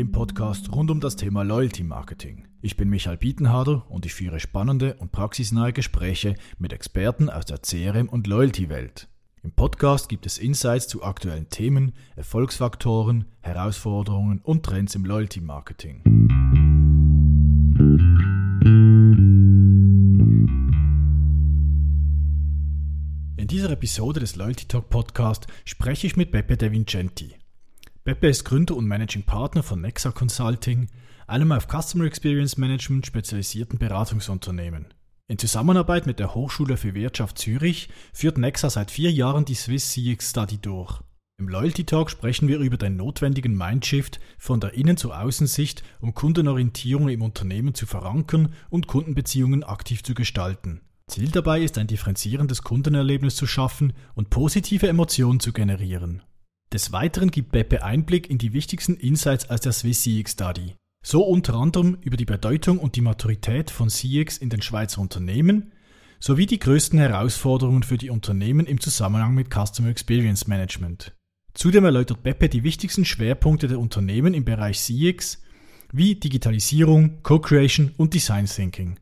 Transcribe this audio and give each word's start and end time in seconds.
dem 0.00 0.12
Podcast 0.12 0.72
rund 0.72 0.90
um 0.90 0.98
das 0.98 1.16
Thema 1.16 1.42
Loyalty 1.42 1.82
Marketing. 1.82 2.48
Ich 2.62 2.78
bin 2.78 2.88
Michael 2.88 3.18
Bietenharder 3.18 3.84
und 3.90 4.06
ich 4.06 4.14
führe 4.14 4.40
spannende 4.40 4.94
und 4.94 5.12
praxisnahe 5.12 5.74
Gespräche 5.74 6.36
mit 6.58 6.72
Experten 6.72 7.28
aus 7.28 7.44
der 7.44 7.58
CRM- 7.58 8.08
und 8.08 8.26
Loyalty-Welt. 8.26 9.08
Im 9.42 9.52
Podcast 9.52 10.08
gibt 10.08 10.24
es 10.24 10.38
Insights 10.38 10.88
zu 10.88 11.02
aktuellen 11.02 11.50
Themen, 11.50 11.92
Erfolgsfaktoren, 12.16 13.26
Herausforderungen 13.40 14.40
und 14.42 14.64
Trends 14.64 14.94
im 14.94 15.04
Loyalty 15.04 15.42
Marketing. 15.42 16.00
In 23.36 23.48
dieser 23.48 23.68
Episode 23.68 24.20
des 24.20 24.36
Loyalty 24.36 24.64
Talk 24.64 24.88
Podcast 24.88 25.46
spreche 25.66 26.06
ich 26.06 26.16
mit 26.16 26.30
Beppe 26.30 26.56
De 26.56 26.72
Vincenti. 26.72 27.34
Beppe 28.10 28.26
ist 28.26 28.44
Gründer 28.44 28.74
und 28.74 28.88
Managing 28.88 29.22
Partner 29.22 29.62
von 29.62 29.80
Nexa 29.80 30.10
Consulting, 30.10 30.88
einem 31.28 31.52
auf 31.52 31.68
Customer 31.68 32.06
Experience 32.06 32.56
Management 32.56 33.06
spezialisierten 33.06 33.78
Beratungsunternehmen. 33.78 34.86
In 35.28 35.38
Zusammenarbeit 35.38 36.08
mit 36.08 36.18
der 36.18 36.34
Hochschule 36.34 36.76
für 36.76 36.94
Wirtschaft 36.94 37.38
Zürich 37.38 37.88
führt 38.12 38.36
Nexa 38.36 38.68
seit 38.68 38.90
vier 38.90 39.12
Jahren 39.12 39.44
die 39.44 39.54
Swiss 39.54 39.92
CX 39.92 40.30
Study 40.30 40.58
durch. 40.58 41.00
Im 41.38 41.48
Loyalty 41.48 41.84
Talk 41.84 42.10
sprechen 42.10 42.48
wir 42.48 42.58
über 42.58 42.76
den 42.76 42.96
notwendigen 42.96 43.56
Mindshift 43.56 44.18
von 44.38 44.58
der 44.58 44.74
Innen- 44.74 44.96
zur 44.96 45.16
Außensicht, 45.16 45.84
um 46.00 46.12
Kundenorientierung 46.12 47.10
im 47.10 47.22
Unternehmen 47.22 47.76
zu 47.76 47.86
verankern 47.86 48.52
und 48.70 48.88
Kundenbeziehungen 48.88 49.62
aktiv 49.62 50.02
zu 50.02 50.14
gestalten. 50.14 50.80
Ziel 51.06 51.30
dabei 51.30 51.62
ist 51.62 51.78
ein 51.78 51.86
differenzierendes 51.86 52.62
Kundenerlebnis 52.62 53.36
zu 53.36 53.46
schaffen 53.46 53.92
und 54.14 54.30
positive 54.30 54.88
Emotionen 54.88 55.38
zu 55.38 55.52
generieren. 55.52 56.24
Des 56.72 56.92
Weiteren 56.92 57.32
gibt 57.32 57.50
Beppe 57.50 57.82
Einblick 57.82 58.30
in 58.30 58.38
die 58.38 58.52
wichtigsten 58.52 58.94
Insights 58.94 59.50
aus 59.50 59.60
der 59.60 59.72
Swiss 59.72 60.04
CX 60.04 60.32
Study. 60.32 60.76
So 61.04 61.24
unter 61.24 61.54
anderem 61.54 61.98
über 62.02 62.16
die 62.16 62.24
Bedeutung 62.24 62.78
und 62.78 62.94
die 62.94 63.00
Maturität 63.00 63.72
von 63.72 63.88
CX 63.88 64.38
in 64.38 64.50
den 64.50 64.62
Schweizer 64.62 65.00
Unternehmen 65.00 65.72
sowie 66.20 66.46
die 66.46 66.60
größten 66.60 66.98
Herausforderungen 67.00 67.82
für 67.82 67.98
die 67.98 68.10
Unternehmen 68.10 68.66
im 68.66 68.78
Zusammenhang 68.78 69.34
mit 69.34 69.48
Customer 69.52 69.88
Experience 69.88 70.46
Management. 70.46 71.12
Zudem 71.54 71.84
erläutert 71.84 72.22
Beppe 72.22 72.48
die 72.48 72.62
wichtigsten 72.62 73.04
Schwerpunkte 73.04 73.66
der 73.66 73.80
Unternehmen 73.80 74.32
im 74.32 74.44
Bereich 74.44 74.78
CX 74.78 75.42
wie 75.92 76.14
Digitalisierung, 76.14 77.20
Co-Creation 77.24 77.94
und 77.96 78.14
Design 78.14 78.46
Thinking. 78.46 78.96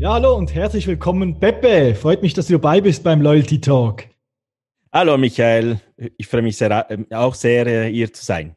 Ja, 0.00 0.12
hallo 0.12 0.36
und 0.36 0.54
herzlich 0.54 0.86
willkommen, 0.86 1.40
Peppe. 1.40 1.92
Freut 1.96 2.22
mich, 2.22 2.32
dass 2.32 2.46
du 2.46 2.52
dabei 2.52 2.80
bist 2.80 3.02
beim 3.02 3.20
Loyalty 3.20 3.60
Talk. 3.60 4.04
Hallo, 4.92 5.18
Michael. 5.18 5.80
Ich 6.16 6.28
freue 6.28 6.42
mich 6.42 6.56
sehr, 6.56 6.88
äh, 6.88 7.04
auch 7.12 7.34
sehr, 7.34 7.66
äh, 7.66 7.90
hier 7.92 8.12
zu 8.12 8.24
sein. 8.24 8.54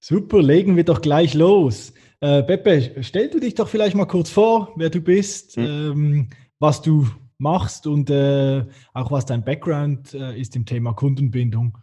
Super, 0.00 0.40
legen 0.40 0.74
wir 0.74 0.84
doch 0.84 1.02
gleich 1.02 1.34
los. 1.34 1.92
Äh, 2.20 2.42
Peppe, 2.42 3.02
stell 3.02 3.28
du 3.28 3.38
dich 3.38 3.54
doch 3.54 3.68
vielleicht 3.68 3.94
mal 3.94 4.06
kurz 4.06 4.30
vor, 4.30 4.72
wer 4.76 4.88
du 4.88 5.02
bist, 5.02 5.56
hm. 5.56 5.64
ähm, 5.66 6.28
was 6.58 6.80
du 6.80 7.06
machst 7.36 7.86
und 7.86 8.08
äh, 8.08 8.64
auch 8.94 9.12
was 9.12 9.26
dein 9.26 9.44
Background 9.44 10.14
äh, 10.14 10.40
ist 10.40 10.56
im 10.56 10.64
Thema 10.64 10.94
Kundenbindung. 10.94 11.76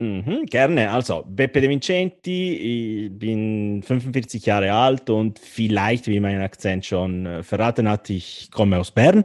Mhm, 0.00 0.46
gerne. 0.46 0.90
Also, 0.92 1.24
Beppe 1.26 1.60
De 1.60 1.68
Vincenti, 1.68 3.06
ich 3.08 3.18
bin 3.18 3.82
45 3.82 4.46
Jahre 4.46 4.72
alt 4.72 5.10
und 5.10 5.40
vielleicht, 5.40 6.06
wie 6.06 6.20
mein 6.20 6.40
Akzent 6.40 6.86
schon 6.86 7.26
äh, 7.26 7.42
verraten 7.42 7.88
hat, 7.88 8.08
ich 8.08 8.48
komme 8.52 8.78
aus 8.78 8.92
Bern. 8.92 9.24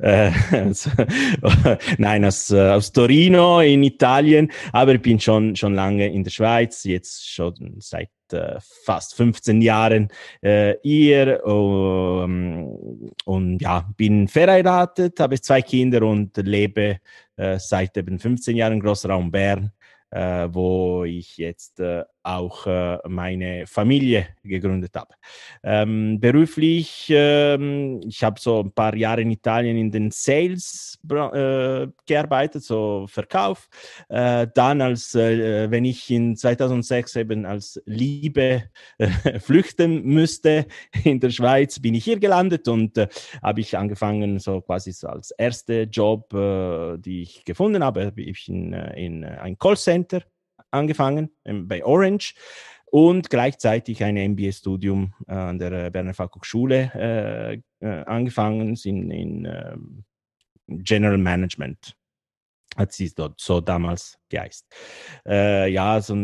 Äh, 0.00 0.32
nein, 1.98 2.24
aus, 2.24 2.50
äh, 2.50 2.70
aus 2.70 2.90
Torino 2.90 3.60
in 3.60 3.84
Italien, 3.84 4.50
aber 4.72 4.94
ich 4.96 5.02
bin 5.02 5.20
schon, 5.20 5.54
schon 5.54 5.74
lange 5.74 6.08
in 6.08 6.24
der 6.24 6.32
Schweiz, 6.32 6.82
jetzt 6.82 7.30
schon 7.30 7.76
seit 7.78 8.10
äh, 8.32 8.58
fast 8.84 9.14
15 9.14 9.62
Jahren 9.62 10.08
äh, 10.40 10.74
hier 10.82 11.46
um, 11.46 13.12
und 13.26 13.62
ja, 13.62 13.88
bin 13.96 14.26
verheiratet, 14.26 15.20
habe 15.20 15.40
zwei 15.40 15.62
Kinder 15.62 16.02
und 16.02 16.36
lebe 16.36 16.98
seit 17.56 17.96
eben 17.96 18.18
15 18.18 18.54
Jahren 18.54 18.74
im 18.74 18.80
Großraum 18.80 19.30
Bern 19.30 19.72
äh, 20.10 20.48
wo 20.52 21.04
ich 21.04 21.36
jetzt 21.38 21.80
äh, 21.80 22.04
auch 22.22 22.66
äh, 22.66 22.98
meine 23.08 23.66
Familie 23.66 24.28
gegründet 24.42 24.94
habe. 24.94 25.14
Ähm, 25.62 26.20
beruflich, 26.20 27.06
ähm, 27.10 28.00
ich 28.06 28.22
habe 28.22 28.38
so 28.38 28.60
ein 28.60 28.72
paar 28.72 28.94
Jahre 28.94 29.22
in 29.22 29.30
Italien 29.30 29.76
in 29.76 29.90
den 29.90 30.10
Sales 30.10 30.98
äh, 31.08 31.86
gearbeitet, 32.06 32.62
so 32.62 33.06
Verkauf. 33.08 33.68
Äh, 34.08 34.48
dann, 34.54 34.82
als 34.82 35.14
äh, 35.14 35.70
wenn 35.70 35.84
ich 35.84 36.10
in 36.10 36.36
2006 36.36 37.16
eben 37.16 37.46
als 37.46 37.80
Liebe 37.86 38.64
flüchten 39.40 40.02
müsste 40.02 40.66
in 41.04 41.20
der 41.20 41.30
Schweiz, 41.30 41.80
bin 41.80 41.94
ich 41.94 42.04
hier 42.04 42.18
gelandet 42.18 42.68
und 42.68 42.98
habe 43.42 43.60
ich 43.60 43.76
angefangen, 43.76 44.38
so 44.38 44.60
quasi 44.60 44.92
so 44.92 45.08
als 45.08 45.30
erster 45.32 45.82
Job, 45.82 46.28
die 46.98 47.22
ich 47.22 47.44
gefunden 47.44 47.82
habe, 47.82 48.06
habe 48.06 48.22
ich 48.22 48.48
in, 48.48 48.72
in 48.72 49.24
ein 49.24 49.58
Callcenter 49.58 50.22
angefangen 50.70 51.30
ähm, 51.44 51.68
bei 51.68 51.84
Orange 51.84 52.34
und 52.86 53.30
gleichzeitig 53.30 54.02
ein 54.02 54.16
MBA-Studium 54.16 55.14
äh, 55.28 55.32
an 55.32 55.58
der 55.58 55.90
Berner 55.90 56.14
Fachhochschule 56.14 56.90
äh, 56.94 57.86
äh, 57.86 58.04
angefangen 58.04 58.76
in, 58.84 59.10
in 59.10 59.44
äh, 59.44 59.76
General 60.66 61.18
Management 61.18 61.96
hat 62.76 62.92
sie 62.92 63.12
dort 63.12 63.40
so 63.40 63.60
damals 63.60 64.16
geheißt. 64.28 64.66
Äh, 65.26 65.72
ja, 65.72 66.00
so 66.00 66.14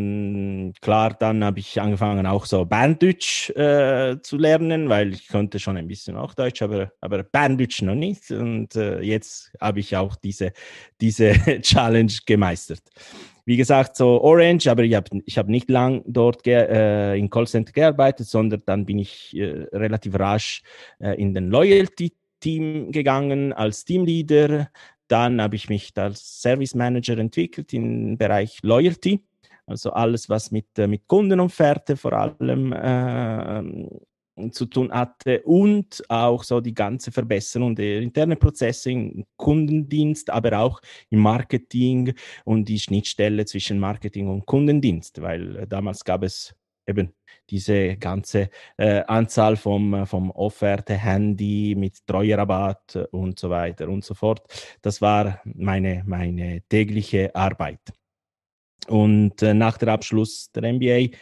klar, 0.80 1.14
dann 1.14 1.44
habe 1.44 1.58
ich 1.58 1.80
angefangen 1.80 2.26
auch 2.26 2.46
so 2.46 2.64
Banddeutsch 2.64 3.50
äh, 3.50 4.20
zu 4.22 4.36
lernen, 4.36 4.88
weil 4.88 5.12
ich 5.12 5.28
konnte 5.28 5.58
schon 5.58 5.76
ein 5.76 5.88
bisschen 5.88 6.16
auch 6.16 6.34
Deutsch, 6.34 6.62
aber, 6.62 6.92
aber 7.00 7.24
Banddeutsch 7.24 7.82
noch 7.82 7.96
nicht. 7.96 8.30
Und 8.30 8.76
äh, 8.76 9.00
jetzt 9.00 9.52
habe 9.60 9.80
ich 9.80 9.96
auch 9.96 10.16
diese, 10.16 10.52
diese 11.00 11.32
Challenge 11.62 12.12
gemeistert 12.26 12.82
wie 13.46 13.56
gesagt, 13.56 13.96
so 13.96 14.20
Orange, 14.22 14.68
aber 14.68 14.82
ich 14.82 14.94
habe 14.94 15.22
ich 15.24 15.38
hab 15.38 15.46
nicht 15.48 15.70
lang 15.70 16.02
dort 16.04 16.44
äh, 16.46 17.14
in 17.14 17.30
Callcenter 17.30 17.72
gearbeitet, 17.72 18.26
sondern 18.26 18.62
dann 18.66 18.84
bin 18.84 18.98
ich 18.98 19.36
äh, 19.36 19.66
relativ 19.72 20.18
rasch 20.18 20.62
äh, 20.98 21.12
in 21.20 21.32
den 21.32 21.50
Loyalty-Team 21.50 22.90
gegangen 22.90 23.52
als 23.52 23.84
Teamleader. 23.84 24.68
Dann 25.06 25.40
habe 25.40 25.54
ich 25.54 25.68
mich 25.68 25.92
als 25.96 26.42
Service 26.42 26.74
Manager 26.74 27.16
entwickelt 27.18 27.72
im 27.72 28.18
Bereich 28.18 28.58
Loyalty. 28.62 29.24
Also 29.64 29.92
alles, 29.92 30.28
was 30.28 30.50
mit, 30.50 30.76
äh, 30.76 30.88
mit 30.88 31.06
Kundenumferte 31.06 31.96
vor 31.96 32.14
allem 32.14 32.72
äh, 32.72 33.88
zu 34.50 34.66
tun 34.66 34.92
hatte 34.92 35.42
und 35.42 36.02
auch 36.08 36.44
so 36.44 36.60
die 36.60 36.74
ganze 36.74 37.10
Verbesserung 37.10 37.74
der 37.74 38.00
internen 38.00 38.38
Prozesse 38.38 38.90
im 38.90 39.24
Kundendienst, 39.36 40.30
aber 40.30 40.58
auch 40.58 40.80
im 41.10 41.20
Marketing 41.20 42.14
und 42.44 42.68
die 42.68 42.78
Schnittstelle 42.78 43.44
zwischen 43.46 43.78
Marketing 43.78 44.28
und 44.28 44.46
Kundendienst, 44.46 45.20
weil 45.20 45.56
äh, 45.56 45.66
damals 45.66 46.04
gab 46.04 46.22
es 46.22 46.54
eben 46.86 47.12
diese 47.50 47.96
ganze 47.96 48.50
äh, 48.76 49.02
Anzahl 49.06 49.56
vom, 49.56 50.06
vom 50.06 50.30
Offerte, 50.30 50.94
Handy 50.94 51.74
mit 51.76 52.06
Treuerabatt 52.06 53.08
und 53.12 53.38
so 53.38 53.50
weiter 53.50 53.88
und 53.88 54.04
so 54.04 54.14
fort. 54.14 54.42
Das 54.82 55.00
war 55.00 55.40
meine, 55.44 56.02
meine 56.06 56.62
tägliche 56.68 57.34
Arbeit. 57.34 57.80
Und 58.88 59.42
äh, 59.42 59.54
nach 59.54 59.78
dem 59.78 59.88
Abschluss 59.88 60.50
der 60.52 60.72
MBA 60.72 61.16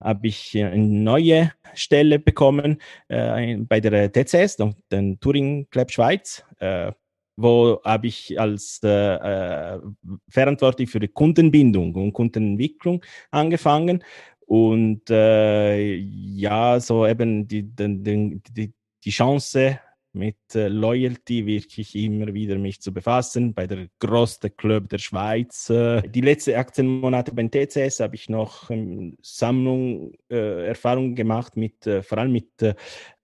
habe 0.00 0.26
ich 0.26 0.56
eine 0.56 0.78
neue 0.78 1.52
Stelle 1.74 2.18
bekommen 2.18 2.80
äh, 3.08 3.56
bei 3.56 3.80
der 3.80 4.10
TCS, 4.12 4.56
den 4.90 5.20
Touring 5.20 5.68
Club 5.70 5.90
Schweiz, 5.90 6.44
äh, 6.58 6.92
wo 7.36 7.80
habe 7.84 8.06
ich 8.06 8.38
als 8.38 8.80
äh, 8.82 8.88
äh, 8.88 9.80
verantwortlich 10.28 10.90
für 10.90 11.00
die 11.00 11.08
Kundenbindung 11.08 11.94
und 11.94 12.12
Kundenentwicklung 12.12 13.02
angefangen. 13.30 14.04
Und 14.46 15.08
äh, 15.10 15.94
ja, 15.94 16.80
so 16.80 17.06
eben 17.06 17.46
die, 17.46 17.62
die, 17.62 18.40
die, 18.50 18.72
die 19.04 19.10
Chance 19.10 19.78
mit 20.12 20.36
äh, 20.54 20.68
Loyalty 20.68 21.46
wirklich 21.46 21.94
immer 21.94 22.32
wieder 22.34 22.56
mich 22.58 22.80
zu 22.80 22.92
befassen. 22.92 23.54
Bei 23.54 23.66
der 23.66 23.88
größten 23.98 24.56
Club 24.56 24.88
der 24.88 24.98
Schweiz. 24.98 25.70
Äh, 25.70 26.02
die 26.02 26.20
letzten 26.20 26.54
18 26.54 26.86
Monate 26.86 27.32
beim 27.34 27.50
TCS 27.50 28.00
habe 28.00 28.16
ich 28.16 28.28
noch 28.28 28.70
ähm, 28.70 29.16
Sammlung, 29.22 30.12
äh, 30.30 30.68
Erfahrungen 30.68 31.14
gemacht 31.14 31.56
mit 31.56 31.86
äh, 31.86 32.02
vor 32.02 32.18
allem 32.18 32.32
mit, 32.32 32.50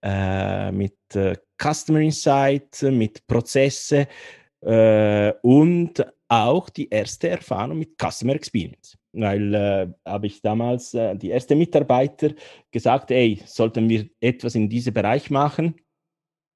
äh, 0.01 0.71
mit 0.71 0.97
äh, 1.13 1.35
Customer 1.61 1.99
Insight, 1.99 2.81
mit 2.83 3.25
Prozesse 3.25 4.07
und 5.41 6.03
auch 6.27 6.69
die 6.69 6.89
erste 6.89 7.29
Erfahrung 7.29 7.79
mit 7.79 7.97
Customer 7.97 8.35
Experience. 8.35 8.97
Weil 9.13 9.53
äh, 9.53 9.87
habe 10.05 10.27
ich 10.27 10.41
damals 10.41 10.93
äh, 10.93 11.15
die 11.15 11.31
ersten 11.31 11.57
Mitarbeiter 11.57 12.31
gesagt, 12.71 13.11
ey, 13.11 13.41
sollten 13.45 13.89
wir 13.89 14.07
etwas 14.19 14.55
in 14.55 14.69
diesem 14.69 14.93
Bereich 14.93 15.29
machen? 15.29 15.75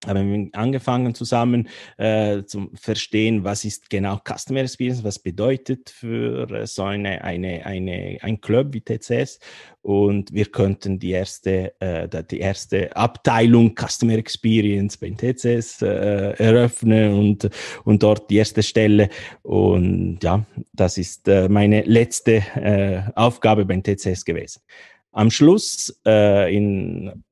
Haben 0.06 0.52
wir 0.52 0.60
angefangen 0.60 1.14
zusammen 1.14 1.70
äh, 1.98 2.44
zu 2.44 2.72
verstehen, 2.74 3.44
was 3.44 3.66
ist 3.66 3.90
genau 3.90 4.20
Customer 4.28 4.62
Experience, 4.62 5.04
was 5.04 5.20
bedeutet 5.20 5.90
für 5.90 6.50
äh, 6.50 6.66
so 6.66 6.84
eine, 6.84 7.24
eine, 7.24 7.66
eine, 7.66 8.18
ein 8.22 8.42
Club 8.42 8.74
wie 8.74 8.82
TCS 8.82 9.40
und 9.82 10.34
wir 10.34 10.46
könnten 10.46 11.00
die 11.00 11.12
erste, 11.12 11.80
äh, 11.80 12.08
die 12.24 12.40
erste 12.40 12.96
Abteilung 12.96 13.76
Customer 13.76 14.14
Experience 14.14 14.98
bei 14.98 15.12
TCS 15.12 15.82
äh, 15.84 16.32
eröffnen 16.38 17.14
und, 17.14 17.50
und 17.84 18.02
dort 18.02 18.30
die 18.30 18.38
erste 18.38 18.64
Stelle 18.64 19.10
und 19.44 20.20
ja, 20.24 20.46
das 20.74 20.98
ist 20.98 21.28
äh, 21.28 21.48
meine 21.48 21.82
letzte 21.82 22.44
äh, 22.56 23.04
Aufgabe 23.16 23.66
beim 23.66 23.84
TCS 23.84 24.26
gewesen. 24.26 24.62
Am 25.12 25.30
Schluss 25.30 26.00
äh, 26.06 26.56
in, 26.56 27.24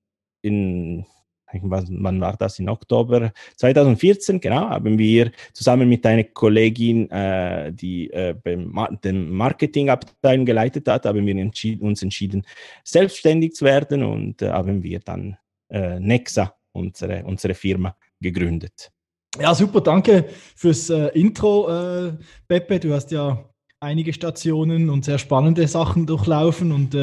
in 0.42 1.06
wann 1.54 2.22
war 2.22 2.38
das? 2.38 2.60
In 2.60 2.70
Oktober 2.70 3.32
2014, 3.56 4.40
genau, 4.40 4.70
haben 4.70 4.98
wir 4.98 5.32
zusammen 5.54 5.90
mit 5.90 6.06
einer 6.06 6.24
Kollegin, 6.24 7.10
äh, 7.10 7.72
die 7.74 8.12
äh, 8.12 8.36
den 8.44 9.30
Marketingabteilung 9.32 10.46
geleitet 10.46 10.88
hat, 10.88 11.06
haben 11.06 11.26
wir 11.26 11.36
entschied 11.36 11.82
uns 11.82 12.04
entschieden, 12.04 12.44
selbstständig 12.84 13.54
zu 13.54 13.66
werden 13.66 14.04
und 14.04 14.42
äh, 14.42 14.50
haben 14.50 14.84
wir 14.84 15.00
dann 15.00 15.38
äh, 15.70 16.00
Nexa, 16.00 16.54
unsere, 16.72 17.24
unsere 17.24 17.54
Firma, 17.54 17.96
gegründet. 18.20 18.92
Ja, 19.40 19.54
super, 19.54 19.82
danke 19.82 20.26
fürs 20.56 20.90
äh, 20.90 21.08
Intro, 21.10 21.70
äh, 21.70 22.14
Pepe. 22.48 22.80
Du 22.80 22.94
hast 22.94 23.12
ja 23.12 23.46
einige 23.80 24.12
Stationen 24.12 24.90
und 24.90 25.06
sehr 25.06 25.18
spannende 25.20 25.68
Sachen 25.68 26.06
durchlaufen 26.06 26.74
und 26.74 26.98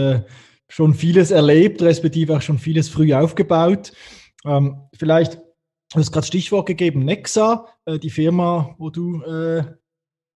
schon 0.69 0.92
vieles 0.92 1.31
erlebt, 1.31 1.81
respektive 1.81 2.37
auch 2.37 2.42
schon 2.42 2.58
vieles 2.58 2.90
früh 2.90 3.14
aufgebaut. 3.14 3.92
Ähm, 4.44 4.88
vielleicht, 4.94 5.34
du 5.34 5.98
hast 6.00 6.12
gerade 6.12 6.26
Stichwort 6.26 6.66
gegeben, 6.66 7.04
Nexa, 7.04 7.66
äh, 7.84 7.98
die 7.98 8.10
Firma, 8.10 8.74
wo 8.78 8.90
du, 8.90 9.22
äh, 9.22 9.58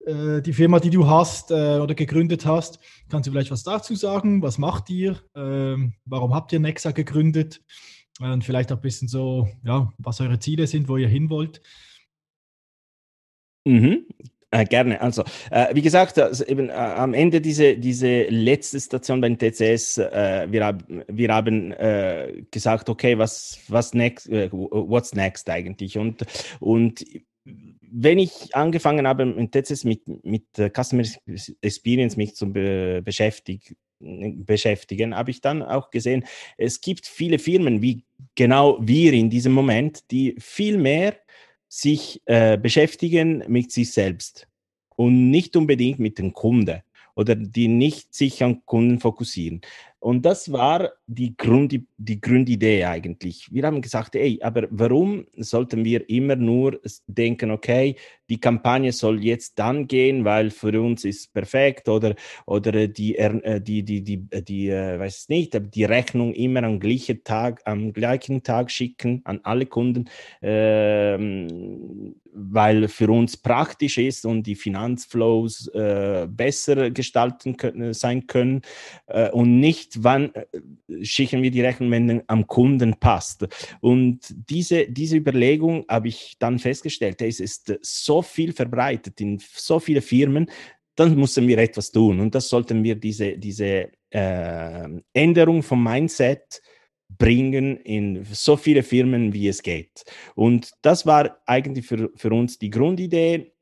äh, 0.07 0.43
die 0.43 0.53
Firma, 0.53 0.81
die 0.81 0.91
du 0.91 1.07
hast 1.07 1.51
äh, 1.51 1.79
oder 1.79 1.95
gegründet 1.95 2.47
hast. 2.47 2.79
Kannst 3.09 3.27
du 3.27 3.33
vielleicht 3.33 3.51
was 3.51 3.63
dazu 3.63 3.95
sagen? 3.95 4.43
Was 4.43 4.59
macht 4.59 4.91
ihr? 4.91 5.21
Ähm, 5.35 5.95
warum 6.05 6.35
habt 6.35 6.53
ihr 6.53 6.61
Nexa 6.61 6.93
gegründet? 6.93 7.63
Und 8.21 8.45
vielleicht 8.45 8.71
auch 8.73 8.77
ein 8.77 8.83
bisschen 8.83 9.09
so, 9.09 9.49
ja, 9.65 9.93
was 9.99 10.21
eure 10.21 10.39
Ziele 10.39 10.67
sind, 10.67 10.89
wo 10.89 10.97
ihr 10.97 11.09
hin 11.09 11.31
wollt. 11.31 11.63
Mhm. 13.65 14.07
Äh, 14.53 14.65
gerne. 14.65 15.01
Also, 15.01 15.23
äh, 15.51 15.73
wie 15.75 15.83
gesagt, 15.83 16.19
also 16.19 16.45
eben, 16.45 16.71
äh, 16.71 16.73
am 16.73 17.15
Ende 17.15 17.41
diese, 17.41 17.77
diese 17.77 18.25
letzte 18.25 18.81
Station 18.81 19.21
beim 19.21 19.39
TCS, 19.39 19.99
äh, 19.99 20.49
wir, 20.51 20.67
hab, 20.67 20.83
wir 20.89 21.33
haben 21.33 21.75
gesagt, 22.51 22.89
okay, 22.89 23.17
was, 23.17 23.61
was 23.69 23.95
next, 23.95 24.29
what's 24.31 25.15
next 25.15 25.49
eigentlich? 25.49 25.97
Und, 25.97 26.25
und 26.59 27.05
wenn 27.45 28.19
ich 28.19 28.55
angefangen 28.55 29.07
habe, 29.07 29.23
im 29.23 29.51
TCS 29.51 29.85
mit, 29.85 30.03
mit 30.25 30.45
Customer 30.75 31.05
Experience 31.61 32.17
mich 32.17 32.35
zu 32.35 32.53
be 32.53 33.03
beschäftigen, 33.05 33.77
beschäftigen, 34.01 35.15
habe 35.15 35.31
ich 35.31 35.41
dann 35.41 35.63
auch 35.63 35.91
gesehen, 35.91 36.25
es 36.57 36.81
gibt 36.81 37.07
viele 37.07 37.39
Firmen, 37.39 37.83
wie 37.83 38.05
genau 38.35 38.79
wir 38.81 39.13
in 39.13 39.31
diesem 39.31 39.53
Moment, 39.53 40.11
die 40.11 40.37
viel 40.39 40.77
mehr 40.77 41.15
sich 41.71 42.21
äh, 42.27 42.59
beschäftigen 42.59 43.45
mit 43.47 43.71
sich 43.71 43.93
selbst 43.93 44.49
und 44.97 45.31
nicht 45.31 45.57
unbedingt 45.57 46.01
mit 46.01 46.19
dem 46.19 46.33
Kunde 46.33 46.83
oder 47.15 47.37
die 47.37 47.69
nicht 47.69 48.13
sich 48.13 48.43
an 48.43 48.65
Kunden 48.67 48.99
fokussieren. 48.99 49.61
Und 50.01 50.25
das 50.25 50.51
war 50.51 50.93
die, 51.07 51.37
Grund, 51.37 51.79
die 51.99 52.21
Grundidee 52.21 52.85
eigentlich. 52.87 53.47
Wir 53.53 53.65
haben 53.65 53.83
gesagt, 53.83 54.17
ey, 54.17 54.41
aber 54.43 54.67
warum 54.71 55.27
sollten 55.37 55.85
wir 55.85 56.09
immer 56.09 56.37
nur 56.37 56.81
denken, 57.07 57.51
okay, 57.51 57.97
die 58.31 58.41
Kampagne 58.41 58.93
soll 58.93 59.23
jetzt 59.23 59.59
dann 59.59 59.87
gehen, 59.87 60.25
weil 60.25 60.51
für 60.51 60.81
uns 60.81 61.05
ist 61.05 61.35
perfekt 61.35 61.87
oder, 61.89 62.15
oder 62.47 62.89
die, 62.89 63.19
äh, 63.19 63.61
die, 63.61 63.83
die, 63.83 64.03
die, 64.03 64.17
die, 64.17 64.45
die 64.45 64.69
äh, 64.71 64.99
weiß 64.99 65.29
nicht, 65.29 65.61
die 65.75 65.85
Rechnung 65.85 66.33
immer 66.33 66.63
am 66.63 66.81
gleichen 66.81 67.23
Tag, 67.23 67.61
am 67.67 67.93
gleichen 67.93 68.43
Tag 68.43 68.71
schicken 68.71 69.21
an 69.25 69.41
alle 69.43 69.67
Kunden, 69.67 70.09
ähm, 70.41 72.15
weil 72.33 72.89
für 72.89 73.11
uns 73.11 73.37
praktisch 73.37 73.99
ist 73.99 74.25
und 74.25 74.45
die 74.45 74.55
Finanzflows 74.55 75.69
äh, 75.69 76.27
besser 76.29 76.91
gestalten 76.91 77.57
können, 77.57 77.95
sein 77.95 78.27
können 78.27 78.63
äh, 79.07 79.31
und 79.31 79.61
nicht, 79.61 80.03
wann 80.03 80.33
äh, 80.35 81.05
schicken 81.05 81.43
wir 81.43 81.51
die 81.51 81.63
Rechnung, 81.63 81.91
wenn 81.91 82.23
am 82.27 82.47
Kunden 82.47 82.95
passt. 82.99 83.47
Und 83.81 84.21
diese, 84.49 84.87
diese 84.87 85.17
Überlegung 85.17 85.85
habe 85.89 86.09
ich 86.09 86.37
dann 86.39 86.59
festgestellt, 86.59 87.21
es 87.23 87.41
ist 87.41 87.79
so 87.83 88.23
viel 88.23 88.53
verbreitet 88.53 89.21
in 89.21 89.41
so 89.55 89.79
viele 89.81 90.03
Firmen, 90.03 90.51
dann 90.97 91.17
müssen 91.17 91.49
wir 91.49 91.59
etwas 91.59 91.91
tun. 91.91 92.21
Und 92.21 92.35
das 92.35 92.49
sollten 92.49 92.85
wir 92.85 92.95
diese, 92.95 93.39
diese 93.39 93.91
äh, 94.11 94.89
Änderung 95.13 95.63
vom 95.63 95.83
Mindset 95.83 96.61
bringen 97.19 97.77
in 97.77 98.25
so 98.25 98.57
viele 98.57 98.83
Firmen, 98.83 99.33
wie 99.33 99.49
es 99.49 99.63
geht. 99.63 100.05
Und 100.35 100.71
das 100.83 101.07
war 101.07 101.41
eigentlich 101.47 101.87
für, 101.87 102.11
für 102.15 102.31
uns 102.31 102.59
die 102.59 102.71
Grundidee. 102.71 103.53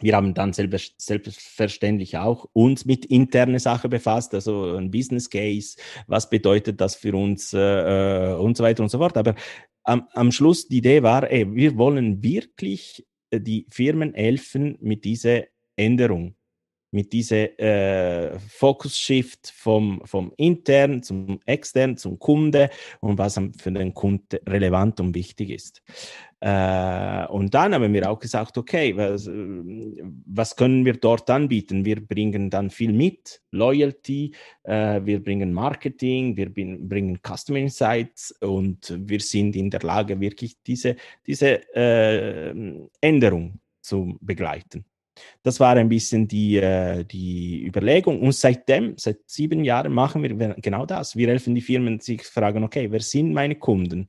Wir 0.00 0.14
haben 0.14 0.34
dann 0.34 0.52
selber, 0.52 0.78
selbstverständlich 0.98 2.18
auch 2.18 2.46
uns 2.52 2.84
mit 2.84 3.06
interne 3.06 3.58
Sachen 3.58 3.88
befasst, 3.88 4.34
also 4.34 4.76
ein 4.76 4.90
Business 4.90 5.30
Case, 5.30 5.76
was 6.06 6.28
bedeutet 6.28 6.80
das 6.80 6.96
für 6.96 7.16
uns 7.16 7.54
äh, 7.54 7.58
äh 7.58 8.34
und 8.34 8.56
so 8.56 8.64
weiter 8.64 8.82
und 8.82 8.90
so 8.90 8.98
fort. 8.98 9.16
Aber 9.16 9.34
am, 9.84 10.06
am 10.12 10.32
Schluss 10.32 10.68
die 10.68 10.78
Idee 10.78 11.02
war, 11.02 11.30
ey, 11.30 11.54
wir 11.54 11.78
wollen 11.78 12.22
wirklich 12.22 13.06
äh, 13.30 13.40
die 13.40 13.66
Firmen 13.70 14.12
helfen 14.14 14.76
mit 14.80 15.04
dieser 15.04 15.44
Änderung, 15.76 16.35
mit 16.96 17.12
dieser 17.12 17.60
äh, 17.60 18.38
Focus-Shift 18.38 19.52
vom, 19.54 20.00
vom 20.06 20.32
intern 20.38 21.02
zum 21.02 21.40
extern 21.44 21.98
zum 21.98 22.18
Kunde 22.18 22.70
und 23.00 23.18
was 23.18 23.38
für 23.58 23.70
den 23.70 23.92
Kunden 23.92 24.38
relevant 24.48 24.98
und 24.98 25.14
wichtig 25.14 25.50
ist. 25.50 25.82
Äh, 26.40 27.26
und 27.26 27.52
dann 27.52 27.74
haben 27.74 27.92
wir 27.92 28.10
auch 28.10 28.18
gesagt, 28.18 28.56
okay, 28.56 28.96
was, 28.96 29.28
was, 30.26 30.56
können 30.56 30.86
wir 30.86 30.94
dort 30.94 31.28
anbieten? 31.28 31.84
Wir 31.84 32.00
bringen 32.00 32.48
dann 32.48 32.70
viel 32.70 32.92
mit, 32.92 33.42
Loyalty, 33.50 34.32
äh, 34.62 35.00
wir 35.04 35.22
bringen 35.22 35.52
Marketing, 35.52 36.36
wir 36.36 36.52
bringen 36.52 37.20
Customer 37.22 37.58
Insights 37.58 38.32
und 38.40 38.94
wir 38.96 39.20
sind 39.20 39.54
in 39.54 39.70
der 39.70 39.80
Lage, 39.80 40.18
wirklich 40.18 40.56
diese, 40.66 40.96
diese 41.26 41.74
äh, 41.74 42.54
Änderung 43.00 43.60
zu 43.82 44.16
begleiten. 44.20 44.84
Das 45.42 45.60
war 45.60 45.76
ein 45.76 45.88
bisschen 45.88 46.28
die, 46.28 46.56
äh, 46.56 47.04
die 47.04 47.64
Überlegung. 47.66 48.20
Und 48.20 48.32
seitdem, 48.32 48.94
seit 48.96 49.18
sieben 49.26 49.64
Jahren, 49.64 49.92
machen 49.92 50.22
wir 50.22 50.54
genau 50.54 50.86
das. 50.86 51.16
Wir 51.16 51.28
helfen 51.28 51.54
die 51.54 51.60
Firmen, 51.60 52.00
sich 52.00 52.22
fragen, 52.22 52.64
okay, 52.64 52.90
wer 52.90 53.00
sind 53.00 53.32
meine 53.32 53.56
Kunden? 53.56 54.08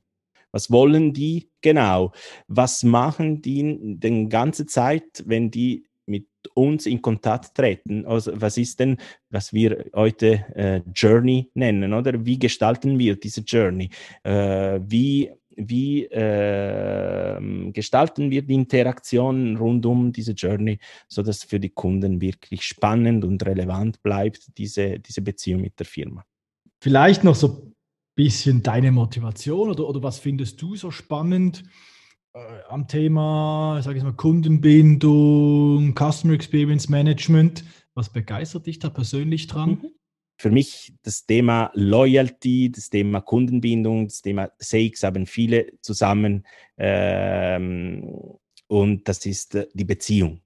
Was 0.52 0.70
wollen 0.70 1.12
die 1.12 1.50
genau? 1.60 2.12
Was 2.46 2.82
machen 2.82 3.42
die 3.42 3.78
die 3.98 4.28
ganze 4.28 4.66
Zeit, 4.66 5.22
wenn 5.26 5.50
die 5.50 5.84
mit 6.06 6.26
uns 6.54 6.86
in 6.86 7.02
Kontakt 7.02 7.54
treten? 7.54 8.06
Also 8.06 8.32
was 8.34 8.56
ist 8.56 8.80
denn, 8.80 8.96
was 9.30 9.52
wir 9.52 9.84
heute 9.94 10.46
äh, 10.54 10.80
Journey 10.94 11.50
nennen, 11.54 11.92
oder? 11.92 12.24
Wie 12.24 12.38
gestalten 12.38 12.98
wir 12.98 13.16
diese 13.16 13.42
Journey? 13.42 13.90
Äh, 14.22 14.80
wie 14.82 15.30
wie 15.58 16.04
äh, 16.04 17.70
gestalten 17.72 18.30
wir 18.30 18.42
die 18.42 18.54
Interaktion 18.54 19.56
rund 19.56 19.84
um 19.84 20.12
diese 20.12 20.32
Journey, 20.32 20.78
sodass 21.08 21.42
für 21.44 21.60
die 21.60 21.70
Kunden 21.70 22.20
wirklich 22.20 22.62
spannend 22.62 23.24
und 23.24 23.44
relevant 23.44 24.02
bleibt, 24.02 24.56
diese, 24.56 24.98
diese 25.00 25.20
Beziehung 25.20 25.60
mit 25.62 25.78
der 25.78 25.86
Firma. 25.86 26.24
Vielleicht 26.80 27.24
noch 27.24 27.34
so 27.34 27.72
bisschen 28.14 28.64
deine 28.64 28.90
Motivation 28.90 29.70
oder, 29.70 29.88
oder 29.88 30.02
was 30.02 30.18
findest 30.18 30.60
du 30.60 30.74
so 30.74 30.90
spannend 30.90 31.62
äh, 32.34 32.38
am 32.68 32.88
Thema, 32.88 33.80
sage 33.80 33.98
ich 33.98 34.04
mal, 34.04 34.12
Kundenbindung, 34.12 35.94
Customer 35.94 36.34
Experience 36.34 36.88
Management? 36.88 37.64
Was 37.94 38.12
begeistert 38.12 38.66
dich 38.66 38.80
da 38.80 38.90
persönlich 38.90 39.46
dran? 39.46 39.70
Mhm. 39.70 39.97
Für 40.38 40.50
mich 40.50 40.92
das 41.02 41.26
Thema 41.26 41.70
Loyalty, 41.74 42.70
das 42.70 42.90
Thema 42.90 43.20
Kundenbindung, 43.20 44.06
das 44.06 44.22
Thema 44.22 44.50
Sales 44.58 45.02
haben 45.02 45.26
viele 45.26 45.72
zusammen 45.80 46.46
ähm, 46.76 48.38
und 48.68 49.08
das 49.08 49.26
ist 49.26 49.56
äh, 49.56 49.66
die 49.74 49.84
Beziehung. 49.84 50.40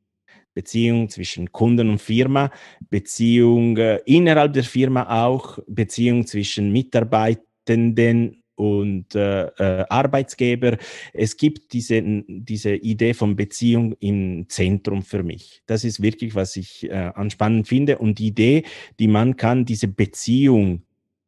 Beziehung 0.54 1.08
zwischen 1.08 1.52
Kunden 1.52 1.90
und 1.90 2.00
Firma, 2.00 2.50
Beziehung 2.88 3.76
äh, 3.76 4.00
innerhalb 4.06 4.54
der 4.54 4.64
Firma 4.64 5.24
auch, 5.26 5.58
Beziehung 5.66 6.26
zwischen 6.26 6.72
Mitarbeitenden 6.72 8.41
und 8.54 9.14
äh, 9.14 9.46
äh, 9.46 9.84
Arbeitsgeber. 9.88 10.78
Es 11.12 11.36
gibt 11.36 11.72
diese, 11.72 12.02
diese 12.02 12.74
Idee 12.74 13.14
von 13.14 13.36
Beziehung 13.36 13.94
im 14.00 14.46
Zentrum 14.48 15.02
für 15.02 15.22
mich. 15.22 15.62
Das 15.66 15.84
ist 15.84 16.02
wirklich, 16.02 16.34
was 16.34 16.56
ich 16.56 16.88
äh, 16.90 17.12
anspannend 17.14 17.68
finde. 17.68 17.98
Und 17.98 18.18
die 18.18 18.28
Idee, 18.28 18.64
die 18.98 19.08
man 19.08 19.36
kann, 19.36 19.64
diese 19.64 19.88
Beziehung 19.88 20.82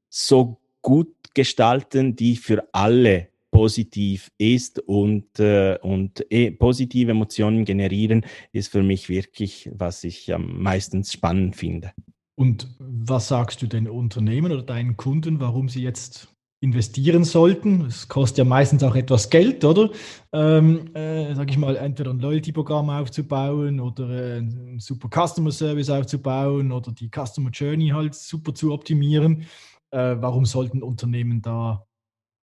so 0.08 0.60
gut 0.82 1.14
gestalten, 1.34 2.14
die 2.14 2.36
für 2.36 2.68
alle 2.72 3.28
positiv 3.50 4.32
ist 4.36 4.80
und, 4.80 5.38
äh, 5.38 5.78
und 5.80 6.26
eh, 6.30 6.50
positive 6.50 7.12
Emotionen 7.12 7.64
generieren, 7.64 8.26
ist 8.52 8.72
für 8.72 8.82
mich 8.82 9.08
wirklich, 9.08 9.70
was 9.72 10.02
ich 10.02 10.34
am 10.34 10.60
meisten 10.60 11.04
spannend 11.04 11.54
finde. 11.54 11.92
Und 12.36 12.68
was 12.80 13.28
sagst 13.28 13.62
du 13.62 13.68
den 13.68 13.88
Unternehmen 13.88 14.50
oder 14.50 14.62
deinen 14.62 14.96
Kunden, 14.96 15.38
warum 15.38 15.68
sie 15.68 15.82
jetzt 15.82 16.33
investieren 16.64 17.24
sollten? 17.24 17.82
Es 17.82 18.08
kostet 18.08 18.38
ja 18.38 18.44
meistens 18.44 18.82
auch 18.82 18.96
etwas 18.96 19.28
Geld, 19.28 19.64
oder? 19.64 19.90
Ähm, 20.32 20.94
äh, 20.94 21.34
sag 21.34 21.50
ich 21.50 21.58
mal, 21.58 21.76
entweder 21.76 22.10
ein 22.10 22.18
Loyalty-Programm 22.18 22.88
aufzubauen 22.88 23.80
oder 23.80 24.08
äh, 24.08 24.38
ein 24.38 24.80
super 24.80 25.08
Customer 25.08 25.52
Service 25.52 25.90
aufzubauen 25.90 26.72
oder 26.72 26.90
die 26.90 27.10
Customer 27.10 27.50
Journey 27.50 27.88
halt 27.88 28.14
super 28.14 28.54
zu 28.54 28.72
optimieren. 28.72 29.42
Äh, 29.90 30.16
warum 30.18 30.46
sollten 30.46 30.82
Unternehmen 30.82 31.42
da 31.42 31.86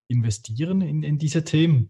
investieren 0.08 0.82
in, 0.82 1.02
in 1.02 1.18
diese 1.18 1.44
Themen? 1.44 1.90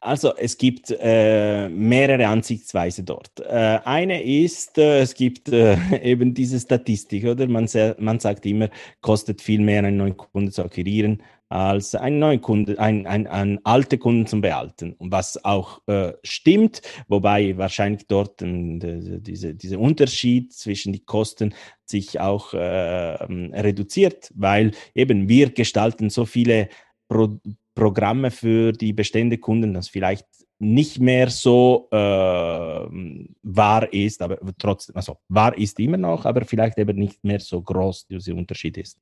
Also 0.00 0.34
es 0.36 0.58
gibt 0.58 0.94
äh, 1.00 1.68
mehrere 1.68 2.26
Ansichtsweisen 2.26 3.04
dort. 3.04 3.40
Äh, 3.40 3.80
eine 3.84 4.22
ist, 4.22 4.78
äh, 4.78 5.00
es 5.00 5.14
gibt 5.14 5.48
äh, 5.48 5.76
eben 6.02 6.34
diese 6.34 6.60
Statistik, 6.60 7.24
oder? 7.24 7.46
Man, 7.46 7.68
man, 7.98 8.20
sagt 8.20 8.46
immer, 8.46 8.68
kostet 9.00 9.40
viel 9.42 9.60
mehr, 9.60 9.80
einen 9.80 9.96
neuen 9.96 10.16
Kunden 10.16 10.50
zu 10.50 10.62
akquirieren, 10.62 11.22
als 11.48 11.94
einen 11.94 12.18
neuen 12.18 12.40
Kunden, 12.40 12.78
ein, 12.78 13.06
ein, 13.06 13.26
ein 13.26 13.60
alte 13.64 13.98
Kunden 13.98 14.26
zu 14.26 14.40
behalten. 14.40 14.94
Und 14.94 15.12
was 15.12 15.44
auch 15.44 15.80
äh, 15.86 16.12
stimmt, 16.22 16.82
wobei 17.08 17.56
wahrscheinlich 17.56 18.06
dort 18.06 18.42
äh, 18.42 18.78
diese, 19.20 19.54
dieser 19.54 19.78
Unterschied 19.78 20.52
zwischen 20.52 20.92
den 20.92 21.04
Kosten 21.06 21.54
sich 21.86 22.18
auch 22.18 22.54
reduziert, 22.54 24.32
weil 24.34 24.70
eben 24.94 25.28
wir 25.28 25.50
gestalten 25.50 26.08
so 26.08 26.24
viele 26.24 26.70
Pro 27.08 27.38
Programme 27.74 28.30
für 28.30 28.72
die 28.72 28.92
bestehenden 28.92 29.40
Kunden, 29.40 29.74
das 29.74 29.88
vielleicht 29.88 30.26
nicht 30.58 31.00
mehr 31.00 31.30
so 31.30 31.88
äh, 31.90 31.96
wahr 31.96 33.92
ist, 33.92 34.22
aber 34.22 34.38
trotzdem, 34.58 34.96
also 34.96 35.18
wahr 35.28 35.56
ist 35.58 35.78
immer 35.80 35.96
noch, 35.96 36.24
aber 36.24 36.44
vielleicht 36.44 36.78
eben 36.78 36.96
nicht 36.96 37.22
mehr 37.24 37.40
so 37.40 37.60
groß 37.60 38.06
dieser 38.06 38.34
Unterschied 38.34 38.78
ist. 38.78 38.98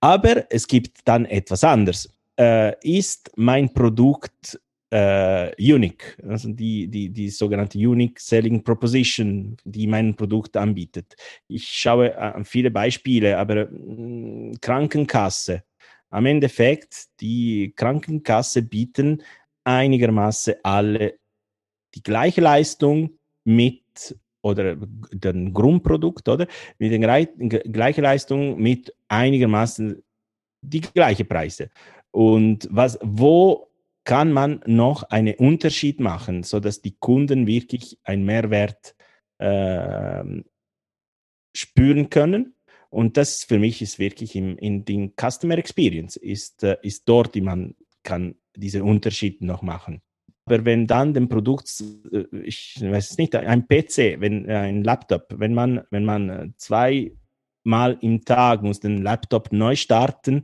Aber 0.00 0.44
es 0.50 0.66
gibt 0.66 0.98
dann 1.04 1.24
etwas 1.24 1.64
anderes. 1.64 2.08
Äh, 2.38 2.74
ist 2.82 3.30
mein 3.36 3.72
Produkt 3.72 4.60
äh, 4.90 5.50
unique, 5.58 6.16
also 6.28 6.52
die, 6.52 6.86
die, 6.88 7.08
die 7.10 7.28
sogenannte 7.28 7.78
Unique 7.78 8.20
Selling 8.20 8.62
Proposition, 8.62 9.56
die 9.64 9.86
mein 9.86 10.14
Produkt 10.14 10.56
anbietet. 10.56 11.16
Ich 11.48 11.66
schaue 11.66 12.16
an 12.16 12.44
viele 12.44 12.70
Beispiele, 12.70 13.38
aber 13.38 13.66
mh, 13.66 14.50
mm, 14.50 14.60
Krankenkasse 14.60 15.62
am 16.14 16.26
Endeffekt, 16.26 17.06
die 17.20 17.72
Krankenkasse 17.74 18.62
bieten 18.62 19.22
einigermaßen 19.64 20.54
alle 20.62 21.18
die 21.94 22.02
gleiche 22.04 22.40
Leistung 22.40 23.18
mit 23.44 23.82
oder 24.42 24.76
den 24.76 25.52
Grundprodukt, 25.52 26.28
oder? 26.28 26.46
Mit 26.78 26.92
der 26.92 27.26
gleichen 27.64 28.04
Leistung 28.04 28.60
mit 28.60 28.94
einigermaßen 29.08 30.04
die 30.62 30.82
gleichen 30.82 31.26
Preise. 31.26 31.70
Und 32.12 32.68
was, 32.70 32.96
wo 33.02 33.68
kann 34.04 34.32
man 34.32 34.60
noch 34.66 35.02
einen 35.04 35.34
Unterschied 35.34 35.98
machen, 35.98 36.44
sodass 36.44 36.80
die 36.80 36.96
Kunden 36.96 37.48
wirklich 37.48 37.98
einen 38.04 38.24
Mehrwert 38.24 38.94
äh, 39.38 40.22
spüren 41.56 42.08
können? 42.08 42.53
Und 42.94 43.16
das 43.16 43.42
für 43.42 43.58
mich 43.58 43.82
ist 43.82 43.98
wirklich 43.98 44.36
im, 44.36 44.56
in 44.58 44.84
den 44.84 45.14
Customer 45.20 45.58
Experience, 45.58 46.14
ist, 46.16 46.62
äh, 46.62 46.76
ist 46.82 47.08
dort, 47.08 47.34
die 47.34 47.40
man 47.40 47.74
kann 48.04 48.36
diese 48.54 48.84
Unterschied 48.84 49.42
noch 49.42 49.62
machen. 49.62 50.00
Aber 50.46 50.64
wenn 50.64 50.86
dann 50.86 51.12
dem 51.12 51.28
Produkt, 51.28 51.82
äh, 52.12 52.24
ich 52.44 52.78
weiß 52.80 53.10
es 53.10 53.18
nicht, 53.18 53.34
ein 53.34 53.66
PC, 53.66 54.20
wenn 54.20 54.48
äh, 54.48 54.56
ein 54.58 54.84
Laptop, 54.84 55.26
wenn 55.36 55.54
man, 55.54 55.82
wenn 55.90 56.04
man 56.04 56.54
zweimal 56.56 57.98
im 58.00 58.24
Tag 58.24 58.62
muss 58.62 58.78
den 58.78 59.02
Laptop 59.02 59.52
neu 59.52 59.74
starten, 59.74 60.42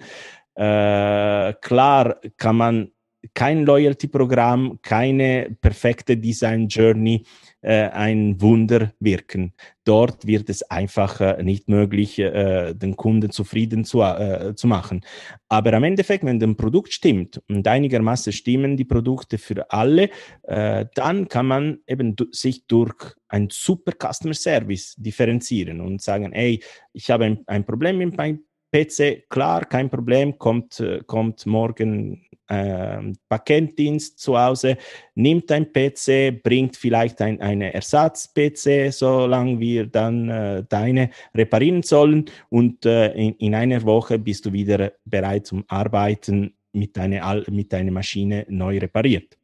äh, 0.57 1.53
klar 1.61 2.21
kann 2.37 2.57
man 2.57 2.91
kein 3.35 3.65
Loyalty-Programm, 3.65 4.81
keine 4.83 5.57
perfekte 5.61 6.17
Design-Journey 6.17 7.25
äh, 7.63 7.89
ein 7.89 8.41
Wunder 8.41 8.93
wirken. 9.01 9.53
Dort 9.85 10.27
wird 10.27 10.49
es 10.49 10.63
einfach 10.63 11.21
äh, 11.21 11.43
nicht 11.43 11.69
möglich, 11.69 12.19
äh, 12.19 12.75
den 12.75 12.97
Kunden 12.97 13.31
zufrieden 13.31 13.85
zu, 13.85 14.03
äh, 14.03 14.55
zu 14.55 14.67
machen. 14.67 15.03
Aber 15.49 15.73
am 15.75 15.85
Endeffekt, 15.85 16.25
wenn 16.25 16.39
das 16.39 16.57
Produkt 16.57 16.93
stimmt 16.93 17.41
und 17.49 17.67
einigermaßen 17.67 18.33
stimmen 18.33 18.77
die 18.77 18.85
Produkte 18.85 19.39
für 19.39 19.71
alle, 19.71 20.11
äh, 20.45 20.87
dann 20.95 21.29
kann 21.29 21.47
man 21.47 21.79
eben 21.87 22.15
sich 22.33 22.67
durch 22.67 22.95
ein 23.29 23.49
super 23.51 23.93
Customer 23.93 24.35
Service 24.35 24.95
differenzieren 24.97 25.81
und 25.81 26.03
sagen, 26.03 26.33
hey, 26.33 26.63
ich 26.93 27.11
habe 27.11 27.25
ein, 27.25 27.41
ein 27.47 27.65
Problem 27.65 27.99
mit 27.99 28.17
meinem 28.17 28.45
PC, 28.71 29.29
klar, 29.29 29.65
kein 29.65 29.91
Problem, 29.91 30.39
kommt, 30.39 30.81
äh, 30.81 31.01
kommt 31.07 31.45
morgen 31.47 32.27
äh, 32.49 33.13
Paketdienst 33.29 34.19
zu 34.19 34.39
Hause, 34.39 34.77
nimmt 35.15 35.51
ein 35.53 35.73
PC, 35.73 36.43
bringt 36.43 36.77
vielleicht 36.77 37.21
ein, 37.21 37.41
eine 37.41 37.73
Ersatz-PC, 37.73 38.93
solange 38.93 39.61
wir 39.61 39.87
dann 39.87 40.29
äh, 40.29 40.65
deine 40.69 41.11
reparieren 41.35 41.83
sollen 41.83 42.27
und 42.49 42.85
äh, 42.87 43.13
in, 43.13 43.35
in 43.37 43.55
einer 43.55 43.83
Woche 43.83 44.19
bist 44.19 44.47
du 44.47 44.53
wieder 44.53 44.93
bereit 45.05 45.47
zum 45.47 45.65
Arbeiten 45.69 46.55
mit 46.73 46.97
deiner, 46.97 47.45
mit 47.51 47.73
deiner 47.73 47.93
Maschine 47.93 48.47
neu 48.49 48.79
repariert. 48.79 49.37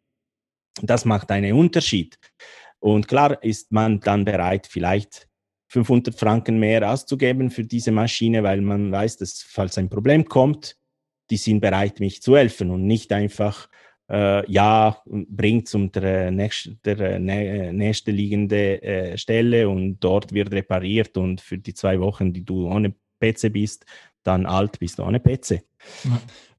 Das 0.82 1.04
macht 1.04 1.30
einen 1.30 1.54
Unterschied. 1.54 2.18
Und 2.80 3.08
klar 3.08 3.42
ist 3.42 3.72
man 3.72 4.00
dann 4.00 4.24
bereit, 4.24 4.66
vielleicht 4.66 5.26
500 5.68 6.14
Franken 6.14 6.58
mehr 6.58 6.90
auszugeben 6.90 7.50
für 7.50 7.64
diese 7.64 7.90
Maschine, 7.90 8.42
weil 8.42 8.60
man 8.60 8.92
weiß, 8.92 9.16
dass 9.18 9.42
falls 9.42 9.78
ein 9.78 9.88
Problem 9.88 10.24
kommt, 10.26 10.76
die 11.30 11.36
sind 11.36 11.60
bereit, 11.60 12.00
mich 12.00 12.22
zu 12.22 12.36
helfen 12.36 12.70
und 12.70 12.86
nicht 12.86 13.12
einfach, 13.12 13.68
äh, 14.08 14.48
ja, 14.50 15.02
bringt 15.06 15.68
zum 15.68 15.90
der, 15.90 16.30
nächst, 16.30 16.70
der 16.84 17.18
nä, 17.18 17.72
nächste 17.72 18.12
liegende 18.12 18.82
äh, 18.82 19.18
Stelle 19.18 19.68
und 19.68 19.98
dort 19.98 20.32
wird 20.32 20.52
repariert 20.52 21.16
und 21.16 21.40
für 21.40 21.58
die 21.58 21.74
zwei 21.74 21.98
Wochen, 22.00 22.32
die 22.32 22.44
du 22.44 22.68
ohne 22.68 22.94
PC 23.20 23.52
bist, 23.52 23.86
dann 24.22 24.46
alt 24.46 24.78
bist 24.78 24.98
du 24.98 25.04
ohne 25.04 25.20
PC. 25.20 25.62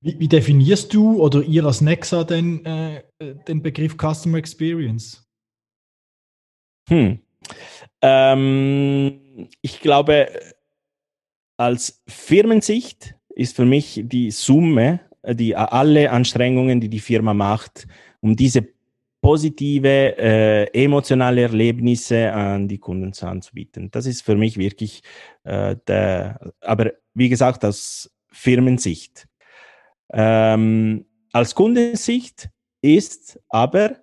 Wie, 0.02 0.20
wie 0.20 0.28
definierst 0.28 0.94
du 0.94 1.22
oder 1.22 1.42
ihr 1.44 1.66
als 1.66 1.82
Nexa 1.82 2.24
den, 2.24 2.66
äh, 2.66 3.04
den 3.20 3.62
Begriff 3.62 3.96
Customer 3.98 4.38
Experience? 4.38 5.26
Hm. 6.90 7.20
Ähm, 8.02 9.50
ich 9.62 9.80
glaube, 9.80 10.30
als 11.58 12.04
Firmensicht 12.08 13.16
ist 13.30 13.56
für 13.56 13.66
mich 13.66 14.02
die 14.04 14.32
Summe, 14.32 15.00
äh, 15.24 15.36
die 15.36 15.56
alle 15.56 16.12
Anstrengungen, 16.12 16.80
die 16.80 16.90
die 16.90 17.00
Firma 17.00 17.34
macht, 17.34 17.88
um 18.22 18.36
diese 18.36 18.68
positive 19.22 20.18
äh, 20.18 20.66
emotionale 20.74 21.42
Erlebnisse 21.42 22.32
an 22.32 22.68
die 22.68 22.78
Kunden 22.78 23.14
anzubieten. 23.20 23.90
Das 23.92 24.06
ist 24.06 24.22
für 24.22 24.36
mich 24.36 24.58
wirklich 24.58 25.02
äh, 25.44 25.76
der, 25.88 26.54
aber 26.62 26.94
wie 27.14 27.30
gesagt, 27.30 27.66
aus 27.66 28.10
Firmensicht. 28.32 29.28
Ähm, 30.14 31.06
als 31.34 31.54
Kundensicht 31.56 32.50
ist 32.82 33.40
aber 33.50 33.98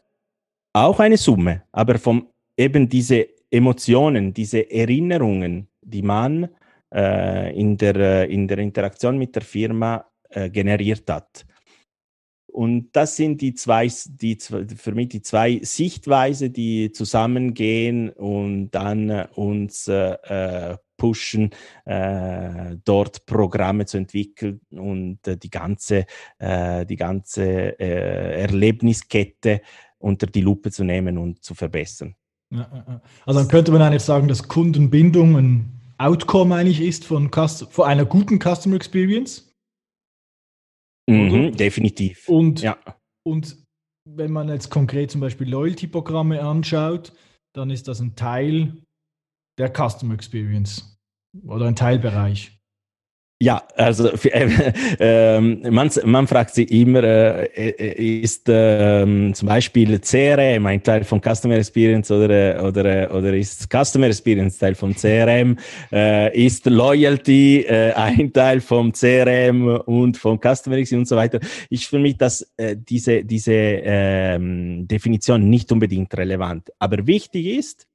auch 0.73 0.99
eine 1.01 1.17
Summe, 1.17 1.63
aber 1.73 1.99
vom 1.99 2.29
eben 2.57 2.89
diese 2.89 3.29
Emotionen, 3.55 4.35
diese 4.35 4.71
Erinnerungen, 4.71 5.69
die 5.81 6.03
man 6.03 6.49
äh, 6.93 7.59
in, 7.59 7.77
der, 7.77 7.95
äh, 7.97 8.33
in 8.33 8.49
der 8.49 8.59
Interaktion 8.59 9.17
mit 9.17 9.37
der 9.37 9.43
Firma 9.43 10.05
äh, 10.31 10.51
generiert 10.51 11.09
hat. 11.09 11.47
Und 12.47 12.91
das 12.93 13.17
sind 13.17 13.41
die 13.41 13.55
zwei, 13.55 13.89
die, 14.09 14.37
für 14.37 14.93
mich 14.93 15.09
die 15.09 15.23
zwei 15.23 15.61
Sichtweisen, 15.63 16.53
die 16.53 16.93
zusammengehen 16.93 18.11
und 18.11 18.71
dann 18.71 19.11
äh, 19.11 19.27
uns 19.35 19.89
äh, 19.89 20.77
pushen, 20.97 21.51
äh, 21.85 22.77
dort 22.85 23.27
Programme 23.27 23.87
zu 23.87 23.99
entwickeln 23.99 24.61
und 24.71 25.27
äh, 25.27 25.37
die 25.37 25.51
ganze, 25.51 26.07
äh, 26.39 26.87
die 26.87 26.97
ganze 26.97 27.79
Erlebniskette 27.79 29.61
unter 29.99 30.27
die 30.27 30.41
Lupe 30.41 30.71
zu 30.71 30.85
nehmen 30.85 31.19
und 31.19 31.45
zu 31.45 31.55
verbessern. 31.55 32.15
Also 33.27 33.41
dann 33.41 33.49
könnte 33.49 33.73
man 33.73 33.83
eigentlich 33.83 34.03
sagen, 34.03 34.29
dass 34.29 34.49
Kundenbindung 34.49 35.37
ein 35.37 35.81
Outcome 35.99 36.55
eigentlich 36.55 36.81
ist 36.81 37.05
von, 37.05 37.31
von 37.33 37.85
einer 37.87 38.05
guten 38.05 38.39
Customer 38.39 38.77
Experience. 38.77 39.53
Mhm, 41.09 41.57
definitiv. 41.57 42.29
Und, 42.29 42.63
ja. 42.63 42.77
und 43.27 43.57
wenn 44.09 44.33
man 44.33 44.49
jetzt 44.49 44.71
konkret 44.71 45.11
zum 45.11 45.21
Beispiel 45.21 45.49
Loyalty-Programme 45.49 46.43
anschaut, 46.43 47.13
dann 47.55 47.71
ist 47.71 47.89
das 47.89 48.01
ein 48.01 48.17
Teil 48.17 48.83
der 49.59 49.73
Customer 49.73 50.15
Experience 50.15 50.99
oder 51.47 51.67
ein 51.67 51.77
Teilbereich. 51.77 52.59
Ja, 53.45 53.63
also 53.77 54.09
äh, 54.09 54.49
äh, 55.37 55.39
man, 55.39 55.91
man 56.07 56.27
fragt 56.27 56.55
sich 56.55 56.71
immer, 56.71 57.05
äh, 57.05 57.45
äh, 57.45 58.23
ist 58.23 58.45
ähm, 58.49 59.35
zum 59.35 59.49
Beispiel 59.49 59.99
CRM 59.99 60.65
ein 60.65 60.83
Teil 60.83 61.05
von 61.05 61.21
Customer 61.21 61.57
Experience 61.57 62.11
oder, 62.11 62.65
oder, 62.65 63.15
oder 63.15 63.35
ist 63.35 63.69
Customer 63.71 64.07
Experience 64.07 64.57
Teil 64.57 64.75
von 64.75 64.95
CRM? 64.95 65.59
Äh, 65.93 66.47
ist 66.47 66.65
Loyalty 66.65 67.67
äh, 67.69 67.93
ein 67.93 68.33
Teil 68.33 68.63
vom 68.63 68.93
CRM 68.93 69.67
und 69.85 70.17
vom 70.17 70.39
Customer 70.39 70.79
Experience 70.79 71.11
und 71.11 71.15
so 71.15 71.17
weiter? 71.17 71.39
Ich 71.69 71.87
für 71.87 71.99
mich, 71.99 72.17
dass 72.17 72.51
diese, 72.59 73.25
diese 73.25 73.53
ähm, 73.53 74.89
Definition 74.89 75.51
nicht 75.51 75.71
unbedingt 75.71 76.17
relevant, 76.17 76.71
aber 76.79 77.07
wichtig 77.07 77.59
ist, 77.59 77.87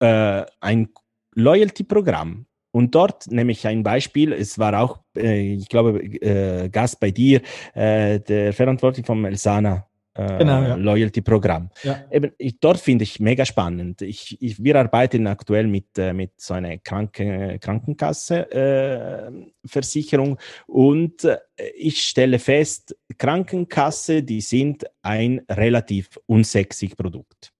ein 0.00 0.88
Loyalty-Programm 1.34 2.46
und 2.78 2.94
dort 2.94 3.26
nehme 3.28 3.50
ich 3.50 3.66
ein 3.66 3.82
Beispiel. 3.82 4.32
Es 4.32 4.56
war 4.56 4.80
auch, 4.80 5.00
äh, 5.16 5.54
ich 5.54 5.68
glaube, 5.68 6.00
äh, 6.00 6.68
Gast 6.68 7.00
bei 7.00 7.10
dir, 7.10 7.40
äh, 7.74 8.20
der 8.20 8.52
Verantwortliche 8.52 9.04
vom 9.04 9.24
Elsana 9.24 9.88
äh, 10.14 10.38
genau, 10.38 10.62
ja. 10.62 10.76
Loyalty-Programm. 10.76 11.70
Ja. 11.82 12.04
Eben, 12.12 12.30
ich, 12.38 12.60
dort 12.60 12.78
finde 12.78 13.02
ich 13.02 13.18
mega 13.18 13.44
spannend. 13.44 14.00
Ich, 14.00 14.40
ich, 14.40 14.62
wir 14.62 14.76
arbeiten 14.76 15.26
aktuell 15.26 15.66
mit, 15.66 15.98
äh, 15.98 16.12
mit 16.12 16.40
so 16.40 16.54
einer 16.54 16.78
Kranken, 16.78 17.58
Krankenkasse-Versicherung 17.58 20.36
äh, 20.36 20.40
und 20.68 21.26
ich 21.74 22.04
stelle 22.04 22.38
fest, 22.38 22.96
Krankenkasse, 23.18 24.22
die 24.22 24.40
sind 24.40 24.86
ein 25.02 25.40
relativ 25.50 26.10
unsexy 26.26 26.90
Produkt. 26.90 27.52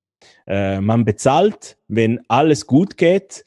man 0.47 1.05
bezahlt, 1.05 1.77
wenn 1.89 2.21
alles 2.29 2.67
gut 2.67 2.97
geht, 2.97 3.45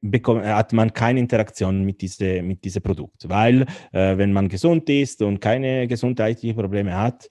bekommt, 0.00 0.44
hat 0.44 0.72
man 0.72 0.92
keine 0.92 1.20
Interaktion 1.20 1.84
mit 1.84 2.00
diesem 2.00 2.46
mit 2.46 2.64
diese 2.64 2.80
Produkt. 2.80 3.28
Weil, 3.28 3.62
äh, 3.92 4.16
wenn 4.16 4.32
man 4.32 4.48
gesund 4.48 4.88
ist 4.88 5.22
und 5.22 5.40
keine 5.40 5.86
gesundheitlichen 5.86 6.56
Probleme 6.56 6.96
hat, 6.96 7.28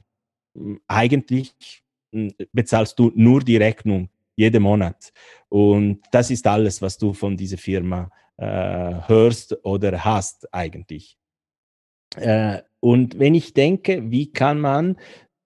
eigentlich 0.88 1.84
bezahlst 2.52 2.98
du 3.00 3.12
nur 3.16 3.42
die 3.42 3.58
Rechnung 3.58 4.10
jeden 4.36 4.64
Monat. 4.64 5.12
Und 5.50 6.02
das 6.12 6.32
ist 6.32 6.46
alles, 6.48 6.82
was 6.82 6.98
du 6.98 7.14
von 7.14 7.36
dieser 7.36 7.58
Firma 7.58 8.10
äh, 8.38 8.46
hörst 9.08 9.58
oder 9.64 10.04
hast 10.04 10.54
eigentlich. 10.54 11.18
Äh, 12.16 12.62
und 12.80 13.20
wenn 13.20 13.36
ich 13.36 13.54
denke, 13.54 14.12
wie 14.12 14.32
kann 14.32 14.60
man 14.60 14.98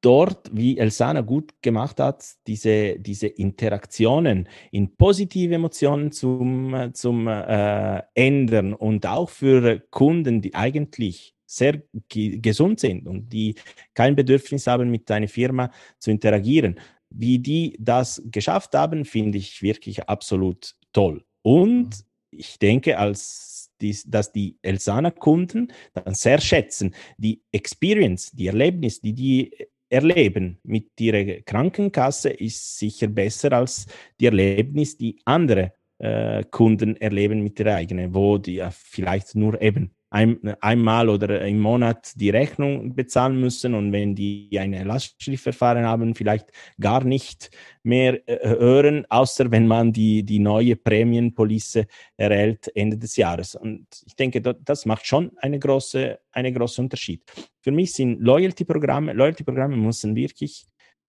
dort, 0.02 0.50
wie 0.52 0.78
Elsana 0.78 1.22
gut 1.22 1.54
gemacht 1.62 2.00
hat, 2.00 2.26
diese, 2.48 3.00
diese 3.00 3.28
Interaktionen 3.28 4.50
in 4.72 4.96
positive 4.96 5.54
Emotionen 5.54 6.12
zum, 6.12 6.92
zum 6.94 7.28
äh, 7.28 8.02
ändern 8.14 8.74
und 8.74 9.06
auch 9.06 9.30
für 9.30 9.80
Kunden, 9.92 10.42
die 10.42 10.56
eigentlich 10.56 11.36
sehr 11.46 11.82
gesund 12.10 12.80
sind 12.80 13.08
und 13.08 13.32
die 13.32 13.56
kein 13.94 14.16
Bedürfnis 14.16 14.68
haben, 14.68 14.90
mit 14.90 15.10
deiner 15.10 15.28
Firma 15.28 15.70
zu 16.00 16.10
interagieren. 16.10 16.80
Wie 17.10 17.40
die 17.40 17.76
das 17.78 18.22
geschafft 18.26 18.74
haben, 18.74 19.04
finde 19.04 19.38
ich 19.38 19.62
wirklich 19.62 20.08
absolut 20.08 20.76
toll. 20.94 21.26
Und 21.42 21.88
mhm. 21.88 21.92
ich 22.32 22.58
denke, 22.58 22.98
als 22.98 23.70
die, 23.82 23.98
dass 24.06 24.32
die 24.32 24.58
Elsana-Kunden 24.62 25.74
dann 25.94 26.14
sehr 26.14 26.40
schätzen, 26.40 26.96
die 27.18 27.42
Experience, 27.52 28.32
die 28.32 28.48
Erlebnis, 28.48 29.02
die 29.02 29.14
die 29.14 29.52
erleben. 29.92 30.60
Mit 30.64 31.00
ihrer 31.00 31.42
Krankenkasse 31.42 32.30
ist 32.30 32.80
sicher 32.80 33.08
besser 33.08 33.52
als 33.54 33.86
die 34.20 34.26
Erlebnis, 34.26 34.98
die 34.98 35.20
andere 35.26 35.74
äh, 36.00 36.44
Kunden 36.50 36.96
erleben 36.96 37.44
mit 37.44 37.60
der 37.60 37.76
eigenen, 37.76 38.14
wo 38.14 38.38
die 38.38 38.64
vielleicht 38.72 39.36
nur 39.36 39.62
eben 39.62 39.94
ein, 40.12 40.40
einmal 40.60 41.08
oder 41.08 41.46
im 41.48 41.60
Monat 41.60 42.12
die 42.16 42.30
Rechnung 42.30 42.94
bezahlen 42.94 43.40
müssen 43.40 43.74
und 43.74 43.94
wenn 43.94 44.14
die 44.14 44.50
ein 44.60 44.74
Lastschriftverfahren 44.74 45.86
haben, 45.86 46.16
vielleicht 46.16 46.52
gar 46.80 47.04
nicht 47.06 47.50
mehr 47.84 48.20
äh, 48.28 48.58
hören, 48.60 49.06
außer 49.10 49.50
wenn 49.52 49.68
man 49.68 49.94
die, 49.94 50.24
die 50.24 50.40
neue 50.40 50.76
Prämienpolice 50.76 51.88
erhält 52.18 52.70
Ende 52.76 52.98
des 52.98 53.16
Jahres. 53.16 53.56
Und 53.56 53.88
ich 54.06 54.16
denke, 54.18 54.42
das 54.42 54.86
macht 54.86 55.08
schon 55.08 55.32
eine 55.38 55.58
große, 55.58 56.20
eine 56.34 56.52
große 56.52 56.82
Unterschied. 56.82 57.24
Für 57.62 57.72
mich 57.72 57.94
sind 57.94 58.20
Loyalty-Programme, 58.20 59.14
Loyalty-Programme 59.14 59.78
müssen 59.78 60.14
wirklich 60.14 60.66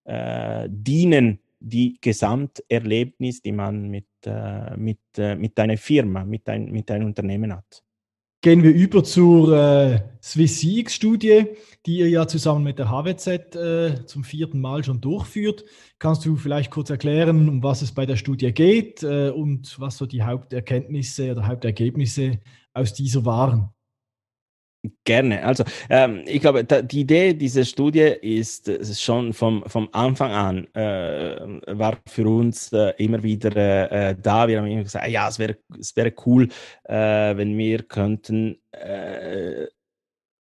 äh, 0.06 0.70
dienen, 0.70 1.40
die 1.60 1.98
Gesamterlebnis, 2.00 3.42
die 3.42 3.52
man 3.52 3.90
mit, 3.90 4.06
äh, 4.28 4.78
mit, 4.78 5.00
äh, 5.18 5.36
mit 5.36 5.60
einer 5.60 5.78
Firma, 5.78 6.24
mit, 6.24 6.48
ein, 6.50 6.72
mit 6.72 6.90
einem 6.92 7.08
Unternehmen 7.08 7.52
hat. 7.52 7.84
Gehen 8.44 8.64
wir 8.64 8.74
über 8.74 9.04
zur 9.04 9.56
äh, 9.56 10.00
SwissX-Studie, 10.20 11.46
die 11.86 12.00
ihr 12.00 12.10
ja 12.10 12.28
zusammen 12.28 12.64
mit 12.64 12.80
der 12.80 12.90
HWZ 12.90 13.56
äh, 13.56 14.06
zum 14.08 14.24
vierten 14.24 14.60
Mal 14.60 14.84
schon 14.84 15.00
durchführt. 15.00 15.64
Kannst 16.00 16.26
du 16.26 16.36
vielleicht 16.38 16.72
kurz 16.72 16.90
erklären, 16.90 17.48
um 17.48 17.62
was 17.62 17.84
es 17.84 17.92
bei 17.92 18.08
der 18.08 18.16
Studie 18.16 18.52
geht 18.52 19.04
äh, 19.04 19.30
und 19.30 19.80
was 19.80 19.98
so 19.98 20.08
die 20.08 20.24
Haupterkenntnisse 20.24 21.34
oder 21.34 21.46
Hauptergebnisse 21.46 22.40
aus 22.74 22.96
dieser 22.96 23.26
waren? 23.26 23.70
Gerne. 25.04 25.46
Also 25.46 25.64
ähm, 25.92 26.24
ich 26.26 26.42
glaube, 26.42 26.64
da, 26.64 26.82
die 26.82 27.02
Idee 27.02 27.36
dieser 27.36 27.66
Studie 27.66 28.00
ist, 28.00 28.68
ist 28.68 29.02
schon 29.02 29.32
vom, 29.32 29.64
vom 29.68 29.88
Anfang 29.92 30.32
an, 30.32 30.68
äh, 30.74 31.38
war 31.78 32.00
für 32.08 32.28
uns 32.28 32.74
äh, 32.74 32.92
immer 32.98 33.22
wieder 33.22 33.56
äh, 33.92 34.16
da. 34.20 34.48
Wir 34.48 34.58
haben 34.58 34.66
immer 34.66 34.82
gesagt, 34.82 35.08
ja, 35.08 35.30
es 35.30 35.38
wäre 35.38 35.58
es 35.80 35.96
wäre 35.96 36.12
cool, 36.26 36.48
äh, 36.86 36.96
wenn 36.96 37.56
wir 37.60 37.84
könnten 37.84 38.58
äh, 38.72 39.68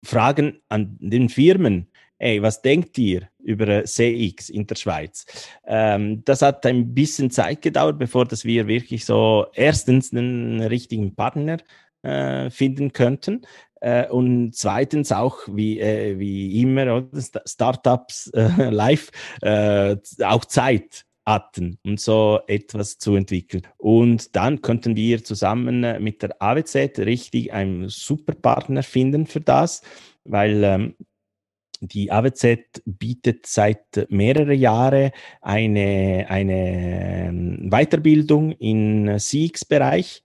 fragen 0.02 0.62
an 0.70 0.96
den 1.00 1.28
Firmen, 1.28 1.90
ey, 2.18 2.40
was 2.40 2.62
denkt 2.62 2.96
ihr 2.96 3.28
über 3.42 3.84
CX 3.84 4.48
in 4.48 4.66
der 4.66 4.76
Schweiz? 4.76 5.26
Ähm, 5.66 6.24
das 6.24 6.40
hat 6.40 6.64
ein 6.64 6.94
bisschen 6.94 7.30
Zeit 7.30 7.60
gedauert, 7.60 7.98
bevor 7.98 8.24
dass 8.24 8.46
wir 8.46 8.68
wirklich 8.68 9.04
so 9.04 9.46
erstens 9.52 10.12
einen 10.12 10.62
richtigen 10.62 11.14
Partner 11.14 11.58
äh, 12.02 12.50
finden 12.50 12.92
könnten. 12.92 13.42
Äh, 13.84 14.08
und 14.08 14.56
zweitens 14.56 15.12
auch, 15.12 15.40
wie, 15.46 15.78
äh, 15.78 16.18
wie 16.18 16.62
immer? 16.62 17.06
Startups 17.44 18.28
äh, 18.28 18.70
live 18.70 19.10
äh, 19.42 19.96
auch 20.24 20.46
Zeit 20.46 21.04
hatten, 21.26 21.78
um 21.84 21.98
so 21.98 22.40
etwas 22.46 22.96
zu 22.96 23.14
entwickeln. 23.14 23.66
Und 23.76 24.34
dann 24.36 24.62
könnten 24.62 24.96
wir 24.96 25.22
zusammen 25.22 25.84
äh, 25.84 26.00
mit 26.00 26.22
der 26.22 26.40
AWZ 26.40 26.98
richtig 27.00 27.52
einen 27.52 27.90
super 27.90 28.32
Partner 28.34 28.82
finden 28.82 29.26
für 29.26 29.40
das, 29.40 29.82
weil 30.24 30.64
ähm, 30.64 30.94
die 31.80 32.10
AWZ 32.10 32.82
bietet 32.86 33.44
seit 33.44 34.06
mehreren 34.08 34.58
Jahren 34.58 35.10
eine, 35.42 36.24
eine 36.28 37.28
ähm, 37.28 37.68
Weiterbildung 37.70 38.52
im 38.52 39.18
CX-Bereich 39.18 40.23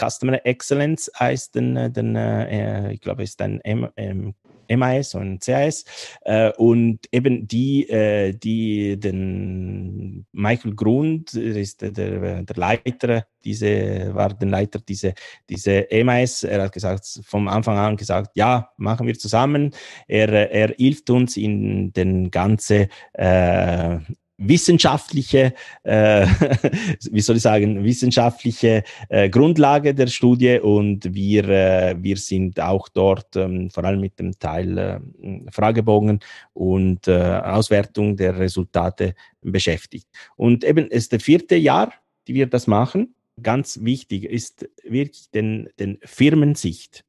Customer 0.00 0.44
Excellence 0.44 1.10
heißt 1.18 1.54
den, 1.54 1.92
den 1.92 2.16
äh, 2.16 2.92
ich 2.92 3.00
glaube, 3.00 3.22
ist 3.22 3.40
ein 3.42 3.60
M, 3.60 3.88
ähm, 3.96 4.34
MAS 4.68 5.14
und 5.14 5.44
CAS 5.44 5.84
äh, 6.22 6.50
und 6.52 7.00
eben 7.12 7.46
die, 7.46 7.88
äh, 7.88 8.32
die 8.32 8.98
den 8.98 10.26
Michael 10.32 10.74
Grund 10.74 11.34
ist 11.34 11.82
der, 11.82 11.90
der 11.90 12.56
Leiter, 12.56 13.26
diese 13.44 14.14
war 14.14 14.32
der 14.32 14.48
Leiter 14.48 14.80
diese 14.80 15.14
diese 15.48 15.86
MAS. 16.04 16.44
Er 16.44 16.62
hat 16.62 16.72
gesagt 16.72 17.20
vom 17.24 17.48
Anfang 17.48 17.76
an 17.76 17.96
gesagt, 17.96 18.30
ja, 18.34 18.70
machen 18.76 19.06
wir 19.06 19.18
zusammen. 19.18 19.74
Er 20.08 20.50
er 20.50 20.74
hilft 20.76 21.10
uns 21.10 21.36
in 21.36 21.92
den 21.92 22.30
ganze 22.30 22.88
äh, 23.12 23.98
wissenschaftliche, 24.38 25.54
äh, 25.84 26.26
wie 27.10 27.20
soll 27.20 27.36
ich 27.36 27.42
sagen, 27.42 27.84
wissenschaftliche 27.84 28.82
äh, 29.08 29.28
Grundlage 29.28 29.94
der 29.94 30.08
Studie 30.08 30.58
und 30.58 31.14
wir, 31.14 31.48
äh, 31.48 31.96
wir 31.98 32.16
sind 32.16 32.60
auch 32.60 32.88
dort 32.88 33.36
ähm, 33.36 33.70
vor 33.70 33.84
allem 33.84 34.00
mit 34.00 34.18
dem 34.18 34.38
Teil 34.38 34.78
äh, 34.78 35.00
Fragebogen 35.50 36.20
und 36.52 37.06
äh, 37.08 37.40
Auswertung 37.44 38.16
der 38.16 38.38
Resultate 38.38 39.14
beschäftigt. 39.40 40.08
Und 40.36 40.64
eben 40.64 40.88
ist 40.88 41.12
der 41.12 41.20
vierte 41.20 41.56
Jahr, 41.56 41.92
die 42.26 42.34
wir 42.34 42.46
das 42.46 42.66
machen. 42.66 43.14
Ganz 43.42 43.80
wichtig 43.82 44.24
ist 44.24 44.68
wirklich 44.84 45.30
den, 45.30 45.68
den 45.78 45.98
Firmensicht 46.04 47.04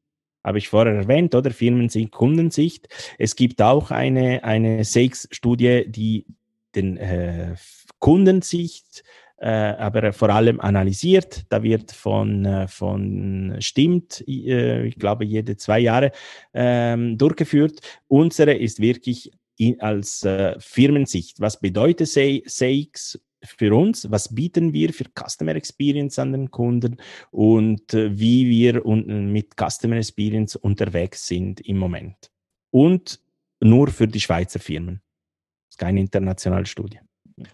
habe 0.45 0.59
ich 0.59 0.69
vorher 0.69 0.93
erwähnt, 0.93 1.33
oder 1.33 1.49
Firmensicht, 1.49 2.11
Kundensicht. 2.11 2.87
Es 3.17 3.35
gibt 3.35 3.63
auch 3.63 3.89
eine, 3.89 4.43
eine 4.43 4.83
SAKES-Studie, 4.85 5.85
die 5.87 6.27
den 6.75 6.97
äh, 6.97 7.55
Kundensicht, 7.99 9.03
äh, 9.37 9.49
aber 9.49 10.13
vor 10.13 10.29
allem 10.29 10.59
analysiert. 10.59 11.45
Da 11.49 11.61
wird 11.63 11.91
von, 11.91 12.45
äh, 12.45 12.67
von 12.67 13.55
Stimmt, 13.59 14.23
äh, 14.27 14.85
ich 14.85 14.97
glaube, 14.97 15.25
jede 15.25 15.57
zwei 15.57 15.79
Jahre 15.79 16.11
ähm, 16.53 17.17
durchgeführt. 17.17 17.79
Unsere 18.07 18.53
ist 18.53 18.79
wirklich 18.79 19.31
in, 19.57 19.79
als 19.81 20.23
äh, 20.23 20.55
Firmensicht. 20.59 21.39
Was 21.39 21.59
bedeutet 21.59 22.07
SAX 22.07 23.19
für 23.43 23.75
uns, 23.75 24.09
was 24.09 24.33
bieten 24.33 24.73
wir 24.73 24.91
für 24.93 25.05
Customer 25.13 25.55
Experience 25.55 26.17
an 26.17 26.31
den 26.31 26.49
Kunden 26.49 26.97
und 27.29 27.93
wie 27.93 28.49
wir 28.49 28.83
mit 28.85 29.53
Customer 29.55 29.97
Experience 29.97 30.55
unterwegs 30.55 31.27
sind 31.27 31.61
im 31.61 31.77
Moment. 31.77 32.31
Und 32.71 33.19
nur 33.59 33.89
für 33.89 34.07
die 34.07 34.19
Schweizer 34.19 34.59
Firmen. 34.59 35.04
Ist 35.75 35.79
keine 35.79 35.99
internationale 35.99 36.65
Studie. 36.67 36.99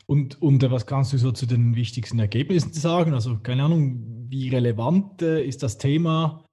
Und, 0.05 0.39
und 0.43 0.69
was 0.69 0.86
kannst 0.86 1.12
du 1.12 1.17
so 1.17 1.31
zu 1.31 1.47
den 1.47 1.75
wichtigsten 1.75 2.19
Ergebnissen 2.19 2.71
sagen? 2.71 3.15
Also 3.15 3.39
keine 3.39 3.63
Ahnung, 3.63 4.27
wie 4.29 4.49
relevant 4.49 5.23
äh, 5.23 5.43
ist 5.43 5.63
das 5.63 5.79
Thema 5.79 6.45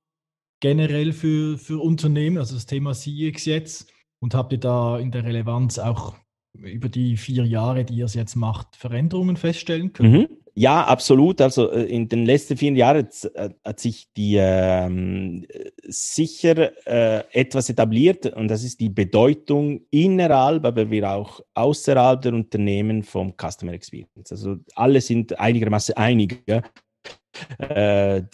generell 0.61 1.12
für, 1.12 1.59
für 1.59 1.78
Unternehmen, 1.78 2.38
also 2.38 2.54
das 2.54 2.64
Thema 2.64 2.94
CX 2.94 3.44
jetzt? 3.44 3.92
Und 4.18 4.35
habt 4.35 4.52
ihr 4.52 4.59
da 4.61 4.98
in 4.98 5.11
der 5.11 5.24
Relevanz 5.24 5.78
auch 5.78 6.16
über 6.54 6.88
die 6.88 7.18
vier 7.18 7.44
Jahre, 7.44 7.85
die 7.85 7.96
ihr 7.96 8.07
es 8.07 8.14
jetzt 8.14 8.35
macht, 8.35 8.74
Veränderungen 8.74 9.37
feststellen 9.37 9.92
können? 9.92 10.12
Mhm. 10.12 10.28
Ja, 10.59 10.83
absolut. 10.83 11.40
Also 11.40 11.71
äh, 11.71 11.85
in 11.85 12.09
den 12.09 12.27
letzten 12.27 12.57
vier 12.57 12.73
Jahren 12.73 13.09
äh, 13.35 13.51
hat 13.64 13.79
sich 13.79 14.09
die 14.16 14.38
ähm, 14.40 15.47
sicher 15.87 16.73
äh, 16.85 17.23
etwas 17.31 17.71
etabliert 17.71 18.27
und 18.27 18.49
das 18.49 18.64
ist 18.64 18.81
die 18.81 18.88
Bedeutung 18.88 19.83
innerhalb, 19.92 20.64
aber 20.64 20.90
wir 20.90 21.12
auch 21.12 21.40
außerhalb 21.55 22.23
der 22.23 22.35
Unternehmen 22.35 23.05
vom 23.05 23.35
Customer 23.40 23.73
Experience. 23.73 24.33
Also 24.33 24.57
alle 24.75 25.01
sind 25.01 25.38
einigermaßen 25.38 25.97
einig, 25.97 26.42
äh, 26.49 26.62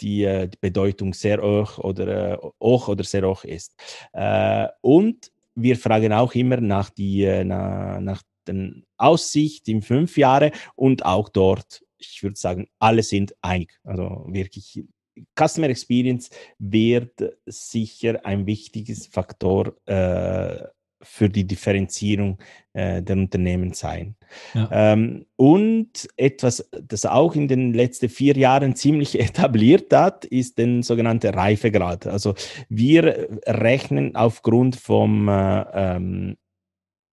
die, 0.01 0.23
äh, 0.23 0.47
die, 0.47 0.57
Bedeutung 0.59 1.13
sehr 1.13 1.43
hoch 1.43 1.77
oder 1.77 2.39
hoch 2.59 2.87
oder 2.87 3.03
sehr 3.03 3.27
hoch 3.27 3.43
ist. 3.43 3.75
und 4.81 5.31
wir 5.53 5.77
fragen 5.77 6.11
auch 6.11 6.33
immer 6.33 6.59
nach, 6.59 6.89
die, 6.89 7.43
nach, 7.45 7.99
nach 7.99 8.23
den 8.47 8.83
Aussicht 8.97 9.67
in 9.67 9.83
fünf 9.83 10.17
Jahren 10.17 10.51
und 10.75 11.05
auch 11.05 11.29
dort 11.29 11.84
ich 12.11 12.23
würde 12.23 12.37
sagen, 12.37 12.67
alle 12.79 13.03
sind 13.03 13.35
einig. 13.41 13.79
Also 13.83 14.25
wirklich, 14.27 14.83
Customer 15.37 15.69
Experience 15.69 16.29
wird 16.59 17.23
sicher 17.45 18.25
ein 18.25 18.45
wichtiges 18.45 19.07
Faktor 19.07 19.75
äh, 19.85 20.63
für 21.01 21.29
die 21.29 21.45
Differenzierung 21.45 22.39
äh, 22.73 23.01
der 23.01 23.15
Unternehmen 23.15 23.73
sein. 23.73 24.15
Ja. 24.53 24.69
Ähm, 24.71 25.25
und 25.35 26.07
etwas, 26.17 26.67
das 26.71 27.05
auch 27.05 27.35
in 27.35 27.47
den 27.47 27.73
letzten 27.73 28.09
vier 28.09 28.35
Jahren 28.35 28.75
ziemlich 28.75 29.19
etabliert 29.19 29.93
hat, 29.93 30.25
ist 30.25 30.57
der 30.57 30.83
sogenannte 30.83 31.33
Reifegrad. 31.33 32.07
Also 32.07 32.33
wir 32.69 33.39
rechnen 33.45 34.15
aufgrund 34.15 34.75
vom 34.75 35.27
äh, 35.29 35.65
ähm, 35.73 36.37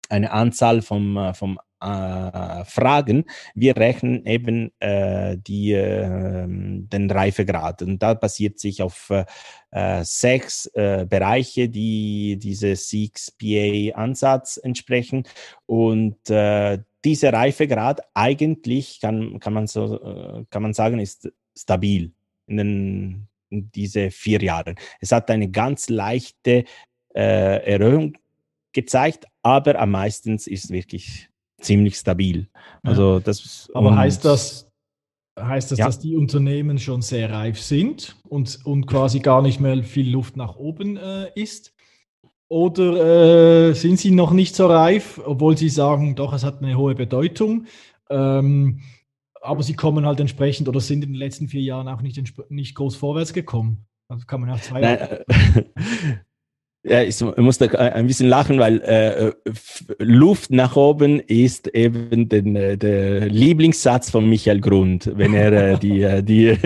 eine 0.09 0.33
Anzahl 0.33 0.83
vom, 0.83 1.17
äh, 1.17 1.35
vom 1.35 1.59
äh, 1.81 2.65
Fragen. 2.65 3.25
Wir 3.55 3.77
rechnen 3.77 4.27
eben 4.27 4.71
äh, 4.81 5.37
die, 5.39 5.73
äh, 5.73 6.47
den 6.47 7.11
Reifegrad 7.11 7.83
und 7.83 7.99
da 8.03 8.15
basiert 8.15 8.59
sich 8.59 8.83
auf 8.83 9.11
äh, 9.71 10.05
sechs 10.05 10.67
äh, 10.75 11.07
Bereiche, 11.09 11.69
die 11.69 12.39
diese 12.39 12.73
6PA-Ansatz 12.73 14.59
entsprechen 14.63 15.25
und 15.67 16.17
dieser 17.03 17.33
Reifegrad 17.33 18.03
eigentlich 18.13 19.01
kann, 19.01 19.41
kann, 19.41 19.55
man 19.55 19.67
so, 19.67 20.45
kann 20.51 20.63
man 20.63 20.75
sagen, 20.75 20.99
ist 20.99 21.33
stabil 21.57 22.13
in, 22.47 22.57
den, 22.57 23.29
in 23.49 23.71
diese 23.73 24.11
vier 24.11 24.43
Jahren. 24.43 24.75
Es 25.01 25.13
hat 25.13 25.31
eine 25.31 25.51
ganz 25.51 25.89
leichte 25.89 26.65
Erhöhung 27.15 28.19
gezeigt, 28.73 29.27
aber 29.43 29.79
am 29.79 29.93
meisten 29.93 30.35
ist 30.35 30.71
wirklich 30.71 31.30
ziemlich 31.61 31.97
stabil. 31.97 32.49
Also 32.83 33.15
ja. 33.15 33.21
das, 33.21 33.71
Aber 33.75 33.97
heißt 33.97 34.25
das, 34.25 34.71
heißt 35.39 35.71
das, 35.73 35.79
ja. 35.79 35.87
dass 35.87 35.99
die 35.99 36.17
Unternehmen 36.17 36.79
schon 36.79 37.03
sehr 37.03 37.31
reif 37.31 37.61
sind 37.61 38.17
und, 38.29 38.65
und 38.65 38.87
quasi 38.87 39.21
gar 39.21 39.43
nicht 39.43 39.61
mehr 39.61 39.83
viel 39.83 40.11
Luft 40.11 40.37
nach 40.37 40.57
oben 40.57 40.97
äh, 40.97 41.31
ist? 41.35 41.73
Oder 42.49 43.69
äh, 43.69 43.75
sind 43.75 44.01
sie 44.01 44.11
noch 44.11 44.33
nicht 44.33 44.57
so 44.57 44.67
reif, 44.67 45.21
obwohl 45.25 45.57
sie 45.57 45.69
sagen, 45.69 46.17
doch, 46.17 46.33
es 46.33 46.43
hat 46.45 46.63
eine 46.63 46.77
hohe 46.77 46.97
Bedeutung? 46.97 47.67
Ähm, 48.09 48.81
aber 49.41 49.63
sie 49.63 49.75
kommen 49.75 50.05
halt 50.05 50.21
entsprechend 50.21 50.69
oder 50.69 50.81
sind 50.81 51.05
in 51.05 51.13
den 51.13 51.19
letzten 51.19 51.49
vier 51.49 51.63
Jahren 51.63 51.89
auch 51.89 52.03
nicht, 52.03 52.21
nicht 52.51 52.75
groß 52.75 52.97
vorwärts 52.97 53.33
gekommen. 53.33 53.87
Also 54.09 54.27
kann 54.27 54.41
man 54.41 54.51
auch 54.51 54.61
zwei. 54.61 55.25
Ja, 56.83 57.03
ich 57.03 57.21
muss 57.37 57.59
da 57.59 57.67
ein 57.67 58.07
bisschen 58.07 58.31
lachen, 58.31 58.59
weil 58.59 58.81
äh, 58.81 59.33
Luft 59.99 60.51
nach 60.51 60.77
oben 60.77 61.21
ist 61.21 61.69
eben 61.75 62.27
den, 62.27 62.57
äh, 62.57 62.79
der 62.79 63.29
Lieblingssatz 63.29 64.09
von 64.09 64.27
Michael 64.27 64.63
Grund, 64.63 65.11
wenn 65.15 65.35
er 65.35 65.53
äh, 65.53 65.79
die, 65.79 66.01
äh, 66.01 66.23
die, 66.23 66.57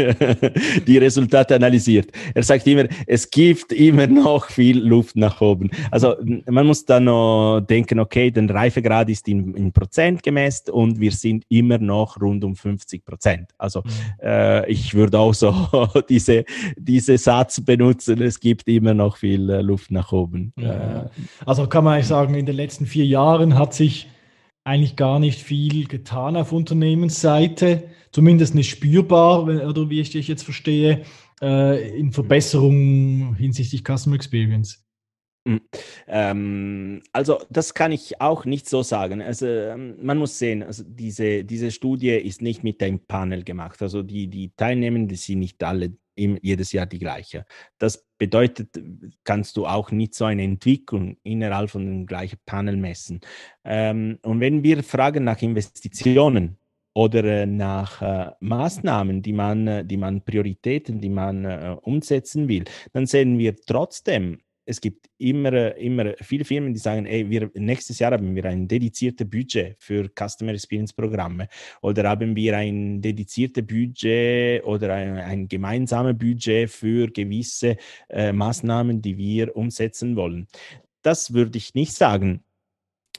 die 0.87 0.99
Resultate 0.99 1.57
analysiert. 1.57 2.13
Er 2.33 2.45
sagt 2.45 2.65
immer, 2.69 2.85
es 3.09 3.29
gibt 3.29 3.73
immer 3.73 4.07
noch 4.07 4.51
viel 4.51 4.79
Luft 4.79 5.17
nach 5.17 5.41
oben. 5.41 5.69
Also 5.91 6.15
man 6.47 6.65
muss 6.65 6.85
dann 6.85 7.05
noch 7.05 7.63
denken, 7.69 7.99
okay, 7.99 8.31
der 8.31 8.49
Reifegrad 8.49 9.09
ist 9.11 9.27
in, 9.27 9.53
in 9.57 9.73
Prozent 9.73 10.23
gemessen 10.23 10.71
und 10.71 11.01
wir 11.01 11.11
sind 11.11 11.45
immer 11.49 11.79
noch 11.79 12.21
rund 12.21 12.45
um 12.45 12.55
50 12.55 13.05
Prozent. 13.05 13.51
Also 13.59 13.81
mhm. 13.81 13.91
äh, 14.23 14.71
ich 14.71 14.95
würde 14.95 15.19
auch 15.19 15.35
so 15.35 15.53
diese, 16.09 16.45
diese 16.77 17.19
Satz 17.19 17.61
benutzen, 17.61 18.23
es 18.23 18.39
gibt 18.39 18.69
immer 18.69 18.95
noch 18.95 19.17
viel 19.17 19.51
äh, 19.51 19.61
Luft 19.61 19.91
nach 19.91 20.04
nach 20.05 20.13
oben. 20.13 20.53
Ja. 20.59 21.11
Also 21.47 21.67
kann 21.67 21.85
man 21.85 21.95
eigentlich 21.95 22.07
sagen, 22.07 22.35
in 22.35 22.47
den 22.47 22.57
letzten 22.57 22.87
vier 22.87 23.07
Jahren 23.07 23.59
hat 23.59 23.75
sich 23.75 24.09
eigentlich 24.65 24.97
gar 24.97 25.19
nicht 25.19 25.41
viel 25.41 25.87
getan 25.87 26.37
auf 26.37 26.53
Unternehmensseite, 26.53 27.85
zumindest 28.13 28.55
nicht 28.55 28.71
spürbar, 28.71 29.45
oder 29.45 29.91
wie 29.91 30.01
ich 30.01 30.11
dich 30.11 30.29
jetzt 30.29 30.43
verstehe, 30.43 31.03
äh, 31.43 31.99
in 31.99 32.13
Verbesserungen 32.13 33.35
hinsichtlich 33.35 33.83
Customer 33.83 34.17
Experience. 34.17 34.83
Hm. 35.47 35.61
Ähm, 36.07 37.03
also 37.13 37.39
das 37.51 37.75
kann 37.75 37.93
ich 37.93 38.21
auch 38.23 38.47
nicht 38.47 38.67
so 38.67 38.83
sagen. 38.83 39.21
Also 39.21 39.47
ähm, 39.47 39.97
man 40.03 40.17
muss 40.17 40.39
sehen, 40.39 40.63
also 40.63 40.83
diese, 40.87 41.45
diese 41.45 41.71
Studie 41.71 42.13
ist 42.13 42.41
nicht 42.41 42.65
mit 42.65 42.83
einem 42.83 43.01
Panel 43.01 43.45
gemacht. 43.45 43.83
Also 43.83 44.03
die, 44.03 44.29
die 44.29 44.53
Teilnehmenden 44.57 45.17
sind 45.19 45.41
nicht 45.41 45.63
alle 45.63 45.93
jedes 46.17 46.73
Jahr 46.73 46.87
die 46.87 46.99
gleiche. 46.99 47.45
Das 47.79 48.07
bedeutet, 48.19 48.69
kannst 49.25 49.57
du 49.57 49.67
auch 49.67 49.91
nicht 49.91 50.15
so 50.15 50.25
eine 50.25 50.43
Entwicklung 50.43 51.17
innerhalb 51.23 51.71
von 51.71 51.85
dem 51.85 52.07
gleichen 52.07 52.39
Panel 52.47 52.77
messen. 52.77 53.21
Ähm, 53.65 54.19
und 54.23 54.41
wenn 54.41 54.63
wir 54.63 54.83
fragen 54.83 55.25
nach 55.25 55.43
Investitionen 55.43 56.59
oder 56.95 57.25
äh, 57.25 57.47
nach 57.47 58.01
äh, 58.01 58.31
Maßnahmen, 58.41 59.23
die 59.23 59.33
man, 59.33 59.67
äh, 59.67 59.85
die 59.85 59.97
man 59.97 60.23
Prioritäten, 60.23 61.01
die 61.01 61.09
man 61.09 61.45
äh, 61.45 61.77
umsetzen 61.83 62.49
will, 62.49 62.65
dann 62.93 63.07
sehen 63.07 63.39
wir 63.39 63.57
trotzdem 63.57 64.39
es 64.67 64.81
gibt 64.81 65.09
immer, 65.19 65.77
immer 65.77 66.15
viele 66.21 66.45
Firmen, 66.45 66.73
die 66.73 66.81
sagen, 66.81 67.07
ey, 67.07 67.29
wir, 67.29 67.51
nächstes 67.55 67.99
Jahr 67.99 68.13
haben 68.13 68.35
wir 68.35 68.45
ein 68.47 68.67
dediziertes 68.67 69.29
Budget 69.29 69.77
für 69.79 70.09
Customer 70.09 70.53
Experience 70.53 70.93
Programme 70.93 71.49
oder 71.83 72.09
haben 72.09 72.35
wir 72.35 72.57
ein 72.57 73.01
dediziertes 73.01 73.67
Budget 73.67 74.65
oder 74.65 74.95
ein, 74.95 75.19
ein 75.19 75.49
gemeinsames 75.49 76.17
Budget 76.17 76.71
für 76.71 77.09
gewisse 77.09 77.77
äh, 78.09 78.33
Maßnahmen, 78.33 79.03
die 79.03 79.17
wir 79.19 79.55
umsetzen 79.57 80.17
wollen. 80.17 80.47
Das 81.03 81.35
würde 81.35 81.59
ich 81.59 81.75
nicht 81.75 81.93
sagen. 81.93 82.45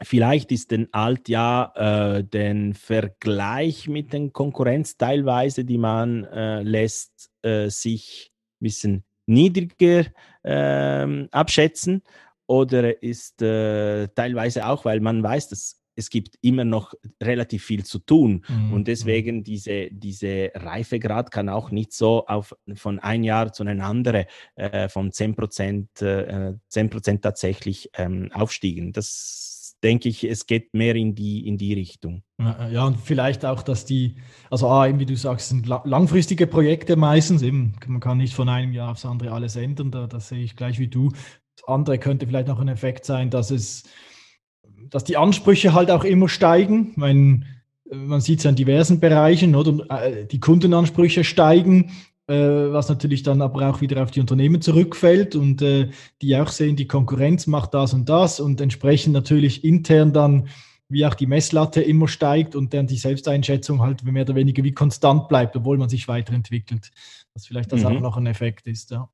Vielleicht 0.01 0.51
ist 0.51 0.71
den 0.71 0.93
Alt 0.93 1.29
ja 1.29 2.17
äh, 2.17 2.23
den 2.23 2.73
Vergleich 2.73 3.87
mit 3.87 4.11
den 4.11 4.33
Konkurrenz 4.33 4.97
teilweise, 4.97 5.63
die 5.63 5.77
man 5.77 6.25
äh, 6.25 6.63
lässt, 6.63 7.31
äh, 7.43 7.69
sich 7.69 8.33
ein 8.59 8.63
bisschen 8.63 9.03
niedriger 9.25 10.05
äh, 10.43 11.27
abschätzen 11.31 12.03
oder 12.47 13.01
ist 13.01 13.41
äh, 13.41 14.07
teilweise 14.09 14.67
auch, 14.67 14.85
weil 14.85 14.99
man 14.99 15.23
weiß, 15.23 15.49
dass 15.49 15.81
es 15.95 16.09
gibt 16.09 16.35
immer 16.41 16.65
noch 16.65 16.93
relativ 17.23 17.63
viel 17.63 17.85
zu 17.85 17.99
tun 17.99 18.43
mhm. 18.47 18.73
und 18.73 18.87
deswegen 18.87 19.43
diese, 19.43 19.87
diese 19.91 20.51
Reifegrad 20.53 21.31
kann 21.31 21.47
auch 21.47 21.71
nicht 21.71 21.93
so 21.93 22.25
auf, 22.27 22.55
von 22.75 22.99
ein 22.99 23.23
Jahr 23.23 23.53
zu 23.53 23.63
einem 23.63 23.81
anderen 23.81 24.25
äh, 24.55 24.89
von 24.89 25.11
10 25.11 25.35
Prozent, 25.35 26.01
äh, 26.01 26.53
10 26.67 26.89
Prozent 26.89 27.21
tatsächlich 27.21 27.89
ähm, 27.93 28.29
aufstiegen. 28.33 28.91
Das 28.91 29.54
denke 29.85 30.09
ich, 30.09 30.23
es 30.23 30.47
geht 30.47 30.73
mehr 30.73 30.95
in 30.95 31.13
die, 31.13 31.47
in 31.47 31.59
die 31.59 31.73
Richtung. 31.73 32.23
Ja, 32.39 32.85
und 32.85 32.99
vielleicht 32.99 33.45
auch, 33.45 33.61
dass 33.61 33.85
die, 33.85 34.15
also 34.49 34.67
A, 34.67 34.87
eben 34.87 34.99
wie 34.99 35.05
du 35.05 35.15
sagst, 35.15 35.49
sind 35.49 35.67
langfristige 35.67 36.47
Projekte 36.47 36.95
meistens, 36.95 37.43
eben, 37.43 37.75
man 37.85 37.99
kann 38.01 38.17
nicht 38.17 38.33
von 38.33 38.49
einem 38.49 38.73
Jahr 38.73 38.91
aufs 38.91 39.05
andere 39.05 39.31
alles 39.31 39.55
ändern, 39.55 39.91
da, 39.91 40.07
das 40.07 40.29
sehe 40.29 40.43
ich 40.43 40.55
gleich 40.55 40.79
wie 40.79 40.87
du. 40.87 41.11
Das 41.55 41.67
andere 41.67 41.99
könnte 41.99 42.25
vielleicht 42.25 42.47
noch 42.47 42.59
ein 42.59 42.67
Effekt 42.67 43.05
sein, 43.05 43.29
dass 43.29 43.51
es, 43.51 43.83
dass 44.89 45.03
die 45.03 45.17
Ansprüche 45.17 45.73
halt 45.73 45.91
auch 45.91 46.03
immer 46.03 46.29
steigen. 46.29 46.93
Wenn, 46.95 47.45
man 47.91 48.21
sieht 48.21 48.39
es 48.39 48.45
ja 48.45 48.49
in 48.49 48.55
diversen 48.55 48.99
Bereichen, 48.99 49.55
oder? 49.55 49.85
Äh, 50.03 50.25
die 50.25 50.39
Kundenansprüche 50.39 51.23
steigen, 51.23 51.85
äh, 51.85 52.14
was 52.33 52.89
natürlich 52.89 53.23
dann 53.23 53.41
aber 53.41 53.69
auch 53.69 53.81
wieder 53.81 54.01
auf 54.01 54.11
die 54.11 54.19
Unternehmen 54.19 54.61
zurückfällt 54.61 55.35
und 55.35 55.61
äh, 55.61 55.89
die 56.21 56.35
auch 56.37 56.49
sehen, 56.49 56.75
die 56.75 56.87
Konkurrenz 56.87 57.45
macht 57.45 57.73
das 57.73 57.93
und 57.93 58.09
das 58.09 58.39
und 58.39 58.59
entsprechend 58.61 59.13
natürlich 59.13 59.63
intern 59.63 60.11
dann 60.11 60.49
wie 60.87 61.05
auch 61.05 61.15
die 61.15 61.25
Messlatte 61.25 61.81
immer 61.81 62.07
steigt 62.07 62.55
und 62.55 62.73
dann 62.73 62.87
die 62.87 62.97
Selbsteinschätzung 62.97 63.81
halt 63.81 64.03
mehr 64.03 64.23
oder 64.23 64.35
weniger 64.35 64.63
wie 64.63 64.71
konstant 64.71 65.27
bleibt, 65.27 65.55
obwohl 65.55 65.77
man 65.77 65.89
sich 65.89 66.07
weiterentwickelt. 66.07 66.91
Was 67.33 67.47
vielleicht 67.47 67.71
das 67.71 67.81
mhm. 67.81 67.87
auch 67.87 67.99
noch 68.01 68.17
ein 68.17 68.27
Effekt 68.27 68.67
ist. 68.67 68.91
Ja. 68.91 69.09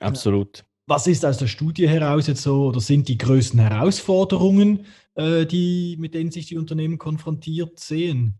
Absolut. 0.00 0.64
Was 0.86 1.06
ist 1.06 1.24
aus 1.24 1.38
der 1.38 1.46
Studie 1.46 1.88
heraus 1.88 2.26
jetzt 2.26 2.42
so 2.42 2.66
oder 2.66 2.80
sind 2.80 3.08
die 3.08 3.16
größten 3.16 3.58
Herausforderungen, 3.58 4.84
äh, 5.14 5.46
die, 5.46 5.96
mit 5.98 6.12
denen 6.12 6.30
sich 6.30 6.46
die 6.46 6.58
Unternehmen 6.58 6.98
konfrontiert 6.98 7.80
sehen? 7.80 8.38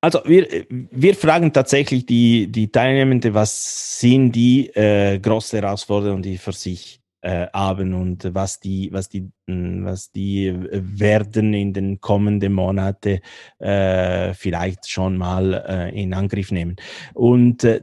Also 0.00 0.20
wir, 0.24 0.46
wir 0.70 1.14
fragen 1.14 1.52
tatsächlich 1.52 2.06
die, 2.06 2.50
die 2.50 2.72
Teilnehmenden, 2.72 3.34
was 3.34 4.00
sind 4.00 4.32
die 4.32 4.68
äh, 4.74 5.18
großen 5.18 5.60
Herausforderungen, 5.60 6.22
die 6.22 6.38
für 6.38 6.52
sich 6.52 7.00
äh, 7.20 7.48
haben 7.52 7.92
und 7.92 8.34
was 8.34 8.60
die, 8.60 8.90
was 8.92 9.10
die, 9.10 9.30
hm, 9.46 9.84
was 9.84 10.10
die 10.10 10.54
werden 10.58 11.52
in 11.52 11.74
den 11.74 12.00
kommenden 12.00 12.54
Monaten 12.54 13.20
äh, 13.58 14.32
vielleicht 14.32 14.88
schon 14.88 15.18
mal 15.18 15.52
äh, 15.68 16.02
in 16.02 16.14
Angriff 16.14 16.50
nehmen. 16.50 16.76
Und 17.14 17.64
äh, 17.64 17.82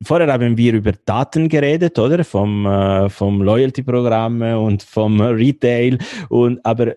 Vorher 0.00 0.32
haben 0.32 0.56
wir 0.56 0.74
über 0.74 0.92
Daten 0.92 1.48
geredet, 1.48 1.98
oder? 1.98 2.22
Vom, 2.22 2.64
äh, 2.66 3.10
vom 3.10 3.42
Loyalty-Programm 3.42 4.42
und 4.42 4.84
vom 4.84 5.20
Retail. 5.20 5.98
Und, 6.28 6.64
aber 6.64 6.94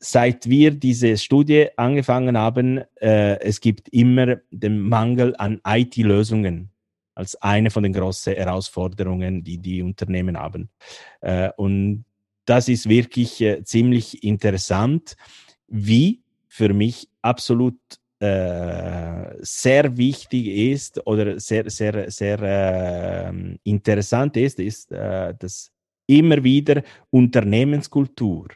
seit 0.00 0.48
wir 0.48 0.72
diese 0.72 1.16
Studie 1.16 1.68
angefangen 1.76 2.36
haben, 2.36 2.78
äh, 3.00 3.38
es 3.40 3.60
gibt 3.60 3.88
immer 3.90 4.36
den 4.50 4.80
Mangel 4.80 5.34
an 5.38 5.60
IT-Lösungen 5.66 6.70
als 7.14 7.36
eine 7.36 7.70
von 7.70 7.84
den 7.84 7.92
großen 7.92 8.34
Herausforderungen, 8.34 9.44
die 9.44 9.58
die 9.58 9.82
Unternehmen 9.82 10.36
haben. 10.36 10.68
Äh, 11.20 11.50
und 11.56 12.04
das 12.44 12.68
ist 12.68 12.88
wirklich 12.88 13.40
äh, 13.40 13.62
ziemlich 13.62 14.24
interessant, 14.24 15.16
wie 15.68 16.22
für 16.48 16.74
mich 16.74 17.08
absolut 17.22 17.78
äh, 18.20 19.36
sehr 19.40 19.96
wichtig 19.96 20.46
ist 20.46 21.06
oder 21.06 21.38
sehr, 21.40 21.68
sehr, 21.70 22.10
sehr 22.10 22.40
äh, 22.42 23.56
interessant 23.64 24.36
ist, 24.36 24.58
ist, 24.58 24.92
äh, 24.92 25.34
dass 25.38 25.70
immer 26.06 26.42
wieder 26.42 26.82
Unternehmenskultur 27.10 28.48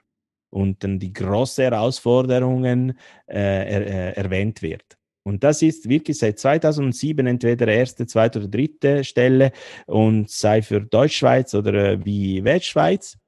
und 0.50 0.82
dann 0.82 0.98
die 0.98 1.12
großen 1.12 1.64
Herausforderungen 1.64 2.98
äh, 3.28 3.34
äh, 3.34 4.12
erwähnt 4.14 4.62
wird. 4.62 4.98
Und 5.28 5.44
das 5.44 5.60
ist 5.60 5.88
wirklich 5.88 6.18
seit 6.18 6.38
2007 6.38 7.26
entweder 7.26 7.68
erste, 7.68 8.06
zweite 8.06 8.38
oder 8.38 8.48
dritte 8.48 9.04
Stelle 9.04 9.52
und 9.86 10.30
sei 10.30 10.62
für 10.62 10.80
Deutschschweiz 10.80 11.54
oder 11.54 11.74
äh, 11.74 12.04
wie 12.04 12.42
Westschweiz 12.42 13.18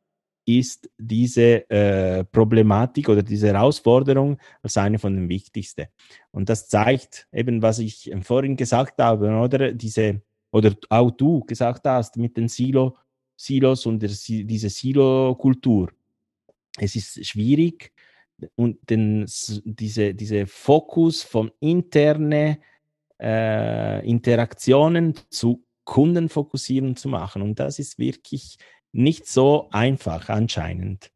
ist 0.46 0.88
diese 0.98 1.68
äh, 1.70 2.24
Problematik 2.24 3.08
oder 3.08 3.22
diese 3.22 3.48
Herausforderung 3.48 4.38
als 4.62 4.76
eine 4.76 4.98
von 4.98 5.14
den 5.14 5.28
wichtigsten. 5.28 5.86
Und 6.30 6.48
das 6.48 6.68
zeigt 6.68 7.28
eben, 7.32 7.62
was 7.62 7.78
ich 7.78 8.10
vorhin 8.22 8.56
gesagt 8.56 9.00
habe, 9.00 9.30
oder 9.30 9.72
diese, 9.72 10.22
oder 10.52 10.74
auch 10.88 11.10
du 11.10 11.40
gesagt 11.44 11.84
hast 11.84 12.16
mit 12.16 12.36
den 12.36 12.48
Silo, 12.48 12.96
Silos 13.36 13.86
und 13.86 14.00
der, 14.00 14.10
diese 14.10 14.70
Silo-Kultur. 14.70 15.90
Es 16.82 16.96
ist 16.96 17.24
schwierig 17.26 17.92
und 18.56 18.78
den, 18.88 19.26
diese, 19.64 20.14
diese 20.14 20.46
Fokus 20.46 21.22
von 21.22 21.50
interne 21.60 22.58
äh, 23.20 24.06
Interaktionen 24.08 25.14
zu 25.28 25.64
Kunden 25.84 26.28
fokussieren 26.28 26.96
zu 26.96 27.08
machen. 27.08 27.42
Und 27.42 27.58
das 27.58 27.78
ist 27.78 27.98
wirklich 27.98 28.58
nicht 28.92 29.26
so 29.26 29.68
einfach 29.70 30.28
anscheinend. 30.28 31.10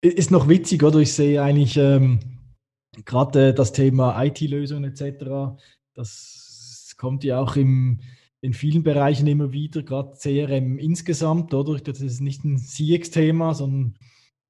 Ist 0.00 0.30
noch 0.30 0.48
witzig, 0.48 0.82
oder? 0.82 0.98
Ich 0.98 1.12
sehe 1.12 1.42
eigentlich 1.42 1.76
ähm, 1.76 2.20
gerade 3.04 3.48
äh, 3.48 3.54
das 3.54 3.72
Thema 3.72 4.22
IT-Lösungen 4.24 4.84
etc. 4.84 5.58
Das 5.94 6.94
kommt 6.96 7.24
ja 7.24 7.40
auch 7.40 7.56
im, 7.56 8.00
in 8.40 8.52
vielen 8.52 8.82
Bereichen 8.82 9.26
immer 9.26 9.52
wieder, 9.52 9.82
gerade 9.82 10.16
CRM 10.16 10.78
insgesamt, 10.78 11.54
oder? 11.54 11.78
Das 11.78 12.00
ist 12.00 12.20
nicht 12.20 12.44
ein 12.44 12.58
CX-Thema, 12.58 13.54
sondern 13.54 13.98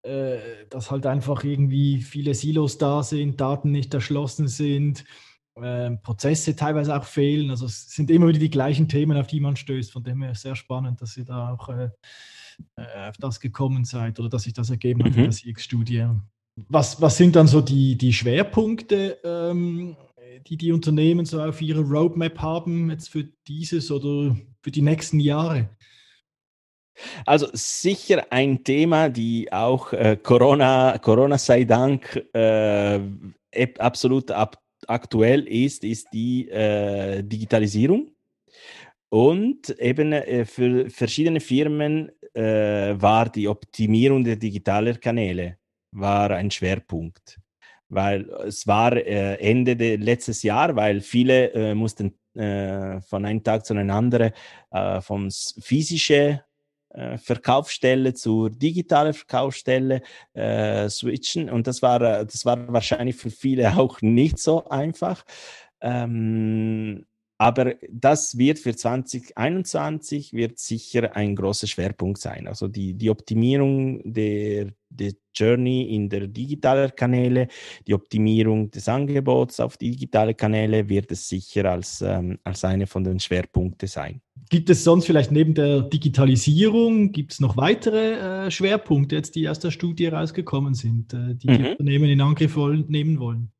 äh, 0.06 0.66
dass 0.70 0.90
halt 0.90 1.04
einfach 1.06 1.42
irgendwie 1.42 2.00
viele 2.00 2.34
Silos 2.34 2.78
da 2.78 3.02
sind, 3.02 3.40
Daten 3.40 3.72
nicht 3.72 3.92
erschlossen 3.92 4.46
sind, 4.46 5.04
äh, 5.56 5.90
Prozesse 5.96 6.54
teilweise 6.54 6.96
auch 6.96 7.04
fehlen. 7.04 7.50
Also 7.50 7.66
es 7.66 7.90
sind 7.90 8.10
immer 8.10 8.28
wieder 8.28 8.38
die 8.38 8.50
gleichen 8.50 8.88
Themen, 8.88 9.16
auf 9.16 9.26
die 9.26 9.40
man 9.40 9.56
stößt. 9.56 9.90
Von 9.90 10.04
dem 10.04 10.22
her 10.22 10.34
sehr 10.34 10.54
spannend, 10.54 11.02
dass 11.02 11.14
Sie 11.14 11.24
da 11.24 11.52
auch 11.52 11.68
äh, 11.68 11.88
äh, 12.76 13.08
auf 13.08 13.16
das 13.18 13.40
gekommen 13.40 13.84
seid 13.84 14.20
oder 14.20 14.28
dass 14.28 14.44
sich 14.44 14.52
das 14.52 14.70
ergeben 14.70 15.02
hat 15.02 15.12
mhm. 15.12 15.18
in 15.18 15.24
der 15.24 15.32
CX-Studie. 15.32 16.06
Was, 16.68 17.00
was 17.00 17.16
sind 17.16 17.36
dann 17.36 17.48
so 17.48 17.60
die, 17.60 17.96
die 17.96 18.12
Schwerpunkte, 18.12 19.18
ähm, 19.24 19.96
die 20.46 20.56
die 20.56 20.72
Unternehmen 20.72 21.26
so 21.26 21.42
auf 21.42 21.60
ihrer 21.60 21.82
Roadmap 21.82 22.38
haben, 22.38 22.90
jetzt 22.90 23.10
für 23.10 23.24
dieses 23.46 23.90
oder 23.90 24.36
für 24.62 24.70
die 24.70 24.82
nächsten 24.82 25.20
Jahre? 25.20 25.68
Also 27.24 27.48
sicher 27.52 28.26
ein 28.30 28.64
Thema, 28.64 29.08
die 29.08 29.52
auch 29.52 29.92
äh, 29.92 30.16
Corona, 30.22 30.98
Corona 30.98 31.38
sei 31.38 31.64
Dank 31.64 32.22
äh, 32.34 33.00
absolut 33.78 34.30
ab, 34.30 34.58
aktuell 34.86 35.46
ist, 35.46 35.84
ist 35.84 36.08
die 36.12 36.48
äh, 36.48 37.22
Digitalisierung. 37.22 38.10
Und 39.08 39.70
eben 39.78 40.12
äh, 40.12 40.44
für 40.44 40.90
verschiedene 40.90 41.40
Firmen 41.40 42.10
äh, 42.34 42.94
war 43.00 43.28
die 43.28 43.48
Optimierung 43.48 44.24
der 44.24 44.36
digitalen 44.36 44.98
Kanäle 45.00 45.58
war 45.92 46.30
ein 46.32 46.50
Schwerpunkt. 46.50 47.38
Weil 47.88 48.28
es 48.46 48.66
war 48.66 48.94
äh, 48.96 49.34
Ende 49.36 49.76
des 49.76 49.98
letzten 50.00 50.46
Jahr, 50.46 50.74
weil 50.74 51.00
viele 51.00 51.74
mussten 51.74 52.14
von 52.38 53.24
einem 53.24 53.42
Tag 53.42 53.64
zu 53.64 53.72
einem 53.72 53.88
anderen 53.88 54.30
äh, 54.70 55.00
von 55.00 55.30
physischen 55.30 56.40
Verkaufsstelle 57.18 58.14
zur 58.14 58.50
digitalen 58.50 59.14
Verkaufsstelle 59.14 60.02
switchen. 60.88 61.50
Und 61.50 61.66
das 61.66 61.82
war, 61.82 61.98
das 61.98 62.44
war 62.44 62.72
wahrscheinlich 62.72 63.16
für 63.16 63.30
viele 63.30 63.70
auch 63.76 64.00
nicht 64.00 64.38
so 64.38 64.68
einfach. 64.68 65.24
Ähm, 65.80 67.06
aber 67.38 67.74
das 67.90 68.38
wird 68.38 68.58
für 68.58 68.74
2021 68.74 70.32
wird 70.32 70.58
sicher 70.58 71.14
ein 71.14 71.36
großer 71.36 71.66
Schwerpunkt 71.66 72.18
sein. 72.18 72.48
Also 72.48 72.66
die, 72.66 72.94
die 72.94 73.10
Optimierung 73.10 74.00
der, 74.04 74.72
der 74.88 75.12
Journey 75.34 75.94
in 75.94 76.08
der 76.08 76.28
digitalen 76.28 76.92
Kanäle, 76.96 77.48
die 77.86 77.92
Optimierung 77.92 78.70
des 78.70 78.88
Angebots 78.88 79.60
auf 79.60 79.76
digitale 79.76 80.34
Kanäle 80.34 80.88
wird 80.88 81.12
es 81.12 81.28
sicher 81.28 81.70
als, 81.70 82.00
ähm, 82.00 82.38
als 82.42 82.64
eine 82.64 82.86
von 82.86 83.04
den 83.04 83.20
Schwerpunkten 83.20 83.86
sein. 83.86 84.22
Gibt 84.48 84.70
es 84.70 84.82
sonst 84.82 85.04
vielleicht 85.04 85.30
neben 85.30 85.52
der 85.54 85.82
Digitalisierung, 85.82 87.12
gibt 87.12 87.32
es 87.32 87.40
noch 87.40 87.58
weitere 87.58 88.46
äh, 88.46 88.50
Schwerpunkte 88.50 89.16
jetzt, 89.16 89.34
die 89.34 89.46
aus 89.48 89.58
der 89.58 89.72
Studie 89.72 90.06
rausgekommen 90.06 90.72
sind, 90.72 91.12
äh, 91.12 91.34
die 91.34 91.50
mhm. 91.50 91.58
die 91.58 91.68
Unternehmen 91.70 92.08
in 92.08 92.20
Angriff 92.22 92.56
wollen, 92.56 92.86
nehmen 92.88 93.18
wollen? 93.18 93.52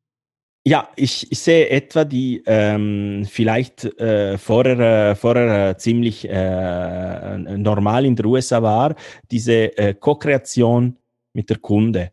Ja, 0.68 0.88
ich, 0.96 1.30
ich 1.30 1.38
sehe 1.38 1.68
etwa, 1.68 2.04
die 2.04 2.42
ähm, 2.44 3.24
vielleicht 3.30 3.84
äh, 4.00 4.36
vorher, 4.36 4.80
äh, 5.10 5.14
vorher 5.14 5.78
ziemlich 5.78 6.28
äh, 6.28 7.38
normal 7.38 8.04
in 8.04 8.16
der 8.16 8.26
USA 8.26 8.60
war, 8.60 8.96
diese 9.30 9.78
äh, 9.78 9.94
Co-Kreation 9.94 10.98
mit 11.34 11.50
der 11.50 11.58
Kunde. 11.58 12.10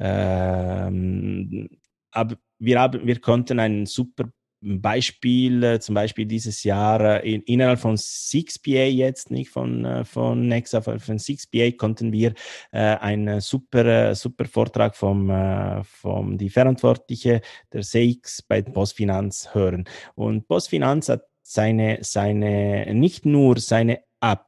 Ähm, 0.00 1.68
aber 2.12 2.36
wir, 2.58 2.80
haben, 2.80 3.06
wir 3.06 3.20
konnten 3.20 3.60
einen 3.60 3.84
super 3.84 4.24
Beispiel, 4.62 5.64
äh, 5.64 5.80
zum 5.80 5.96
Beispiel 5.96 6.24
dieses 6.24 6.62
Jahr 6.62 7.22
äh, 7.22 7.34
in, 7.34 7.42
innerhalb 7.42 7.80
von 7.80 7.96
6PA 7.96 8.86
jetzt, 8.86 9.30
nicht 9.30 9.50
von, 9.50 9.84
äh, 9.84 10.04
von 10.04 10.46
Nexa, 10.46 10.80
von 10.80 10.98
6PA 10.98 11.76
konnten 11.76 12.12
wir 12.12 12.34
äh, 12.70 12.78
einen 12.78 13.40
super, 13.40 14.14
super 14.14 14.44
Vortrag 14.44 14.94
vom, 14.96 15.30
äh, 15.30 15.82
vom 15.82 16.38
die 16.38 16.50
Verantwortliche 16.50 17.40
der 17.72 17.82
CX 17.82 18.42
bei 18.42 18.62
Postfinanz 18.62 19.50
hören. 19.52 19.84
Und 20.14 20.46
Postfinanz 20.46 21.08
hat 21.08 21.24
seine, 21.42 21.98
seine, 22.02 22.94
nicht 22.94 23.26
nur 23.26 23.58
seine 23.58 24.00
App 24.20 24.46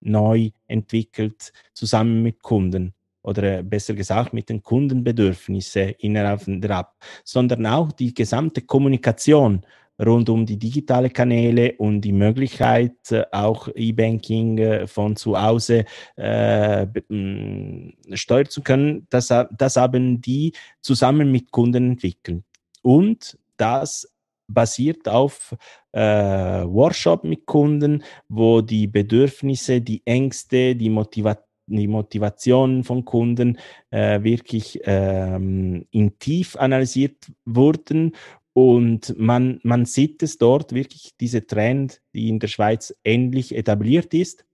neu 0.00 0.50
entwickelt, 0.66 1.52
zusammen 1.72 2.22
mit 2.22 2.42
Kunden, 2.42 2.94
oder 3.22 3.62
besser 3.62 3.94
gesagt 3.94 4.32
mit 4.32 4.48
den 4.48 4.62
Kundenbedürfnissen 4.62 5.94
innerhalb 5.98 6.42
der 6.46 6.70
App, 6.70 6.88
sondern 7.24 7.66
auch 7.66 7.92
die 7.92 8.14
gesamte 8.14 8.62
Kommunikation 8.62 9.62
rund 10.04 10.28
um 10.28 10.46
die 10.46 10.58
digitale 10.58 11.10
Kanäle 11.10 11.74
und 11.76 12.00
die 12.00 12.12
Möglichkeit, 12.12 12.94
äh, 13.10 13.24
auch 13.32 13.68
E-Banking 13.74 14.58
äh, 14.58 14.86
von 14.86 15.16
zu 15.16 15.40
Hause 15.40 15.84
äh, 16.16 16.86
mm, 16.86 17.92
steuern 18.14 18.48
zu 18.48 18.62
können, 18.62 19.06
das, 19.10 19.28
das 19.28 19.76
haben 19.76 20.20
die 20.20 20.52
zusammen 20.80 21.30
mit 21.30 21.50
Kunden 21.50 21.92
entwickelt. 21.92 22.42
Und 22.82 23.38
das 23.56 24.10
basiert 24.48 25.08
auf 25.08 25.54
äh, 25.92 26.00
Workshop 26.00 27.24
mit 27.24 27.46
Kunden, 27.46 28.02
wo 28.28 28.60
die 28.62 28.86
Bedürfnisse, 28.86 29.80
die 29.80 30.02
Ängste, 30.04 30.74
die 30.74 30.90
Motivation, 30.90 31.49
die 31.76 31.88
Motivation 31.88 32.84
von 32.84 33.04
Kunden 33.04 33.58
äh, 33.90 34.22
wirklich 34.22 34.80
ähm, 34.84 35.86
in 35.90 36.18
tief 36.18 36.56
analysiert 36.56 37.30
wurden 37.44 38.12
und 38.52 39.16
man, 39.18 39.60
man 39.62 39.84
sieht 39.84 40.22
es 40.22 40.38
dort 40.38 40.72
wirklich, 40.74 41.12
diese 41.20 41.46
Trend, 41.46 42.02
die 42.14 42.28
in 42.28 42.40
der 42.40 42.48
Schweiz 42.48 42.94
ähnlich 43.04 43.54
etabliert 43.54 44.12
ist. 44.12 44.44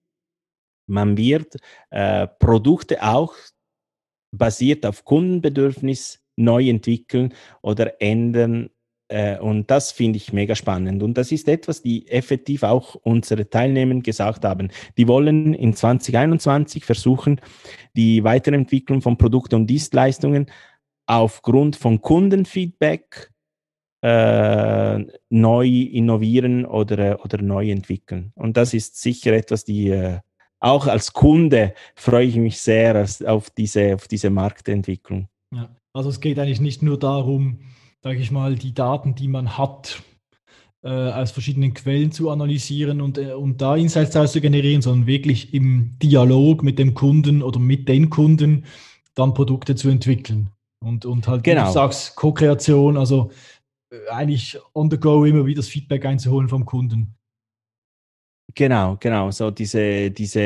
Man 0.86 1.16
wird 1.16 1.56
äh, 1.90 2.26
Produkte 2.26 3.02
auch 3.02 3.34
basiert 4.32 4.84
auf 4.84 5.04
Kundenbedürfnis 5.04 6.22
neu 6.36 6.68
entwickeln 6.68 7.34
oder 7.62 8.00
ändern. 8.00 8.70
Äh, 9.08 9.38
und 9.38 9.70
das 9.70 9.92
finde 9.92 10.16
ich 10.16 10.32
mega 10.32 10.54
spannend. 10.54 11.02
Und 11.02 11.14
das 11.14 11.32
ist 11.32 11.48
etwas, 11.48 11.82
die 11.82 12.08
effektiv 12.08 12.62
auch 12.62 12.94
unsere 12.96 13.48
Teilnehmer 13.48 14.00
gesagt 14.00 14.44
haben. 14.44 14.70
Die 14.96 15.08
wollen 15.08 15.54
in 15.54 15.74
2021 15.74 16.84
versuchen, 16.84 17.40
die 17.96 18.24
Weiterentwicklung 18.24 19.02
von 19.02 19.16
Produkten 19.16 19.56
und 19.56 19.66
Dienstleistungen 19.68 20.46
aufgrund 21.06 21.76
von 21.76 22.00
Kundenfeedback 22.00 23.32
äh, 24.02 25.04
neu 25.30 25.66
innovieren 25.66 26.66
oder, 26.66 27.24
oder 27.24 27.42
neu 27.42 27.70
entwickeln. 27.70 28.32
Und 28.34 28.56
das 28.56 28.74
ist 28.74 29.00
sicher 29.00 29.32
etwas, 29.32 29.64
die 29.64 29.88
äh, 29.90 30.18
auch 30.58 30.86
als 30.86 31.12
Kunde 31.12 31.74
freue 31.94 32.26
ich 32.26 32.36
mich 32.36 32.58
sehr 32.58 33.06
auf 33.26 33.50
diese, 33.50 33.94
auf 33.94 34.08
diese 34.08 34.30
Marktentwicklung. 34.30 35.28
Ja, 35.52 35.68
also 35.92 36.08
es 36.08 36.20
geht 36.20 36.38
eigentlich 36.38 36.60
nicht 36.60 36.82
nur 36.82 36.98
darum, 36.98 37.60
sage 38.06 38.20
ich 38.20 38.30
mal, 38.30 38.54
die 38.54 38.72
Daten, 38.72 39.16
die 39.16 39.26
man 39.26 39.58
hat, 39.58 40.00
äh, 40.84 40.88
aus 40.88 41.32
verschiedenen 41.32 41.74
Quellen 41.74 42.12
zu 42.12 42.30
analysieren 42.30 43.00
und, 43.00 43.18
äh, 43.18 43.32
und 43.32 43.60
da 43.60 43.74
Insights 43.74 44.12
daraus 44.12 44.30
zu 44.30 44.40
generieren, 44.40 44.80
sondern 44.80 45.08
wirklich 45.08 45.52
im 45.52 45.98
Dialog 45.98 46.62
mit 46.62 46.78
dem 46.78 46.94
Kunden 46.94 47.42
oder 47.42 47.58
mit 47.58 47.88
den 47.88 48.08
Kunden 48.08 48.64
dann 49.16 49.34
Produkte 49.34 49.74
zu 49.74 49.88
entwickeln. 49.88 50.50
Und, 50.78 51.04
und 51.04 51.26
halt, 51.26 51.42
genau. 51.42 51.62
wie 51.62 51.66
du 51.66 51.72
sagst, 51.72 52.14
Co-Kreation, 52.14 52.96
also 52.96 53.32
äh, 53.90 54.08
eigentlich 54.12 54.56
on 54.72 54.88
the 54.88 54.98
go 54.98 55.24
immer 55.24 55.44
wieder 55.44 55.58
das 55.58 55.68
Feedback 55.68 56.06
einzuholen 56.06 56.48
vom 56.48 56.64
Kunden. 56.64 57.16
Genau, 58.58 58.96
genau, 58.98 59.30
so 59.30 59.50
diese, 59.50 60.10
diese, 60.10 60.40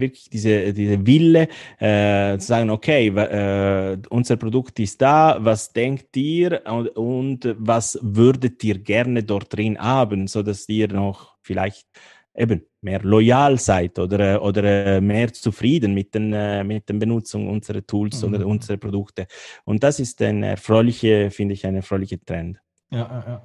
wirklich 0.00 0.30
diese, 0.30 0.72
diese 0.72 1.06
Wille, 1.06 1.46
äh, 1.78 2.38
zu 2.38 2.46
sagen, 2.46 2.70
okay, 2.70 3.08
äh, 3.08 3.98
unser 4.08 4.38
Produkt 4.38 4.80
ist 4.80 5.02
da, 5.02 5.36
was 5.38 5.70
denkt 5.70 6.16
ihr 6.16 6.62
und, 6.64 6.88
und, 6.96 7.54
was 7.58 7.98
würdet 8.00 8.64
ihr 8.64 8.78
gerne 8.78 9.22
dort 9.22 9.54
drin 9.54 9.78
haben, 9.78 10.26
so 10.26 10.42
dass 10.42 10.66
ihr 10.70 10.88
noch 10.88 11.36
vielleicht 11.42 11.86
eben 12.34 12.64
mehr 12.80 13.02
loyal 13.02 13.58
seid 13.58 13.98
oder, 13.98 14.42
oder 14.42 15.02
mehr 15.02 15.30
zufrieden 15.30 15.92
mit 15.92 16.14
den, 16.14 16.32
äh, 16.32 16.64
mit 16.64 16.88
der 16.88 16.94
Benutzung 16.94 17.46
unserer 17.46 17.86
Tools 17.86 18.22
mhm. 18.22 18.34
oder 18.34 18.46
unserer 18.46 18.78
Produkte. 18.78 19.26
Und 19.66 19.82
das 19.82 20.00
ist 20.00 20.22
ein 20.22 20.42
erfreuliche, 20.42 21.30
finde 21.30 21.52
ich, 21.52 21.66
ein 21.66 21.76
erfreulicher 21.76 22.24
Trend. 22.24 22.58
Ja, 22.90 23.00
ja, 23.00 23.24
ja. 23.26 23.42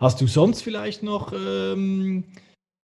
Hast 0.00 0.20
du 0.20 0.26
sonst 0.26 0.62
vielleicht 0.62 1.04
noch 1.04 1.32
ähm, 1.32 2.24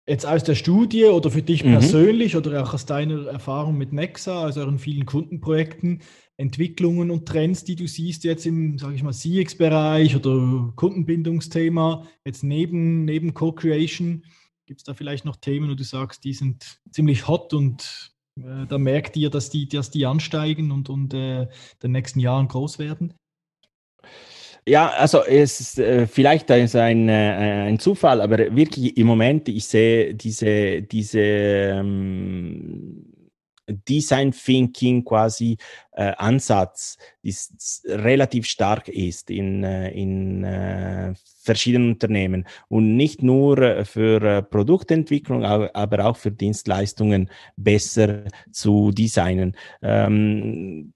jetzt 0.07 0.25
aus 0.25 0.45
der 0.45 0.55
Studie 0.55 1.07
oder 1.07 1.31
für 1.31 1.43
dich 1.43 1.65
mhm. 1.65 1.73
persönlich 1.73 2.37
oder 2.37 2.63
auch 2.63 2.75
aus 2.75 2.87
deiner 2.87 3.27
Erfahrung 3.27 3.77
mit 3.77 3.93
Nexa, 3.93 4.45
also 4.45 4.61
euren 4.61 4.79
vielen 4.79 5.05
Kundenprojekten, 5.05 6.01
Entwicklungen 6.37 7.11
und 7.11 7.27
Trends, 7.27 7.65
die 7.65 7.77
du 7.77 7.89
siehst 7.89 8.25
jetzt 8.25 8.47
im, 8.47 8.79
sage 8.79 8.95
ich 8.95 9.03
mal, 9.03 9.13
CX-Bereich 9.13 10.15
oder 10.17 10.73
Kundenbindungsthema, 10.77 12.07
jetzt 12.25 12.45
neben, 12.45 13.05
neben 13.05 13.35
Co-Creation, 13.35 14.25
gibt 14.67 14.81
es 14.81 14.85
da 14.85 14.95
vielleicht 14.95 15.25
noch 15.25 15.37
Themen, 15.37 15.71
wo 15.71 15.75
du 15.75 15.85
sagst, 15.85 16.25
die 16.25 16.35
sind 16.35 16.81
ziemlich 16.91 17.27
hot 17.27 17.55
und 17.55 18.13
äh, 18.39 18.67
da 18.69 18.79
merkt 18.79 19.17
ihr, 19.17 19.31
dass 19.31 19.51
die, 19.51 19.69
dass 19.69 19.91
die 19.91 20.07
ansteigen 20.07 20.71
und, 20.73 20.91
und 20.91 21.15
äh, 21.15 21.43
in 21.43 21.49
den 21.83 21.93
nächsten 21.93 22.21
Jahren 22.21 22.49
groß 22.49 22.79
werden? 22.79 23.15
Ja, 24.69 24.89
also 24.91 25.23
es 25.25 25.61
ist 25.61 25.79
äh, 25.79 26.09
vielleicht 26.09 26.51
ist 26.51 26.75
ein, 26.75 27.09
äh, 27.09 27.69
ein 27.69 27.79
Zufall, 27.79 28.21
aber 28.21 28.39
wirklich 28.57 28.97
im 28.97 29.07
Moment, 29.07 29.49
ich 29.49 29.65
sehe 29.67 30.13
diese, 30.13 30.83
diese 30.83 31.21
ähm, 31.21 33.07
Design 33.89 34.33
Thinking 34.33 35.05
quasi 35.05 35.57
äh, 35.93 36.13
Ansatz, 36.19 36.99
die 37.23 37.33
relativ 37.87 38.47
stark 38.47 38.89
ist 38.89 39.31
in, 39.31 39.63
äh, 39.63 39.91
in 39.91 40.43
äh, 40.43 41.15
verschiedenen 41.43 41.93
Unternehmen 41.93 42.45
und 42.69 42.97
nicht 42.97 43.23
nur 43.23 43.85
für 43.85 44.21
äh, 44.23 44.43
Produktentwicklung, 44.43 45.45
aber 45.45 46.07
auch 46.07 46.17
für 46.17 46.33
Dienstleistungen 46.33 47.31
besser 47.57 48.25
zu 48.51 48.91
designen. 48.91 49.57
Ähm, 49.83 50.93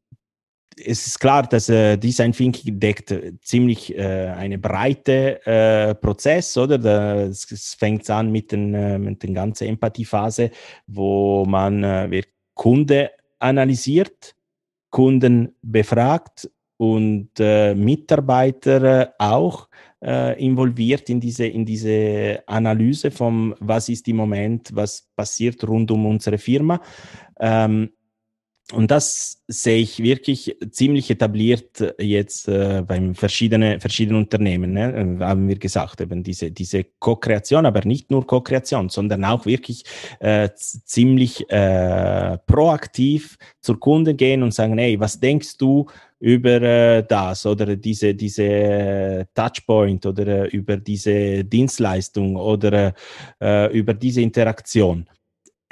es 0.86 1.06
ist 1.06 1.18
klar, 1.18 1.42
dass 1.42 1.68
äh, 1.68 1.96
Design 1.96 2.32
Thinking 2.32 2.78
deckt 2.78 3.10
äh, 3.10 3.32
ziemlich 3.40 3.96
äh, 3.96 4.28
eine 4.36 4.58
breite 4.58 5.44
äh, 5.46 5.94
Prozess, 5.94 6.56
oder? 6.56 6.78
Das, 6.78 7.50
es 7.50 7.74
fängt 7.74 8.08
an 8.10 8.30
mit 8.30 8.52
den, 8.52 8.74
äh, 8.74 8.98
mit 8.98 9.22
den 9.22 9.34
ganzen 9.34 9.68
Empathiephase, 9.68 10.50
wo 10.86 11.44
man 11.44 11.84
äh, 11.84 12.22
Kunde 12.54 13.10
analysiert, 13.38 14.34
Kunden 14.90 15.54
befragt 15.62 16.50
und 16.76 17.30
äh, 17.38 17.74
Mitarbeiter 17.74 19.14
auch 19.18 19.68
äh, 20.02 20.42
involviert 20.42 21.10
in 21.10 21.20
diese, 21.20 21.46
in 21.46 21.64
diese 21.64 22.42
Analyse 22.46 23.10
von 23.10 23.54
was 23.60 23.88
ist 23.88 24.08
im 24.08 24.16
Moment, 24.16 24.70
was 24.74 25.08
passiert 25.14 25.66
rund 25.66 25.90
um 25.90 26.06
unsere 26.06 26.38
Firma. 26.38 26.80
Ähm, 27.38 27.90
und 28.72 28.90
das 28.90 29.42
sehe 29.48 29.78
ich 29.78 30.02
wirklich 30.02 30.56
ziemlich 30.70 31.10
etabliert 31.10 31.94
jetzt 31.98 32.48
äh, 32.48 32.82
beim 32.86 33.14
verschiedenen 33.14 33.80
verschiedenen 33.80 34.22
Unternehmen. 34.22 34.72
Ne? 34.72 35.18
Äh, 35.20 35.24
haben 35.24 35.48
wir 35.48 35.58
gesagt, 35.58 36.00
eben 36.00 36.22
diese, 36.22 36.50
diese 36.50 36.84
Co-Kreation, 36.98 37.66
aber 37.66 37.84
nicht 37.84 38.10
nur 38.10 38.26
Co-Kreation, 38.26 38.88
sondern 38.88 39.24
auch 39.24 39.46
wirklich 39.46 39.84
äh, 40.20 40.48
ziemlich 40.54 41.48
äh, 41.50 42.38
proaktiv 42.46 43.38
zur 43.60 43.80
Kunde 43.80 44.14
gehen 44.14 44.42
und 44.42 44.54
sagen, 44.54 44.78
hey, 44.78 44.98
was 45.00 45.18
denkst 45.18 45.56
du 45.56 45.86
über 46.20 46.62
äh, 46.62 47.02
das 47.02 47.46
oder 47.46 47.76
diese, 47.76 48.14
diese 48.14 49.26
Touchpoint 49.34 50.06
oder 50.06 50.26
äh, 50.26 50.48
über 50.48 50.76
diese 50.76 51.44
Dienstleistung 51.44 52.36
oder 52.36 52.94
äh, 53.40 53.76
über 53.76 53.94
diese 53.94 54.20
Interaktion? 54.20 55.08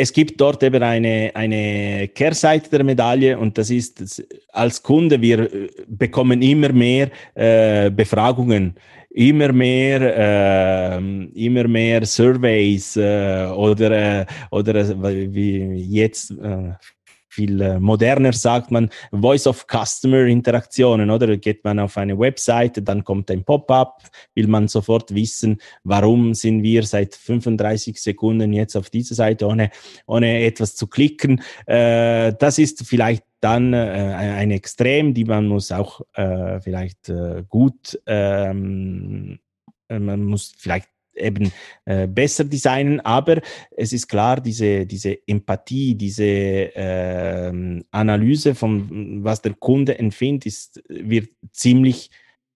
Es 0.00 0.12
gibt 0.12 0.40
dort 0.40 0.62
eben 0.62 0.80
eine, 0.80 1.32
eine 1.34 2.06
Kehrseite 2.08 2.70
der 2.70 2.84
Medaille 2.84 3.36
und 3.36 3.58
das 3.58 3.68
ist, 3.68 4.24
als 4.52 4.80
Kunde, 4.80 5.20
wir 5.20 5.52
äh, 5.52 5.68
bekommen 5.88 6.40
immer 6.40 6.72
mehr 6.72 7.10
äh, 7.34 7.90
Befragungen, 7.90 8.76
immer 9.10 9.52
mehr, 9.52 10.98
äh, 10.98 10.98
immer 11.34 11.66
mehr 11.66 12.06
Surveys 12.06 12.96
äh, 12.96 13.48
oder, 13.56 14.20
äh, 14.20 14.26
oder 14.52 14.74
wie 15.34 15.74
jetzt 15.90 16.30
äh, 16.30 16.74
viel 17.28 17.60
äh, 17.60 17.78
moderner 17.78 18.32
sagt 18.32 18.70
man 18.70 18.90
Voice 19.12 19.46
of 19.46 19.66
Customer 19.66 20.26
Interaktionen, 20.26 21.10
oder? 21.10 21.36
Geht 21.36 21.64
man 21.64 21.78
auf 21.78 21.96
eine 21.96 22.18
Webseite, 22.18 22.82
dann 22.82 23.04
kommt 23.04 23.30
ein 23.30 23.44
Pop-up, 23.44 24.02
will 24.34 24.48
man 24.48 24.68
sofort 24.68 25.14
wissen, 25.14 25.60
warum 25.84 26.34
sind 26.34 26.62
wir 26.62 26.82
seit 26.84 27.14
35 27.14 28.00
Sekunden 28.00 28.52
jetzt 28.52 28.76
auf 28.76 28.90
dieser 28.90 29.14
Seite, 29.14 29.46
ohne, 29.46 29.70
ohne 30.06 30.44
etwas 30.44 30.74
zu 30.74 30.86
klicken. 30.86 31.42
Äh, 31.66 32.32
das 32.38 32.58
ist 32.58 32.86
vielleicht 32.86 33.24
dann 33.40 33.72
äh, 33.72 33.76
ein 33.76 34.50
Extrem, 34.50 35.14
die 35.14 35.24
man 35.24 35.46
muss 35.46 35.70
auch 35.70 36.00
äh, 36.14 36.60
vielleicht 36.60 37.08
äh, 37.08 37.44
gut, 37.48 38.00
ähm, 38.06 39.38
äh, 39.88 39.98
man 39.98 40.24
muss 40.24 40.54
vielleicht 40.56 40.88
eben 41.18 41.52
äh, 41.84 42.06
besser 42.06 42.44
designen. 42.44 43.00
Aber 43.00 43.40
es 43.70 43.92
ist 43.92 44.08
klar, 44.08 44.40
diese, 44.40 44.86
diese 44.86 45.18
Empathie, 45.26 45.94
diese 45.94 46.24
äh, 46.24 47.82
Analyse 47.90 48.54
von 48.54 49.24
was 49.24 49.42
der 49.42 49.54
Kunde 49.54 49.98
empfindet, 49.98 50.46
ist, 50.46 50.82
wird 50.88 51.30
ziemlich 51.52 52.10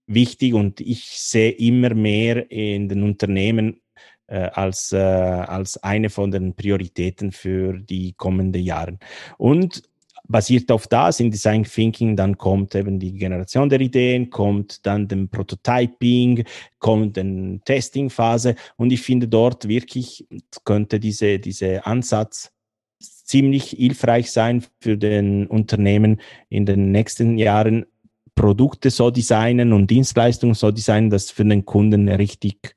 wichtig 0.07 0.55
und 0.55 0.81
ich 0.81 1.05
sehe 1.05 1.53
immer 1.53 1.95
mehr 1.95 2.51
in 2.51 2.89
den 2.89 3.03
Unternehmen 3.03 3.81
äh, 4.27 4.49
als, 4.53 4.93
äh, 4.93 4.97
als 4.97 5.83
eine 5.83 6.11
von 6.11 6.31
den 6.31 6.55
Prioritäten 6.55 7.33
für 7.33 7.79
die 7.79 8.15
kommenden 8.15 8.63
Jahre. 8.63 8.99
Und 9.39 9.83
basiert 10.29 10.71
auf 10.71 10.87
das 10.87 11.21
in 11.21 11.31
Design 11.31 11.65
Thinking, 11.65 12.17
dann 12.17 12.39
kommt 12.39 12.75
eben 12.75 12.99
die 12.99 13.13
Generation 13.13 13.69
der 13.69 13.81
Ideen, 13.81 14.31
kommt 14.31 14.87
dann 14.87 15.09
den 15.09 15.29
Prototyping, 15.29 16.45
kommt 16.79 17.17
dann 17.17 17.61
Testing-Phase. 17.65 18.55
Und 18.77 18.93
ich 18.93 19.03
finde 19.03 19.29
dort 19.29 19.69
wirklich 19.69 20.27
könnte 20.65 21.01
diese, 21.01 21.39
diese 21.39 21.85
Ansatz 21.85 22.53
ziemlich 23.01 23.71
hilfreich 23.71 24.31
sein 24.31 24.65
für 24.81 24.97
den 24.97 25.47
Unternehmen 25.47 26.21
in 26.49 26.67
den 26.67 26.93
nächsten 26.93 27.39
Jahren 27.39 27.87
Produkte 28.35 28.91
so 28.91 29.11
designen 29.11 29.73
und 29.73 29.91
Dienstleistungen 29.91 30.55
so 30.55 30.71
designen, 30.71 31.11
dass 31.11 31.31
für 31.31 31.45
den 31.45 31.65
Kunden 31.65 32.09
richtig 32.09 32.77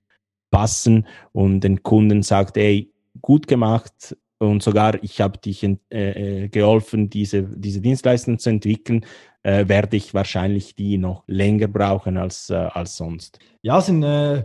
passen 0.51 1.07
und 1.31 1.61
den 1.61 1.83
Kunden 1.83 2.23
sagt, 2.23 2.57
ey, 2.57 2.91
gut 3.21 3.47
gemacht, 3.47 4.17
und 4.39 4.61
sogar 4.63 5.01
ich 5.03 5.21
habe 5.21 5.37
dich 5.37 5.63
äh, 5.89 6.49
geholfen, 6.49 7.09
diese, 7.09 7.43
diese 7.43 7.81
Dienstleistung 7.81 8.39
zu 8.39 8.49
entwickeln, 8.49 9.05
äh, 9.43 9.67
werde 9.67 9.97
ich 9.97 10.13
wahrscheinlich 10.13 10.75
die 10.75 10.97
noch 10.97 11.23
länger 11.27 11.67
brauchen 11.67 12.17
als, 12.17 12.49
äh, 12.49 12.55
als 12.55 12.97
sonst. 12.97 13.39
Ja, 13.61 13.79
sind 13.79 14.03
äh, 14.03 14.43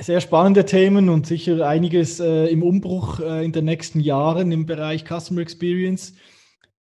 sehr 0.00 0.20
spannende 0.20 0.64
Themen 0.64 1.08
und 1.08 1.26
sicher 1.26 1.66
einiges 1.66 2.20
äh, 2.20 2.46
im 2.46 2.62
Umbruch 2.62 3.20
äh, 3.20 3.44
in 3.44 3.52
den 3.52 3.64
nächsten 3.64 4.00
Jahren 4.00 4.52
im 4.52 4.66
Bereich 4.66 5.04
Customer 5.04 5.40
Experience. 5.40 6.14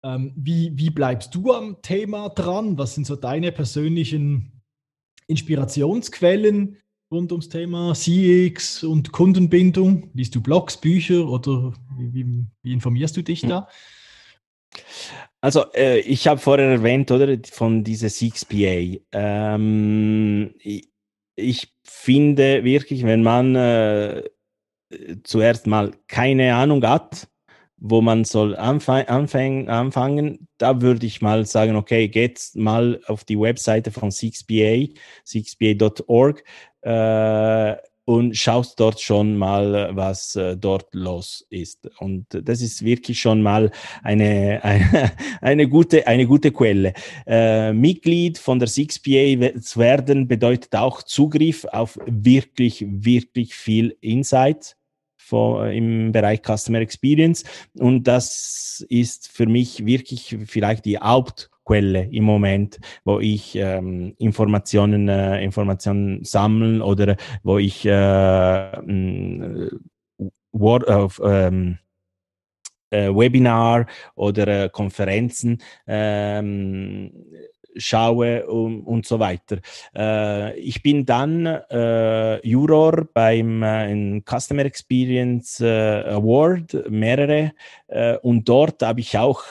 Ähm, 0.03 0.33
wie, 0.35 0.71
wie 0.75 0.89
bleibst 0.89 1.35
du 1.35 1.53
am 1.53 1.81
Thema 1.81 2.29
dran? 2.29 2.77
Was 2.77 2.95
sind 2.95 3.05
so 3.05 3.15
deine 3.15 3.51
persönlichen 3.51 4.63
Inspirationsquellen 5.27 6.77
rund 7.11 7.31
ums 7.31 7.49
Thema 7.49 7.93
CX 7.93 8.83
und 8.83 9.11
Kundenbindung? 9.11 10.09
Liest 10.13 10.35
du 10.35 10.41
Blogs, 10.41 10.77
Bücher 10.77 11.27
oder 11.27 11.73
wie, 11.97 12.13
wie, 12.13 12.45
wie 12.61 12.73
informierst 12.73 13.17
du 13.17 13.21
dich 13.21 13.41
da? 13.41 13.67
Also, 15.41 15.71
äh, 15.73 15.99
ich 15.99 16.27
habe 16.27 16.39
vorher 16.39 16.67
erwähnt, 16.67 17.11
oder, 17.11 17.37
von 17.51 17.83
dieser 17.83 18.07
6PA. 18.07 19.01
Ähm, 19.11 20.53
ich, 20.59 20.89
ich, 21.35 21.73
finde 21.89 22.63
wirklich, 22.63 23.03
wenn 23.03 23.23
man 23.23 23.55
äh, 23.55 24.23
zuerst 25.23 25.67
mal 25.67 25.91
keine 26.07 26.55
Ahnung 26.55 26.85
hat, 26.85 27.27
wo 27.77 28.01
man 28.01 28.25
soll 28.25 28.55
anfang, 28.55 29.05
anfang, 29.07 29.69
anfangen, 29.69 30.47
da 30.57 30.81
würde 30.81 31.05
ich 31.05 31.21
mal 31.21 31.45
sagen, 31.45 31.75
okay, 31.75 32.07
geht 32.07 32.51
mal 32.55 32.99
auf 33.05 33.23
die 33.23 33.39
Webseite 33.39 33.91
von 33.91 34.09
6BA, 34.09 34.97
6BA.org 35.25 36.43
äh, 36.81 37.75
und 38.07 38.37
schaust 38.37 38.79
dort 38.79 39.01
schon 39.01 39.37
mal, 39.37 39.89
was 39.93 40.37
äh, 40.37 40.55
dort 40.55 40.95
los 40.95 41.45
ist. 41.49 41.89
Und 41.99 42.25
das 42.31 42.61
ist 42.61 42.85
wirklich 42.85 43.19
schon 43.19 43.41
mal 43.41 43.69
eine, 44.01 44.61
eine, 44.63 45.11
eine, 45.41 45.67
gute, 45.67 46.07
eine 46.07 46.25
gute 46.25 46.53
Quelle. 46.53 46.93
Äh, 47.25 47.73
Mitglied 47.73 48.37
von 48.37 48.59
der 48.59 48.69
6PA 48.69 49.59
zu 49.59 49.79
werden 49.79 50.25
bedeutet 50.29 50.73
auch 50.73 51.03
Zugriff 51.03 51.65
auf 51.65 51.99
wirklich, 52.05 52.85
wirklich 52.87 53.53
viel 53.55 53.97
Insight 53.99 54.77
von, 55.17 55.69
im 55.69 56.13
Bereich 56.13 56.39
Customer 56.43 56.79
Experience. 56.79 57.43
Und 57.77 58.07
das 58.07 58.85
ist 58.87 59.27
für 59.27 59.47
mich 59.47 59.85
wirklich 59.85 60.37
vielleicht 60.45 60.85
die 60.85 61.01
Hauptquelle 61.67 62.07
im 62.11 62.23
Moment, 62.23 62.79
wo 63.03 63.19
ich 63.19 63.55
ähm, 63.55 64.13
Informationen, 64.17 65.09
äh, 65.09 65.43
Informationen 65.43 66.23
sammeln 66.23 66.81
oder 66.81 67.15
wo 67.43 67.57
ich 67.57 67.85
äh, 67.85 68.71
äh, 68.71 69.69
Word, 70.51 70.87
äh, 70.87 71.47
ähm, 71.47 71.77
äh, 72.89 73.09
Webinar 73.09 73.85
oder 74.15 74.47
äh, 74.47 74.69
Konferenzen 74.69 75.61
ähm, 75.85 77.11
schaue 77.75 78.47
und, 78.47 78.81
und 78.83 79.05
so 79.05 79.19
weiter. 79.19 79.59
Äh, 79.95 80.57
ich 80.59 80.81
bin 80.81 81.05
dann 81.05 81.45
äh, 81.45 82.47
Juror 82.47 83.07
beim 83.13 83.61
äh, 83.61 84.21
Customer 84.25 84.65
Experience 84.65 85.59
äh, 85.59 86.03
Award, 86.07 86.89
mehrere, 86.89 87.51
und 88.21 88.49
dort 88.49 88.81
habe 88.83 88.99
ich 88.99 89.17
auch 89.17 89.43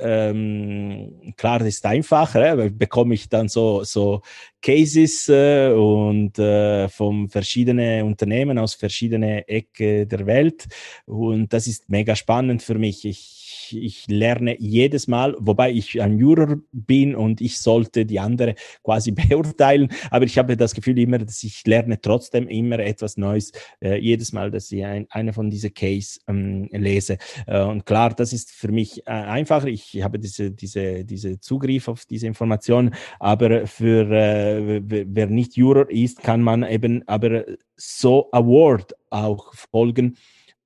ähm, 0.00 1.32
klar, 1.36 1.58
das 1.58 1.68
ist 1.68 1.86
einfacher, 1.86 2.58
äh, 2.58 2.70
bekomme 2.70 3.14
ich 3.14 3.28
dann 3.28 3.48
so, 3.48 3.84
so 3.84 4.22
Cases 4.60 5.28
äh, 5.28 5.70
und 5.70 6.38
äh, 6.38 6.88
von 6.88 7.28
verschiedenen 7.28 8.04
Unternehmen 8.04 8.58
aus 8.58 8.74
verschiedenen 8.74 9.42
Ecken 9.46 10.08
der 10.08 10.26
Welt 10.26 10.66
und 11.06 11.52
das 11.52 11.66
ist 11.66 11.88
mega 11.88 12.16
spannend 12.16 12.62
für 12.62 12.78
mich. 12.78 13.04
Ich 13.04 13.37
ich, 13.72 14.06
lerne 14.08 14.56
jedes 14.58 15.08
Mal, 15.08 15.36
wobei 15.38 15.70
ich 15.72 16.00
ein 16.00 16.18
Juror 16.18 16.58
bin 16.72 17.14
und 17.14 17.40
ich 17.40 17.58
sollte 17.58 18.06
die 18.06 18.20
andere 18.20 18.54
quasi 18.82 19.10
beurteilen, 19.28 19.88
aber 20.10 20.24
ich 20.24 20.38
habe 20.38 20.56
das 20.56 20.74
Gefühl 20.74 20.98
immer, 20.98 21.18
dass 21.18 21.42
ich 21.42 21.66
lerne 21.66 22.00
trotzdem 22.00 22.48
immer 22.48 22.78
etwas 22.78 23.16
Neues, 23.16 23.52
äh, 23.80 23.96
jedes 23.98 24.32
Mal, 24.32 24.50
dass 24.50 24.70
ich 24.72 24.84
ein, 24.84 25.06
eine 25.10 25.32
von 25.32 25.50
diesen 25.50 25.74
Case 25.74 26.20
ähm, 26.28 26.68
lese. 26.72 27.18
Äh, 27.46 27.62
und 27.62 27.86
klar, 27.86 28.14
das 28.14 28.32
ist 28.32 28.50
für 28.50 28.72
mich 28.72 29.06
äh, 29.06 29.10
einfacher. 29.10 29.68
Ich 29.68 30.02
habe 30.02 30.18
diese, 30.18 30.50
diese, 30.50 31.04
diese 31.04 31.40
Zugriff 31.40 31.88
auf 31.88 32.04
diese 32.04 32.26
Informationen, 32.26 32.94
aber 33.18 33.66
für 33.66 34.10
äh, 34.10 34.80
wer 34.84 35.26
nicht 35.26 35.56
Juror 35.56 35.90
ist, 35.90 36.22
kann 36.22 36.42
man 36.42 36.62
eben 36.62 37.06
aber 37.06 37.44
so 37.76 38.28
Award 38.32 38.94
auch 39.10 39.54
folgen 39.54 40.16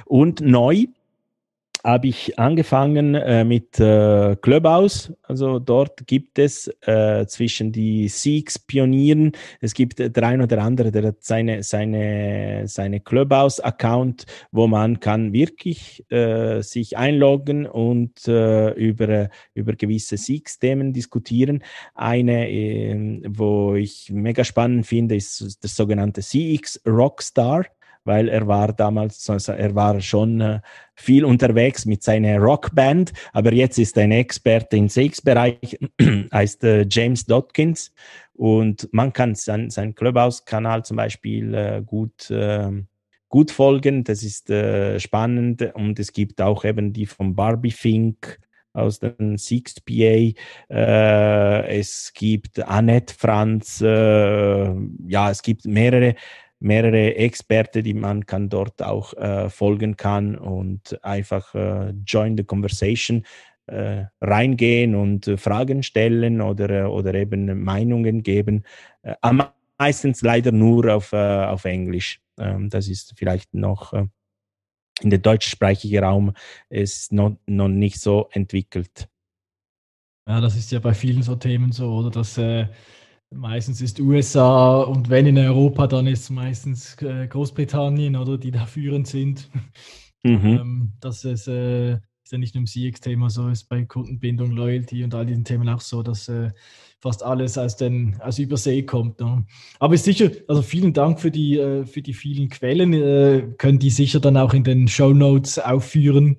Und 0.06 0.40
neu 0.40 0.86
habe 1.84 2.08
ich 2.08 2.38
angefangen 2.38 3.14
äh, 3.14 3.44
mit 3.44 3.78
äh, 3.78 4.36
Clubhouse. 4.36 5.12
Also 5.22 5.58
dort 5.58 6.06
gibt 6.06 6.38
es 6.38 6.68
äh, 6.82 7.26
zwischen 7.26 7.72
die 7.72 8.08
Siegs-Pionieren, 8.08 9.32
es 9.60 9.74
gibt 9.74 9.98
der 9.98 10.22
ein 10.22 10.42
oder 10.42 10.62
andere, 10.62 10.90
der 10.90 11.08
hat 11.08 11.22
seine, 11.22 11.62
seine, 11.62 12.64
seine 12.66 13.00
Clubhouse-Account, 13.00 14.26
wo 14.50 14.66
man 14.66 15.00
kann 15.00 15.32
wirklich 15.32 16.04
äh, 16.10 16.62
sich 16.62 16.96
einloggen 16.96 17.66
und 17.66 18.26
äh, 18.26 18.70
über, 18.72 19.30
über 19.54 19.72
gewisse 19.74 20.16
Siegs-Themen 20.16 20.92
diskutieren. 20.92 21.62
Eine, 21.94 22.50
ähm, 22.50 23.22
wo 23.28 23.74
ich 23.74 24.10
mega 24.12 24.44
spannend 24.44 24.86
finde, 24.86 25.16
ist 25.16 25.58
das 25.62 25.76
sogenannte 25.76 26.22
CX 26.22 26.80
Rockstar 26.86 27.66
weil 28.04 28.28
er 28.28 28.46
war 28.46 28.72
damals, 28.72 29.28
also 29.28 29.52
er 29.52 29.74
war 29.74 30.00
schon 30.00 30.40
äh, 30.40 30.60
viel 30.94 31.24
unterwegs 31.24 31.86
mit 31.86 32.02
seiner 32.02 32.38
Rockband, 32.38 33.12
aber 33.32 33.52
jetzt 33.52 33.78
ist 33.78 33.96
er 33.96 34.04
ein 34.04 34.12
Experte 34.12 34.76
im 34.76 34.88
CX-Bereich, 34.88 35.78
heißt 36.32 36.64
äh, 36.64 36.86
James 36.90 37.24
Dodkins. 37.26 37.92
Und 38.34 38.88
man 38.92 39.12
kann 39.12 39.34
sein, 39.34 39.70
sein 39.70 39.94
Clubhouse-Kanal 39.94 40.84
zum 40.84 40.96
Beispiel 40.96 41.54
äh, 41.54 41.82
gut, 41.84 42.28
ähm, 42.30 42.86
gut 43.28 43.50
folgen, 43.50 44.04
das 44.04 44.22
ist 44.22 44.52
spannend. 45.02 45.74
Und 45.74 45.98
es 45.98 46.12
gibt 46.12 46.40
auch 46.40 46.64
eben 46.64 46.92
die 46.92 47.04
von 47.04 47.34
Barbie 47.34 47.72
Fink, 47.72 48.38
aus 48.78 49.00
den 49.00 49.36
Sixth 49.36 49.84
PA. 49.84 50.32
Äh, 50.72 51.78
es 51.78 52.12
gibt 52.14 52.60
Annette 52.60 53.14
Franz, 53.14 53.80
äh, 53.80 54.74
ja, 55.08 55.30
es 55.30 55.42
gibt 55.42 55.66
mehrere 55.66 56.14
mehrere 56.60 57.16
Experten, 57.16 57.84
die 57.84 57.94
man 57.94 58.26
kann 58.26 58.48
dort 58.48 58.82
auch 58.82 59.12
äh, 59.14 59.48
folgen 59.48 59.96
kann 59.96 60.36
und 60.36 61.02
einfach 61.04 61.54
äh, 61.54 61.90
join 62.06 62.36
the 62.36 62.44
conversation. 62.44 63.24
äh, 63.68 64.06
reingehen 64.22 64.94
und 64.94 65.28
äh, 65.28 65.36
Fragen 65.36 65.82
stellen 65.82 66.40
oder, 66.40 66.90
oder 66.90 67.14
eben 67.14 67.62
Meinungen 67.62 68.22
geben. 68.22 68.64
Äh, 69.02 69.14
meistens 69.78 70.22
leider 70.22 70.52
nur 70.52 70.94
auf, 70.94 71.12
auf 71.12 71.64
Englisch. 71.66 72.20
Ähm, 72.38 72.70
das 72.70 72.88
ist 72.88 73.12
vielleicht 73.16 73.52
noch 73.52 73.92
in 75.00 75.10
der 75.10 75.18
deutschsprachigen 75.18 76.02
Raum 76.02 76.32
ist 76.68 77.12
noch, 77.12 77.36
noch 77.46 77.68
nicht 77.68 78.00
so 78.00 78.28
entwickelt. 78.32 79.08
Ja, 80.26 80.40
das 80.40 80.56
ist 80.56 80.72
ja 80.72 80.80
bei 80.80 80.92
vielen 80.92 81.22
so 81.22 81.36
Themen 81.36 81.72
so, 81.72 81.92
oder? 81.92 82.10
Dass 82.10 82.36
äh, 82.36 82.66
meistens 83.30 83.80
ist 83.80 84.00
USA 84.00 84.82
und 84.82 85.10
wenn 85.10 85.26
in 85.26 85.38
Europa, 85.38 85.86
dann 85.86 86.06
ist 86.06 86.22
es 86.22 86.30
meistens 86.30 87.00
äh, 87.02 87.26
Großbritannien, 87.26 88.16
oder 88.16 88.38
die 88.38 88.50
da 88.50 88.66
führend 88.66 89.06
sind. 89.06 89.48
Mhm. 90.24 90.46
ähm, 90.46 90.92
das 91.00 91.24
ist, 91.24 91.46
äh, 91.46 91.92
ist, 91.92 92.32
ja 92.32 92.38
nicht 92.38 92.52
nur 92.56 92.62
im 92.62 92.66
CX-Thema 92.66 93.30
so, 93.30 93.48
ist 93.48 93.68
bei 93.68 93.84
Kundenbindung, 93.84 94.50
Loyalty 94.50 95.04
und 95.04 95.14
all 95.14 95.24
diesen 95.24 95.44
Themen 95.44 95.68
auch 95.68 95.80
so, 95.80 96.02
dass 96.02 96.28
äh, 96.28 96.50
fast 97.00 97.22
alles 97.22 97.56
aus, 97.56 97.76
den, 97.76 98.20
aus 98.20 98.40
Übersee 98.40 98.82
kommt. 98.82 99.20
Ne? 99.20 99.46
Aber 99.78 99.94
ist 99.94 100.04
sicher, 100.04 100.32
also 100.48 100.62
vielen 100.62 100.92
Dank 100.92 101.20
für 101.20 101.30
die, 101.30 101.56
äh, 101.56 101.86
für 101.86 102.02
die 102.02 102.14
vielen 102.14 102.48
Quellen. 102.48 102.92
Äh, 102.92 103.54
können 103.58 103.78
die 103.78 103.90
sicher 103.90 104.18
dann 104.18 104.36
auch 104.36 104.54
in 104.54 104.64
den 104.64 104.88
Show 104.88 105.12
Notes 105.12 105.60
aufführen. 105.60 106.38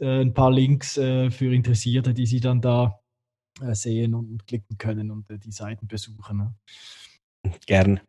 Äh, 0.00 0.22
ein 0.22 0.34
paar 0.34 0.50
Links 0.50 0.94
für 0.94 1.54
Interessierte, 1.54 2.14
die 2.14 2.26
sie 2.26 2.40
dann 2.40 2.60
da 2.60 2.99
sehen 3.74 4.14
und 4.14 4.46
klicken 4.46 4.78
können 4.78 5.10
und 5.10 5.30
äh, 5.30 5.38
die 5.38 5.52
Seiten 5.52 5.86
besuchen. 5.86 6.38
Ne? 6.38 6.54
Gern. 7.66 8.00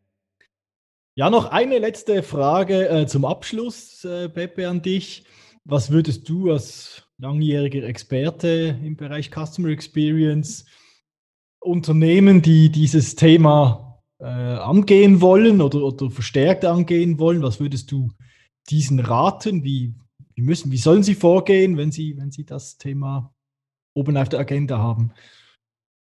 Ja, 1.16 1.30
noch 1.30 1.46
eine 1.52 1.80
letzte 1.80 2.24
Frage 2.24 3.06
zum 3.08 3.26
Abschluss, 3.26 4.00
Pepe, 4.02 4.70
an 4.70 4.82
dich. 4.82 5.26
Was 5.66 5.92
würdest 5.92 6.28
du 6.30 6.52
als 6.52 7.04
langjähriger 7.18 7.84
Experte 7.84 8.80
im 8.82 8.96
Bereich 8.96 9.30
Customer 9.30 9.70
Experience 9.70 10.66
Unternehmen, 11.62 12.42
die 12.42 12.72
dieses 12.72 13.16
Thema 13.16 13.92
äh, 14.20 14.26
angehen 14.26 15.22
wollen 15.22 15.62
oder, 15.62 15.84
oder 15.84 16.10
verstärkt 16.10 16.66
angehen 16.66 17.20
wollen, 17.20 17.44
was 17.44 17.60
würdest 17.60 17.92
du 17.92 18.10
diesen 18.70 19.00
raten? 19.00 19.64
Wie, 19.64 19.94
wie, 20.36 20.42
müssen, 20.42 20.72
wie 20.72 20.78
sollen 20.78 21.04
sie 21.04 21.16
vorgehen, 21.16 21.78
wenn 21.78 21.92
sie, 21.92 22.18
wenn 22.18 22.32
sie 22.32 22.46
das 22.46 22.78
Thema 22.78 23.34
oben 23.96 24.18
auf 24.18 24.30
der 24.30 24.40
Agenda 24.40 24.80
haben? 24.80 25.12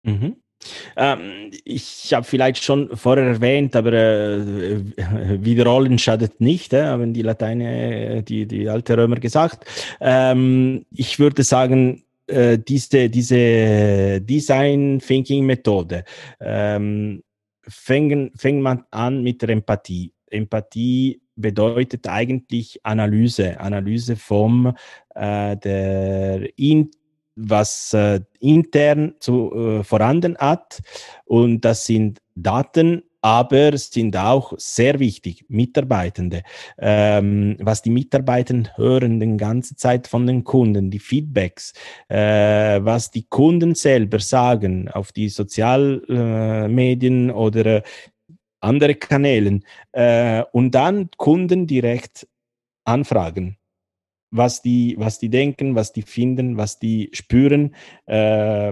Mhm. 0.04 0.36
Ähm, 0.96 1.50
ich 1.64 2.12
habe 2.14 2.24
vielleicht 2.24 2.62
schon 2.64 2.96
vorher 2.96 3.26
erwähnt, 3.26 3.76
aber 3.76 3.92
äh, 3.92 4.80
wiederholen 5.44 5.98
schadet 5.98 6.40
nicht, 6.40 6.72
äh, 6.72 6.84
haben 6.84 7.12
die 7.12 7.22
Lateine, 7.22 8.22
die, 8.22 8.46
die 8.46 8.68
alte 8.68 8.96
Römer 8.96 9.16
gesagt. 9.16 9.66
Ähm, 10.00 10.86
ich 10.90 11.18
würde 11.18 11.42
sagen, 11.42 12.04
äh, 12.26 12.58
diese, 12.58 13.10
diese 13.10 14.20
Design 14.20 15.00
Thinking 15.00 15.44
Methode 15.44 16.04
ähm, 16.40 17.22
fängen, 17.68 18.30
fängt 18.36 18.62
man 18.62 18.84
an 18.90 19.22
mit 19.22 19.42
der 19.42 19.50
Empathie. 19.50 20.12
Empathie 20.30 21.20
bedeutet 21.36 22.08
eigentlich 22.08 22.80
Analyse, 22.84 23.58
Analyse 23.60 24.16
vom 24.16 24.74
äh, 25.14 25.56
der 25.56 26.48
in, 26.58 26.90
was 27.36 27.92
äh, 27.94 28.20
intern 28.40 29.14
zu, 29.18 29.52
äh, 29.54 29.84
vorhanden 29.84 30.36
hat 30.38 30.80
und 31.24 31.64
das 31.64 31.86
sind 31.86 32.20
Daten, 32.34 33.02
aber 33.24 33.76
sind 33.78 34.18
auch 34.18 34.52
sehr 34.58 34.98
wichtig, 34.98 35.46
Mitarbeitende. 35.48 36.42
Ähm, 36.78 37.56
was 37.58 37.80
die 37.80 37.90
Mitarbeitenden 37.90 38.76
hören 38.76 39.18
die 39.18 39.36
ganze 39.38 39.76
Zeit 39.76 40.06
von 40.06 40.26
den 40.26 40.44
Kunden, 40.44 40.90
die 40.90 40.98
Feedbacks, 40.98 41.72
äh, 42.08 42.80
was 42.82 43.10
die 43.10 43.24
Kunden 43.24 43.74
selber 43.74 44.20
sagen 44.20 44.90
auf 44.90 45.10
die 45.12 45.30
Sozialmedien 45.30 47.30
äh, 47.30 47.32
oder 47.32 47.82
andere 48.60 48.94
Kanälen 48.94 49.64
äh, 49.92 50.42
und 50.52 50.74
dann 50.74 51.08
Kunden 51.16 51.66
direkt 51.66 52.28
anfragen 52.84 53.56
was 54.34 54.62
die, 54.62 54.96
was 54.98 55.18
die 55.20 55.30
denken, 55.30 55.76
was 55.76 55.92
die 55.92 56.02
finden, 56.02 56.56
was 56.56 56.78
die 56.80 57.08
spüren, 57.12 57.74
äh, 58.06 58.16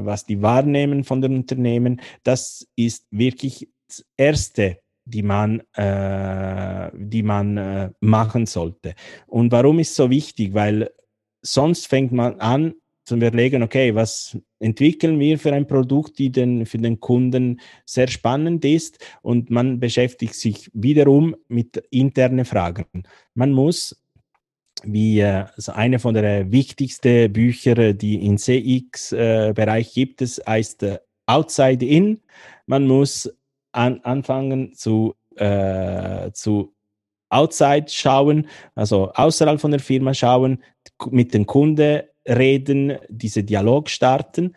was 0.02 0.26
die 0.26 0.42
wahrnehmen 0.42 1.04
von 1.04 1.22
den 1.22 1.36
Unternehmen. 1.36 2.00
Das 2.24 2.66
ist 2.76 3.06
wirklich 3.10 3.68
Erste, 4.16 4.78
die 5.04 5.22
man, 5.22 5.60
äh, 5.74 6.90
die 6.94 7.22
man 7.22 7.56
äh, 7.56 7.90
machen 8.00 8.46
sollte. 8.46 8.94
Und 9.26 9.52
warum 9.52 9.78
ist 9.78 9.94
so 9.94 10.10
wichtig? 10.10 10.54
Weil 10.54 10.90
sonst 11.42 11.86
fängt 11.86 12.12
man 12.12 12.40
an 12.40 12.74
zu 13.04 13.16
überlegen, 13.16 13.62
okay, 13.62 13.94
was 13.94 14.38
entwickeln 14.60 15.18
wir 15.18 15.38
für 15.38 15.52
ein 15.52 15.66
Produkt, 15.66 16.18
die 16.18 16.30
den, 16.30 16.66
für 16.66 16.78
den 16.78 17.00
Kunden 17.00 17.60
sehr 17.84 18.08
spannend 18.08 18.64
ist 18.64 18.98
und 19.22 19.50
man 19.50 19.80
beschäftigt 19.80 20.34
sich 20.34 20.70
wiederum 20.72 21.34
mit 21.48 21.76
internen 21.90 22.44
Fragen. 22.44 22.86
Man 23.34 23.52
muss 23.52 24.01
wie 24.84 25.20
äh, 25.20 25.44
also 25.56 25.72
eine 25.72 25.98
von 25.98 26.14
der 26.14 26.50
wichtigsten 26.50 27.32
Bücher, 27.32 27.92
die 27.92 28.26
im 28.26 28.38
CX-Bereich 28.38 29.88
äh, 29.88 29.92
gibt, 29.92 30.22
es 30.22 30.40
heißt 30.46 30.82
äh, 30.82 30.98
Outside 31.26 31.84
In. 31.84 32.20
Man 32.66 32.86
muss 32.86 33.32
an, 33.72 34.00
anfangen 34.02 34.74
zu, 34.74 35.14
äh, 35.36 36.30
zu 36.32 36.74
outside 37.30 37.86
schauen, 37.88 38.48
also 38.74 39.10
außerhalb 39.12 39.60
von 39.60 39.70
der 39.70 39.80
Firma 39.80 40.12
schauen, 40.14 40.62
mit 41.10 41.32
den 41.32 41.46
Kunden 41.46 42.02
reden, 42.28 42.98
diese 43.08 43.42
Dialog 43.42 43.88
starten, 43.88 44.54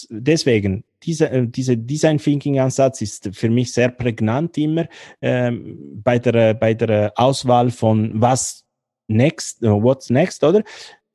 Deswegen, 0.10 0.84
diese, 1.04 1.30
äh, 1.30 1.48
dieser 1.48 1.76
Design 1.76 2.18
Thinking 2.18 2.60
Ansatz 2.60 3.02
ist 3.02 3.30
für 3.34 3.50
mich 3.50 3.74
sehr 3.74 3.90
prägnant 3.90 4.58
immer 4.58 4.88
ähm, 5.22 6.02
bei, 6.04 6.18
der, 6.20 6.56
bei 6.56 6.74
der 6.74 7.14
Auswahl 7.16 7.70
von 7.70 8.20
was 8.20 8.66
next, 9.08 9.64
uh, 9.64 9.82
what's 9.82 10.10
next, 10.10 10.44
oder? 10.44 10.64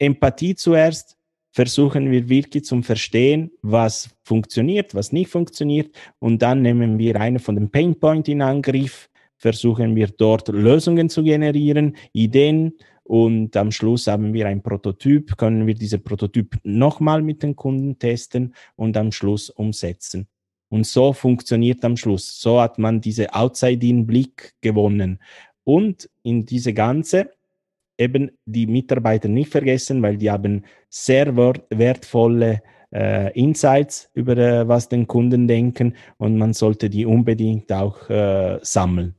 Empathie 0.00 0.56
zuerst, 0.56 1.16
versuchen 1.52 2.10
wir 2.10 2.28
wirklich 2.28 2.64
zum 2.64 2.82
Verstehen, 2.82 3.50
was 3.62 4.10
funktioniert, 4.22 4.94
was 4.94 5.12
nicht 5.12 5.30
funktioniert 5.30 5.94
und 6.18 6.42
dann 6.42 6.62
nehmen 6.62 6.98
wir 6.98 7.20
einen 7.20 7.38
von 7.38 7.54
den 7.54 7.70
Pain 7.70 7.98
Point 7.98 8.28
in 8.28 8.42
Angriff, 8.42 9.08
versuchen 9.36 9.94
wir 9.96 10.08
dort 10.08 10.48
Lösungen 10.48 11.08
zu 11.08 11.22
generieren, 11.22 11.96
Ideen 12.12 12.72
und 13.04 13.56
am 13.56 13.72
Schluss 13.72 14.06
haben 14.06 14.32
wir 14.32 14.46
ein 14.46 14.62
Prototyp, 14.62 15.36
können 15.36 15.66
wir 15.66 15.74
diesen 15.74 16.02
Prototyp 16.02 16.56
nochmal 16.62 17.22
mit 17.22 17.42
den 17.42 17.56
Kunden 17.56 17.98
testen 17.98 18.54
und 18.76 18.96
am 18.96 19.10
Schluss 19.10 19.50
umsetzen. 19.50 20.28
Und 20.68 20.86
so 20.86 21.12
funktioniert 21.12 21.84
am 21.84 21.96
Schluss. 21.96 22.40
So 22.40 22.60
hat 22.60 22.78
man 22.78 23.00
diese 23.00 23.34
Outside-In-Blick 23.34 24.54
gewonnen. 24.60 25.18
Und 25.64 26.08
in 26.22 26.46
diese 26.46 26.72
ganze 26.72 27.32
eben 28.00 28.30
die 28.46 28.66
Mitarbeiter 28.66 29.28
nicht 29.28 29.50
vergessen, 29.50 30.02
weil 30.02 30.16
die 30.16 30.30
haben 30.30 30.64
sehr 30.88 31.36
wertvolle 31.36 32.62
äh, 32.92 33.32
Insights 33.38 34.10
über 34.14 34.36
äh, 34.36 34.66
was 34.66 34.88
den 34.88 35.06
Kunden 35.06 35.46
denken 35.46 35.94
und 36.16 36.36
man 36.36 36.52
sollte 36.52 36.90
die 36.90 37.06
unbedingt 37.06 37.70
auch 37.72 38.08
äh, 38.10 38.58
sammeln. 38.62 39.14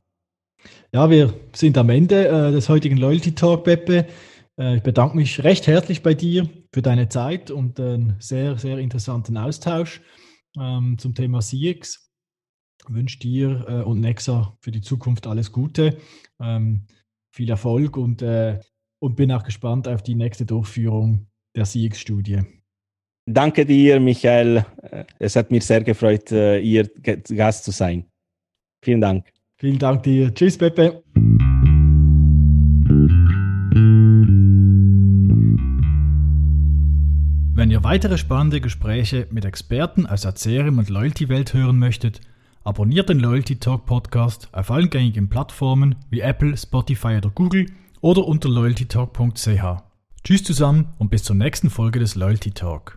Ja, 0.92 1.08
wir 1.08 1.32
sind 1.54 1.78
am 1.78 1.88
Ende 1.88 2.28
äh, 2.28 2.52
des 2.52 2.68
heutigen 2.68 2.98
Loyalty 2.98 3.34
Talk, 3.34 3.64
Beppe. 3.64 4.06
Äh, 4.58 4.76
ich 4.76 4.82
bedanke 4.82 5.16
mich 5.16 5.42
recht 5.42 5.66
herzlich 5.66 6.02
bei 6.02 6.14
dir 6.14 6.48
für 6.72 6.82
deine 6.82 7.08
Zeit 7.08 7.50
und 7.50 7.80
einen 7.80 8.16
sehr, 8.18 8.58
sehr 8.58 8.78
interessanten 8.78 9.36
Austausch 9.36 10.02
ähm, 10.58 10.98
zum 10.98 11.14
Thema 11.14 11.40
CX. 11.40 12.10
Ich 12.78 12.94
wünsche 12.94 13.18
dir 13.20 13.64
äh, 13.68 13.82
und 13.82 14.00
Nexa 14.00 14.56
für 14.60 14.70
die 14.70 14.82
Zukunft 14.82 15.26
alles 15.26 15.52
Gute, 15.52 15.96
ähm, 16.40 16.86
viel 17.32 17.48
Erfolg 17.48 17.96
und 17.96 18.20
äh, 18.20 18.60
und 19.02 19.16
bin 19.16 19.32
auch 19.32 19.42
gespannt 19.42 19.88
auf 19.88 20.02
die 20.02 20.14
nächste 20.14 20.46
Durchführung 20.46 21.26
der 21.56 21.64
CX-Studie. 21.64 22.42
Danke 23.26 23.66
dir, 23.66 23.98
Michael. 23.98 24.64
Es 25.18 25.34
hat 25.34 25.50
mich 25.50 25.64
sehr 25.64 25.82
gefreut, 25.82 26.30
äh, 26.30 26.60
Ihr 26.60 26.88
Gast 27.02 27.64
zu 27.64 27.72
sein. 27.72 28.06
Vielen 28.84 29.00
Dank. 29.00 29.26
Vielen 29.58 29.78
Dank 29.78 30.04
dir. 30.04 30.32
Tschüss, 30.32 30.56
Pepe. 30.56 31.02
Wenn 37.54 37.70
ihr 37.70 37.84
weitere 37.84 38.18
spannende 38.18 38.60
Gespräche 38.60 39.26
mit 39.30 39.44
Experten 39.44 40.06
aus 40.06 40.22
der 40.22 40.34
CRM 40.34 40.78
und 40.78 40.90
Loyalty-Welt 40.90 41.54
hören 41.54 41.78
möchtet, 41.78 42.20
Abonniert 42.64 43.08
den 43.08 43.18
Loyalty 43.18 43.56
Talk 43.56 43.86
Podcast 43.86 44.48
auf 44.52 44.70
allen 44.70 44.88
gängigen 44.88 45.28
Plattformen 45.28 45.96
wie 46.10 46.20
Apple, 46.20 46.56
Spotify 46.56 47.16
oder 47.16 47.30
Google 47.30 47.66
oder 48.02 48.26
unter 48.26 48.50
loyaltytalk.ch. 48.50 49.82
Tschüss 50.22 50.44
zusammen 50.44 50.92
und 50.98 51.10
bis 51.10 51.24
zur 51.24 51.34
nächsten 51.34 51.70
Folge 51.70 51.98
des 51.98 52.14
Loyalty 52.14 52.50
Talk. 52.50 52.96